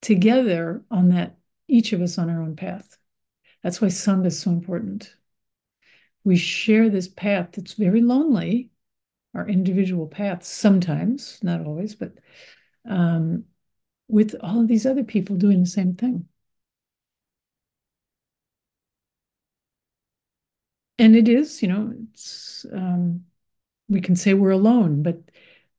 together 0.00 0.84
on 0.90 1.08
that. 1.08 1.36
Each 1.66 1.92
of 1.92 2.02
us 2.02 2.18
on 2.18 2.28
our 2.28 2.42
own 2.42 2.54
path. 2.54 2.98
That's 3.62 3.80
why 3.80 3.88
Sangha 3.88 4.26
is 4.26 4.40
so 4.40 4.50
important. 4.50 5.14
We 6.24 6.36
share 6.36 6.88
this 6.88 7.08
path 7.08 7.50
that's 7.52 7.74
very 7.74 8.00
lonely, 8.00 8.70
our 9.34 9.48
individual 9.48 10.06
paths 10.06 10.48
sometimes, 10.48 11.38
not 11.42 11.64
always, 11.66 11.94
but 11.94 12.12
um, 12.88 13.44
with 14.08 14.34
all 14.40 14.60
of 14.60 14.68
these 14.68 14.86
other 14.86 15.04
people 15.04 15.36
doing 15.36 15.60
the 15.60 15.66
same 15.66 15.94
thing. 15.94 16.28
And 20.98 21.16
it 21.16 21.28
is, 21.28 21.62
you 21.62 21.68
know, 21.68 21.92
it's 22.12 22.64
um, 22.72 23.24
we 23.88 24.00
can 24.00 24.14
say 24.16 24.34
we're 24.34 24.50
alone, 24.50 25.02
but 25.02 25.20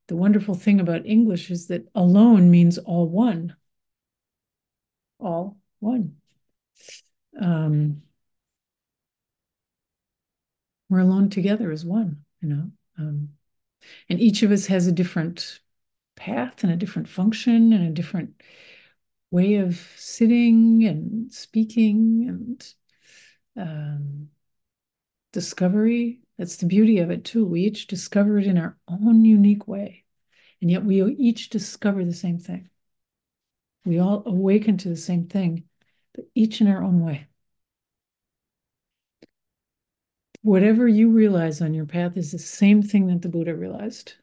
the 0.08 0.16
wonderful 0.16 0.56
thing 0.56 0.80
about 0.80 1.06
English 1.06 1.50
is 1.50 1.68
that 1.68 1.88
alone 1.96 2.52
means 2.52 2.78
all 2.78 3.08
one. 3.08 3.56
All 5.20 5.58
one. 5.80 6.18
Um, 7.40 8.04
we're 10.90 11.00
alone 11.00 11.30
together 11.30 11.72
as 11.72 11.86
one, 11.86 12.24
you 12.42 12.50
know. 12.50 12.72
Um, 12.98 13.30
and 14.10 14.20
each 14.20 14.44
of 14.44 14.52
us 14.52 14.68
has 14.68 14.88
a 14.88 14.92
different 14.92 15.60
path 16.16 16.64
and 16.64 16.72
a 16.72 16.78
different 16.78 17.10
function 17.10 17.74
and 17.74 17.88
a 17.88 17.92
different 17.92 18.42
way 19.32 19.56
of 19.56 19.76
sitting 19.98 20.86
and 20.86 21.32
speaking 21.32 22.26
and 22.28 22.74
um, 23.58 24.30
discovery. 25.32 26.20
That's 26.38 26.58
the 26.58 26.68
beauty 26.68 27.00
of 27.00 27.12
it, 27.12 27.26
too. 27.26 27.46
We 27.46 27.62
each 27.62 27.88
discover 27.88 28.40
it 28.40 28.48
in 28.48 28.58
our 28.58 28.78
own 28.88 29.26
unique 29.26 29.68
way. 29.68 30.04
And 30.62 30.72
yet 30.72 30.86
we 30.86 31.04
each 31.04 31.50
discover 31.50 32.06
the 32.06 32.14
same 32.14 32.40
thing. 32.40 32.70
We 33.86 34.00
all 34.00 34.24
awaken 34.26 34.78
to 34.78 34.90
the 34.90 34.96
same 34.96 35.28
thing, 35.28 35.66
but 36.14 36.26
each 36.36 36.62
in 36.62 36.68
our 36.68 36.84
own 36.84 37.02
way. 37.02 37.28
Whatever 40.42 40.88
you 40.88 41.10
realize 41.10 41.62
on 41.62 41.74
your 41.74 41.86
path 41.86 42.18
is 42.18 42.32
the 42.32 42.40
same 42.40 42.84
thing 42.84 43.08
that 43.08 43.22
the 43.22 43.30
Buddha 43.30 43.56
realized 43.56 44.14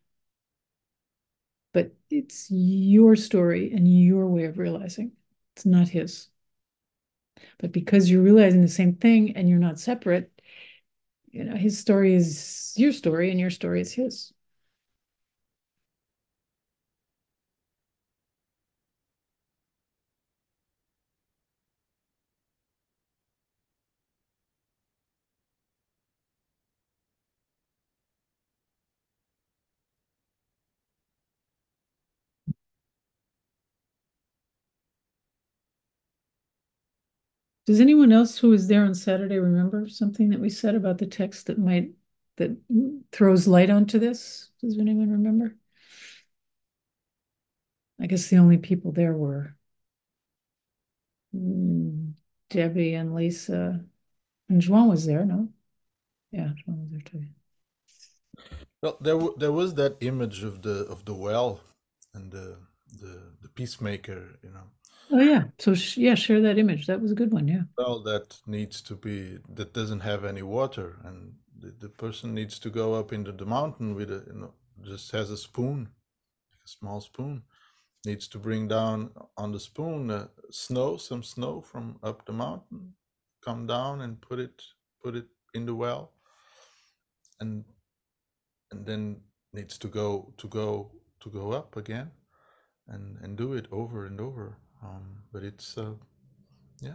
but 1.73 1.93
it's 2.11 2.51
your 2.51 3.17
story 3.17 3.73
and 3.73 3.87
your 3.89 4.27
way 4.29 4.45
of 4.45 4.59
realizing. 4.59 5.13
It's 5.55 5.67
not 5.67 5.89
his. 5.89 6.29
But 7.59 7.73
because 7.73 8.11
you're 8.11 8.23
realizing 8.23 8.63
the 8.63 8.69
same 8.69 8.95
thing 8.95 9.37
and 9.37 9.49
you're 9.49 9.59
not 9.59 9.79
separate, 9.79 10.31
you 11.31 11.45
know, 11.45 11.57
his 11.57 11.79
story 11.79 12.15
is 12.15 12.73
your 12.77 12.93
story 12.93 13.31
and 13.31 13.39
your 13.39 13.51
story 13.51 13.81
is 13.81 13.93
his. 13.93 14.33
Does 37.71 37.81
anyone 37.81 38.11
else 38.11 38.37
who 38.37 38.49
was 38.49 38.67
there 38.67 38.85
on 38.85 38.97
Saturday 38.97 39.39
remember 39.39 39.89
something 39.89 40.31
that 40.31 40.41
we 40.41 40.51
said 40.51 40.75
about 40.75 40.99
the 40.99 41.07
text 41.07 41.47
that 41.47 41.57
might 41.57 41.93
that 42.37 42.51
throws 43.13 43.47
light 43.47 43.71
onto 43.71 44.01
this? 44.01 44.51
Does 44.61 44.77
anyone 44.77 45.09
remember? 45.09 45.55
I 48.01 48.09
guess 48.09 48.27
the 48.27 48.39
only 48.39 48.59
people 48.59 48.91
there 48.91 49.13
were 49.13 49.55
mm, 51.33 52.13
Debbie 52.49 52.95
and 52.95 53.15
Lisa, 53.15 53.85
and 54.49 54.61
Joan 54.61 54.89
was 54.89 55.07
there. 55.07 55.25
No, 55.25 55.49
yeah, 56.33 56.51
Joan 56.67 56.81
was 56.81 56.91
there 56.91 57.03
too. 57.03 57.25
Well, 58.83 58.97
there 59.01 59.17
there 59.37 59.53
was 59.53 59.75
that 59.75 59.97
image 60.01 60.43
of 60.43 60.63
the 60.63 60.87
of 60.87 61.05
the 61.05 61.15
well 61.15 61.61
and 62.15 62.33
the 62.33 62.57
the 63.01 63.31
the 63.43 63.49
peacemaker, 63.49 64.41
you 64.43 64.51
know, 64.51 64.67
Oh 65.11 65.21
yeah. 65.21 65.45
So 65.59 65.75
sh- 65.75 65.99
yeah, 65.99 66.15
share 66.15 66.41
that 66.41 66.59
image. 66.59 66.87
That 66.87 67.01
was 67.01 67.13
a 67.13 67.15
good 67.15 67.33
one. 67.33 67.49
Yeah. 67.49 67.63
well 67.77 68.01
that 68.03 68.41
needs 68.47 68.81
to 68.83 68.95
be 68.95 69.39
that 69.49 69.73
doesn't 69.73 70.01
have 70.01 70.25
any 70.25 70.43
water 70.43 70.99
and 71.05 71.35
the, 71.59 71.71
the 71.79 71.89
person 71.89 72.35
needs 72.35 72.59
to 72.59 72.71
go 72.71 72.95
up 72.95 73.13
into 73.13 73.33
the 73.33 73.47
mountain 73.47 73.95
with 73.95 74.11
a 74.11 74.25
you 74.27 74.35
know 74.41 74.55
just 74.83 75.11
has 75.13 75.31
a 75.31 75.37
spoon 75.37 75.89
a 76.65 76.69
small 76.69 77.01
spoon 77.01 77.43
needs 78.07 78.29
to 78.29 78.39
bring 78.39 78.69
down 78.69 79.11
on 79.37 79.53
the 79.53 79.61
spoon 79.61 80.11
uh, 80.11 80.29
snow 80.51 80.97
some 80.97 81.23
snow 81.23 81.61
from 81.61 81.99
up 82.03 82.27
the 82.27 82.33
mountain 82.33 82.95
come 83.45 83.67
down 83.67 84.01
and 84.03 84.21
put 84.21 84.39
it 84.39 84.63
put 85.03 85.17
it 85.17 85.27
in 85.55 85.67
the 85.67 85.75
well 85.75 86.13
and 87.41 87.65
and 88.71 88.87
then 88.87 89.21
needs 89.53 89.79
to 89.79 89.89
go 89.89 90.33
to 90.39 90.49
go 90.49 90.91
to 91.21 91.31
go 91.31 91.53
up 91.53 91.77
again 91.77 92.11
and 92.89 93.19
and 93.23 93.37
do 93.37 93.53
it 93.55 93.67
over 93.73 94.07
and 94.07 94.21
over 94.21 94.59
um, 94.83 95.05
but 95.33 95.43
it's 95.43 95.77
uh, 95.79 95.93
yeah, 96.81 96.93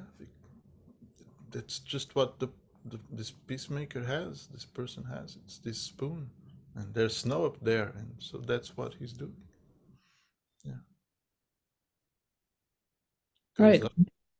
that's 1.51 1.79
just 1.79 2.15
what 2.15 2.39
the, 2.39 2.49
the 2.85 2.99
this 3.11 3.31
peacemaker 3.31 4.03
has. 4.03 4.47
This 4.51 4.65
person 4.65 5.03
has. 5.05 5.37
It's 5.45 5.59
this 5.59 5.77
spoon, 5.79 6.29
and 6.75 6.93
there's 6.93 7.15
snow 7.15 7.45
up 7.45 7.57
there, 7.61 7.93
and 7.97 8.11
so 8.19 8.37
that's 8.37 8.75
what 8.77 8.93
he's 8.99 9.13
doing. 9.13 9.35
Yeah. 10.63 10.73
Right. 13.57 13.83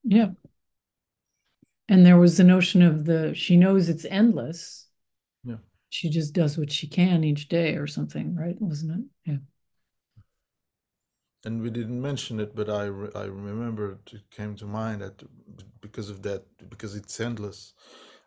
Yeah. 0.04 0.32
And 1.88 2.06
there 2.06 2.18
was 2.18 2.38
the 2.38 2.44
notion 2.44 2.82
of 2.82 3.06
the 3.06 3.34
she 3.36 3.58
knows 3.58 3.90
it's 3.90 4.06
endless. 4.06 4.88
Yeah. 5.44 5.58
She 5.90 6.10
just 6.10 6.34
does 6.34 6.58
what 6.58 6.72
she 6.72 6.88
can 6.88 7.24
each 7.24 7.48
day 7.48 7.76
or 7.76 7.88
something, 7.88 8.36
right? 8.36 8.60
Wasn't 8.60 8.92
it? 9.00 9.06
Yeah. 9.32 9.38
And 11.46 11.62
we 11.62 11.70
didn't 11.70 12.02
mention 12.02 12.40
it, 12.40 12.56
but 12.56 12.70
I 12.70 12.86
re- 12.86 13.12
I 13.16 13.26
remember 13.26 14.00
it 14.14 14.22
came 14.32 14.56
to 14.58 14.66
mind 14.66 15.02
that 15.02 15.24
because 15.82 16.10
of 16.10 16.22
that, 16.24 16.44
because 16.70 16.96
it's 16.96 17.20
endless, 17.20 17.74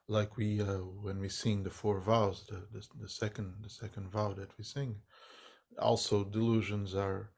like 0.08 0.36
we 0.36 0.60
uh, 0.62 0.78
when 1.06 1.18
we 1.20 1.28
sing 1.28 1.62
the 1.64 1.70
four 1.70 2.00
vows, 2.00 2.46
the, 2.48 2.66
the 2.72 2.86
the 3.02 3.08
second 3.08 3.54
the 3.62 3.70
second 3.70 4.10
vow 4.10 4.32
that 4.34 4.56
we 4.58 4.64
sing. 4.64 4.96
Also, 5.78 6.24
delusions 6.24 6.94
are 6.94 7.30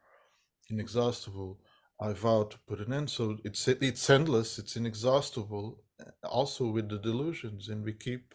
inexhaustible. 0.70 1.60
I 2.00 2.12
vow 2.14 2.44
to 2.44 2.58
put 2.66 2.80
an 2.80 2.92
end. 2.92 3.10
So 3.10 3.38
it's 3.44 3.68
it's 3.68 4.10
endless. 4.10 4.58
It's 4.58 4.76
inexhaustible. 4.76 5.82
uh, 6.00 6.28
Also 6.28 6.70
with 6.70 6.88
the 6.88 6.98
delusions, 6.98 7.68
and 7.68 7.84
we 7.84 7.92
keep 7.94 8.34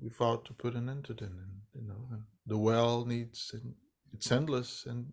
we 0.00 0.10
vow 0.10 0.36
to 0.44 0.52
put 0.54 0.74
an 0.74 0.88
end 0.88 1.04
to 1.06 1.14
them. 1.14 1.38
And 1.44 1.82
you 1.82 1.88
know, 1.88 2.22
the 2.46 2.58
well 2.58 3.04
needs 3.04 3.50
and 3.54 3.74
it's 4.12 4.30
endless, 4.30 4.86
and 4.86 5.12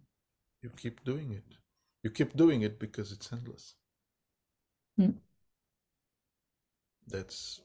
you 0.61 0.69
keep 0.69 1.03
doing 1.03 1.31
it. 1.31 1.57
You 2.03 2.09
keep 2.09 2.35
doing 2.35 2.61
it 2.61 2.79
because 2.79 3.11
it's 3.11 3.31
endless. 3.31 3.75
Hmm. 4.97 5.11
That's 7.07 7.61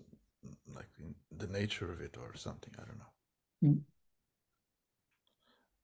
like 0.75 0.89
the 1.37 1.47
nature 1.47 1.91
of 1.93 2.01
it, 2.01 2.17
or 2.19 2.37
something. 2.37 2.73
I 2.79 2.85
don't 2.85 2.99
know. 2.99 3.13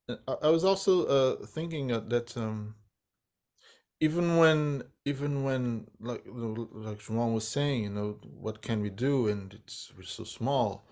Uh, 0.09 0.37
I 0.43 0.49
was 0.49 0.65
also 0.65 1.07
uh, 1.07 1.47
thinking 1.47 1.93
uh, 1.93 2.01
that 2.01 2.37
um, 2.37 2.75
even 4.01 4.37
when 4.37 4.83
even 5.05 5.45
when 5.45 5.87
like 6.01 6.25
like 6.27 6.99
João 6.99 7.35
was 7.35 7.47
saying, 7.47 7.85
you 7.85 7.91
know, 7.91 8.19
what 8.23 8.63
can 8.63 8.81
we 8.83 8.91
do? 8.91 9.29
And 9.29 9.55
it's 9.55 9.93
we're 9.97 10.03
so 10.03 10.25
small. 10.25 10.87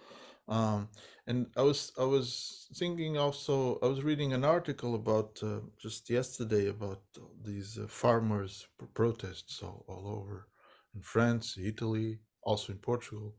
Um, 0.49 0.89
and 1.31 1.47
I 1.57 1.63
was 1.63 1.93
I 1.97 2.07
was 2.17 2.67
thinking 2.75 3.17
also 3.17 3.79
I 3.85 3.87
was 3.87 4.03
reading 4.03 4.33
an 4.33 4.45
article 4.45 4.97
about 4.97 5.41
uh, 5.43 5.61
just 5.79 6.11
yesterday 6.11 6.67
about 6.69 7.03
these 7.49 7.79
uh, 7.79 7.87
farmers 7.87 8.67
protests 8.95 9.63
all, 9.63 9.85
all 9.87 10.05
over 10.19 10.49
in 10.93 11.03
France, 11.03 11.57
Italy, 11.73 12.19
also 12.43 12.73
in 12.73 12.81
Portugal. 12.81 13.37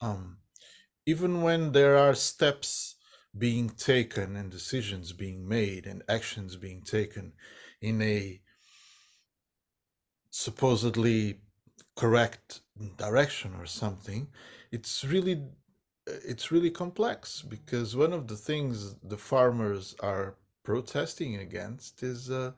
Um, 0.00 0.38
even 1.06 1.42
when 1.42 1.70
there 1.70 1.96
are 1.96 2.16
steps 2.16 2.96
being 3.46 3.70
taken 3.70 4.34
and 4.34 4.50
decisions 4.50 5.12
being 5.12 5.46
made 5.46 5.86
and 5.86 6.02
actions 6.08 6.56
being 6.56 6.82
taken 6.82 7.34
in 7.80 8.02
a 8.02 8.40
supposedly 10.30 11.42
correct 11.94 12.60
direction 12.96 13.54
or 13.56 13.66
something 13.66 14.26
it's 14.72 15.04
really 15.04 15.36
it's 16.06 16.52
really 16.52 16.70
complex 16.70 17.42
because 17.42 17.96
one 17.96 18.12
of 18.12 18.28
the 18.28 18.36
things 18.36 18.94
the 19.02 19.16
farmers 19.16 19.94
are 20.00 20.36
protesting 20.64 21.36
against 21.36 22.02
is 22.02 22.30
uh, 22.30 22.52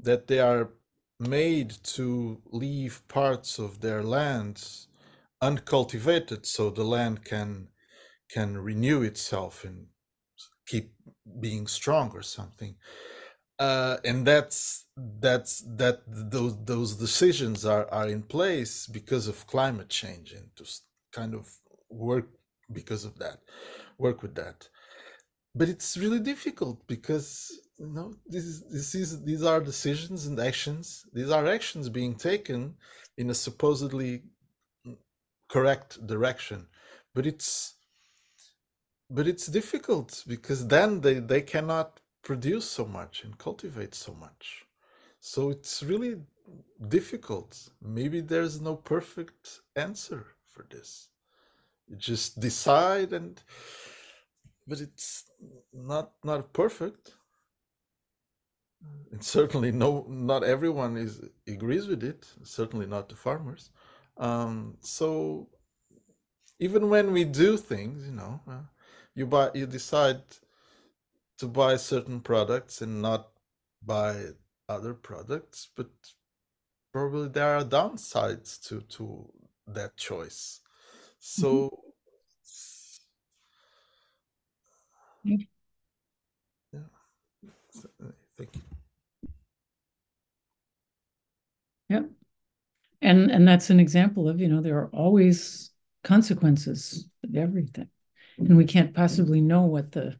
that 0.00 0.26
they 0.26 0.40
are 0.40 0.70
made 1.18 1.74
to 1.82 2.40
leave 2.50 3.06
parts 3.08 3.58
of 3.58 3.80
their 3.80 4.02
lands 4.02 4.88
uncultivated 5.40 6.46
so 6.46 6.70
the 6.70 6.84
land 6.84 7.24
can 7.24 7.68
can 8.30 8.58
renew 8.58 9.02
itself 9.02 9.64
and 9.64 9.86
keep 10.66 10.92
being 11.40 11.66
strong 11.66 12.10
or 12.12 12.22
something. 12.22 12.74
Uh, 13.58 13.96
and 14.04 14.26
that's 14.26 14.86
that's 14.96 15.62
that 15.66 16.02
those 16.06 16.56
those 16.64 16.96
decisions 16.96 17.64
are 17.64 17.88
are 17.90 18.08
in 18.08 18.22
place 18.22 18.86
because 18.86 19.28
of 19.28 19.46
climate 19.46 19.88
change 19.88 20.32
and 20.32 20.48
to 20.56 20.64
kind 21.12 21.34
of 21.34 21.48
work 21.88 22.28
because 22.72 23.04
of 23.04 23.18
that 23.18 23.40
work 23.98 24.22
with 24.22 24.34
that. 24.34 24.68
But 25.54 25.68
it's 25.68 25.96
really 25.96 26.20
difficult 26.20 26.86
because 26.86 27.50
you 27.78 27.86
know 27.86 28.14
this 28.26 28.44
is 28.44 28.62
this 28.70 28.94
is 28.94 29.22
these 29.24 29.42
are 29.42 29.60
decisions 29.60 30.26
and 30.26 30.38
actions. 30.38 31.04
These 31.12 31.30
are 31.30 31.46
actions 31.46 31.88
being 31.88 32.14
taken 32.14 32.74
in 33.16 33.30
a 33.30 33.34
supposedly 33.34 34.24
mm, 34.86 34.96
correct 35.48 36.06
direction. 36.06 36.66
But 37.14 37.26
it's 37.26 37.74
but 39.08 39.26
it's 39.26 39.46
difficult 39.46 40.24
because 40.26 40.66
then 40.66 41.00
they 41.00 41.14
they 41.14 41.40
cannot 41.40 42.00
produce 42.22 42.68
so 42.68 42.84
much 42.84 43.24
and 43.24 43.38
cultivate 43.38 43.94
so 43.94 44.12
much. 44.14 44.64
So 45.20 45.50
it's 45.50 45.82
really 45.82 46.16
difficult. 46.88 47.70
Maybe 47.80 48.20
there's 48.20 48.60
no 48.60 48.74
perfect 48.76 49.60
answer 49.74 50.26
for 50.52 50.66
this 50.70 51.08
just 51.96 52.40
decide 52.40 53.12
and 53.12 53.42
but 54.66 54.80
it's 54.80 55.24
not 55.72 56.12
not 56.24 56.52
perfect 56.52 57.12
and 59.12 59.22
certainly 59.22 59.72
no 59.72 60.04
not 60.08 60.42
everyone 60.42 60.96
is 60.96 61.20
agrees 61.46 61.86
with 61.86 62.02
it 62.02 62.26
certainly 62.42 62.86
not 62.86 63.08
the 63.08 63.14
farmers 63.14 63.70
um 64.16 64.76
so 64.80 65.48
even 66.58 66.88
when 66.88 67.12
we 67.12 67.24
do 67.24 67.56
things 67.56 68.06
you 68.06 68.12
know 68.12 68.40
uh, 68.48 68.66
you 69.14 69.26
buy 69.26 69.50
you 69.54 69.66
decide 69.66 70.22
to 71.38 71.46
buy 71.46 71.76
certain 71.76 72.20
products 72.20 72.80
and 72.80 73.00
not 73.02 73.28
buy 73.84 74.14
other 74.68 74.94
products 74.94 75.68
but 75.76 75.88
probably 76.92 77.28
there 77.28 77.56
are 77.56 77.64
downsides 77.64 78.58
to 78.66 78.80
to 78.80 79.30
that 79.66 79.96
choice. 79.96 80.60
So 81.18 81.82
mm-hmm. 85.24 85.42
Yeah. 86.72 86.80
yeah 87.42 87.50
thank 88.36 88.56
you 88.56 88.62
Yep. 91.88 92.10
And 93.02 93.30
and 93.30 93.46
that's 93.46 93.70
an 93.70 93.80
example 93.80 94.28
of, 94.28 94.40
you 94.40 94.48
know, 94.48 94.60
there 94.60 94.78
are 94.78 94.90
always 94.92 95.70
consequences 96.02 97.08
of 97.24 97.36
everything. 97.36 97.88
And 98.38 98.56
we 98.56 98.64
can't 98.64 98.94
possibly 98.94 99.40
know 99.40 99.62
what 99.62 99.92
the 99.92 100.18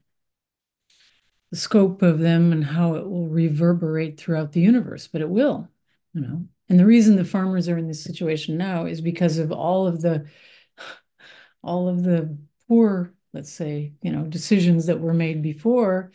the 1.50 1.56
scope 1.56 2.02
of 2.02 2.18
them 2.18 2.52
and 2.52 2.64
how 2.64 2.94
it 2.94 3.08
will 3.08 3.28
reverberate 3.28 4.18
throughout 4.18 4.52
the 4.52 4.60
universe, 4.60 5.06
but 5.06 5.20
it 5.20 5.28
will, 5.28 5.68
you 6.12 6.20
know. 6.20 6.46
And 6.68 6.78
the 6.80 6.86
reason 6.86 7.14
the 7.14 7.24
farmers 7.24 7.68
are 7.68 7.78
in 7.78 7.86
this 7.86 8.02
situation 8.02 8.56
now 8.56 8.86
is 8.86 9.00
because 9.00 9.38
of 9.38 9.52
all 9.52 9.86
of 9.86 10.02
the 10.02 10.26
all 11.66 11.88
of 11.88 12.02
the 12.04 12.36
poor, 12.68 13.14
let's 13.32 13.52
say, 13.52 13.92
you 14.02 14.12
know, 14.12 14.24
decisions 14.24 14.86
that 14.86 15.00
were 15.00 15.14
made 15.14 15.42
before 15.42 16.12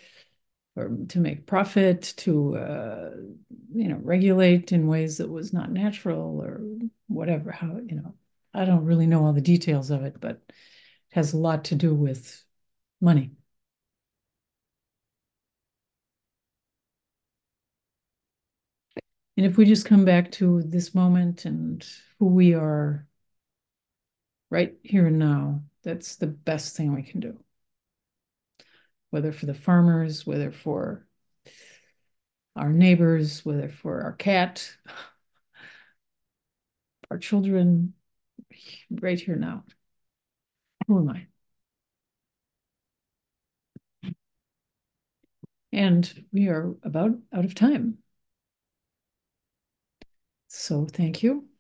or 0.76 0.90
to 1.10 1.20
make 1.20 1.46
profit, 1.48 2.14
to 2.18 2.58
uh, 2.58 3.12
you 3.74 3.90
know, 3.90 4.00
regulate 4.02 4.72
in 4.72 4.88
ways 4.88 5.18
that 5.18 5.30
was 5.30 5.54
not 5.54 5.72
natural 5.72 6.42
or 6.42 6.62
whatever. 7.08 7.52
How 7.52 7.78
you 7.86 7.96
know, 7.96 8.16
I 8.54 8.66
don't 8.66 8.86
really 8.86 9.08
know 9.08 9.26
all 9.26 9.34
the 9.34 9.42
details 9.42 9.92
of 9.92 10.04
it, 10.04 10.20
but 10.22 10.42
it 10.50 10.54
has 11.12 11.34
a 11.34 11.38
lot 11.38 11.66
to 11.66 11.76
do 11.76 11.94
with 11.94 12.44
money. 13.02 13.32
And 19.38 19.46
if 19.46 19.58
we 19.58 19.66
just 19.66 19.86
come 19.86 20.06
back 20.06 20.32
to 20.34 20.62
this 20.64 20.94
moment 20.94 21.46
and 21.46 21.86
who 22.20 22.28
we 22.28 22.54
are 22.54 23.08
right 24.52 24.76
here 24.84 25.08
and 25.08 25.18
now, 25.18 25.64
that's 25.84 26.18
the 26.18 26.28
best 26.28 26.78
thing 26.78 26.94
we 26.94 27.02
can 27.02 27.22
do. 27.22 27.40
Whether 29.10 29.32
for 29.32 29.48
the 29.48 29.56
farmers, 29.56 30.28
whether 30.28 30.52
for 30.52 31.08
our 32.56 32.72
neighbors, 32.72 33.44
whether 33.44 33.70
for 33.70 34.02
our 34.02 34.14
cat, 34.14 34.72
our 37.10 37.18
children, 37.18 37.94
right 38.90 39.20
here 39.20 39.36
now. 39.36 39.64
Who 40.88 41.00
am 41.00 41.10
I? 41.10 41.28
And 45.74 46.26
we 46.34 46.48
are 46.50 46.76
about 46.84 47.12
out 47.34 47.46
of 47.46 47.56
time. 47.56 48.00
So 50.48 50.86
thank 50.86 51.24
you. 51.24 51.51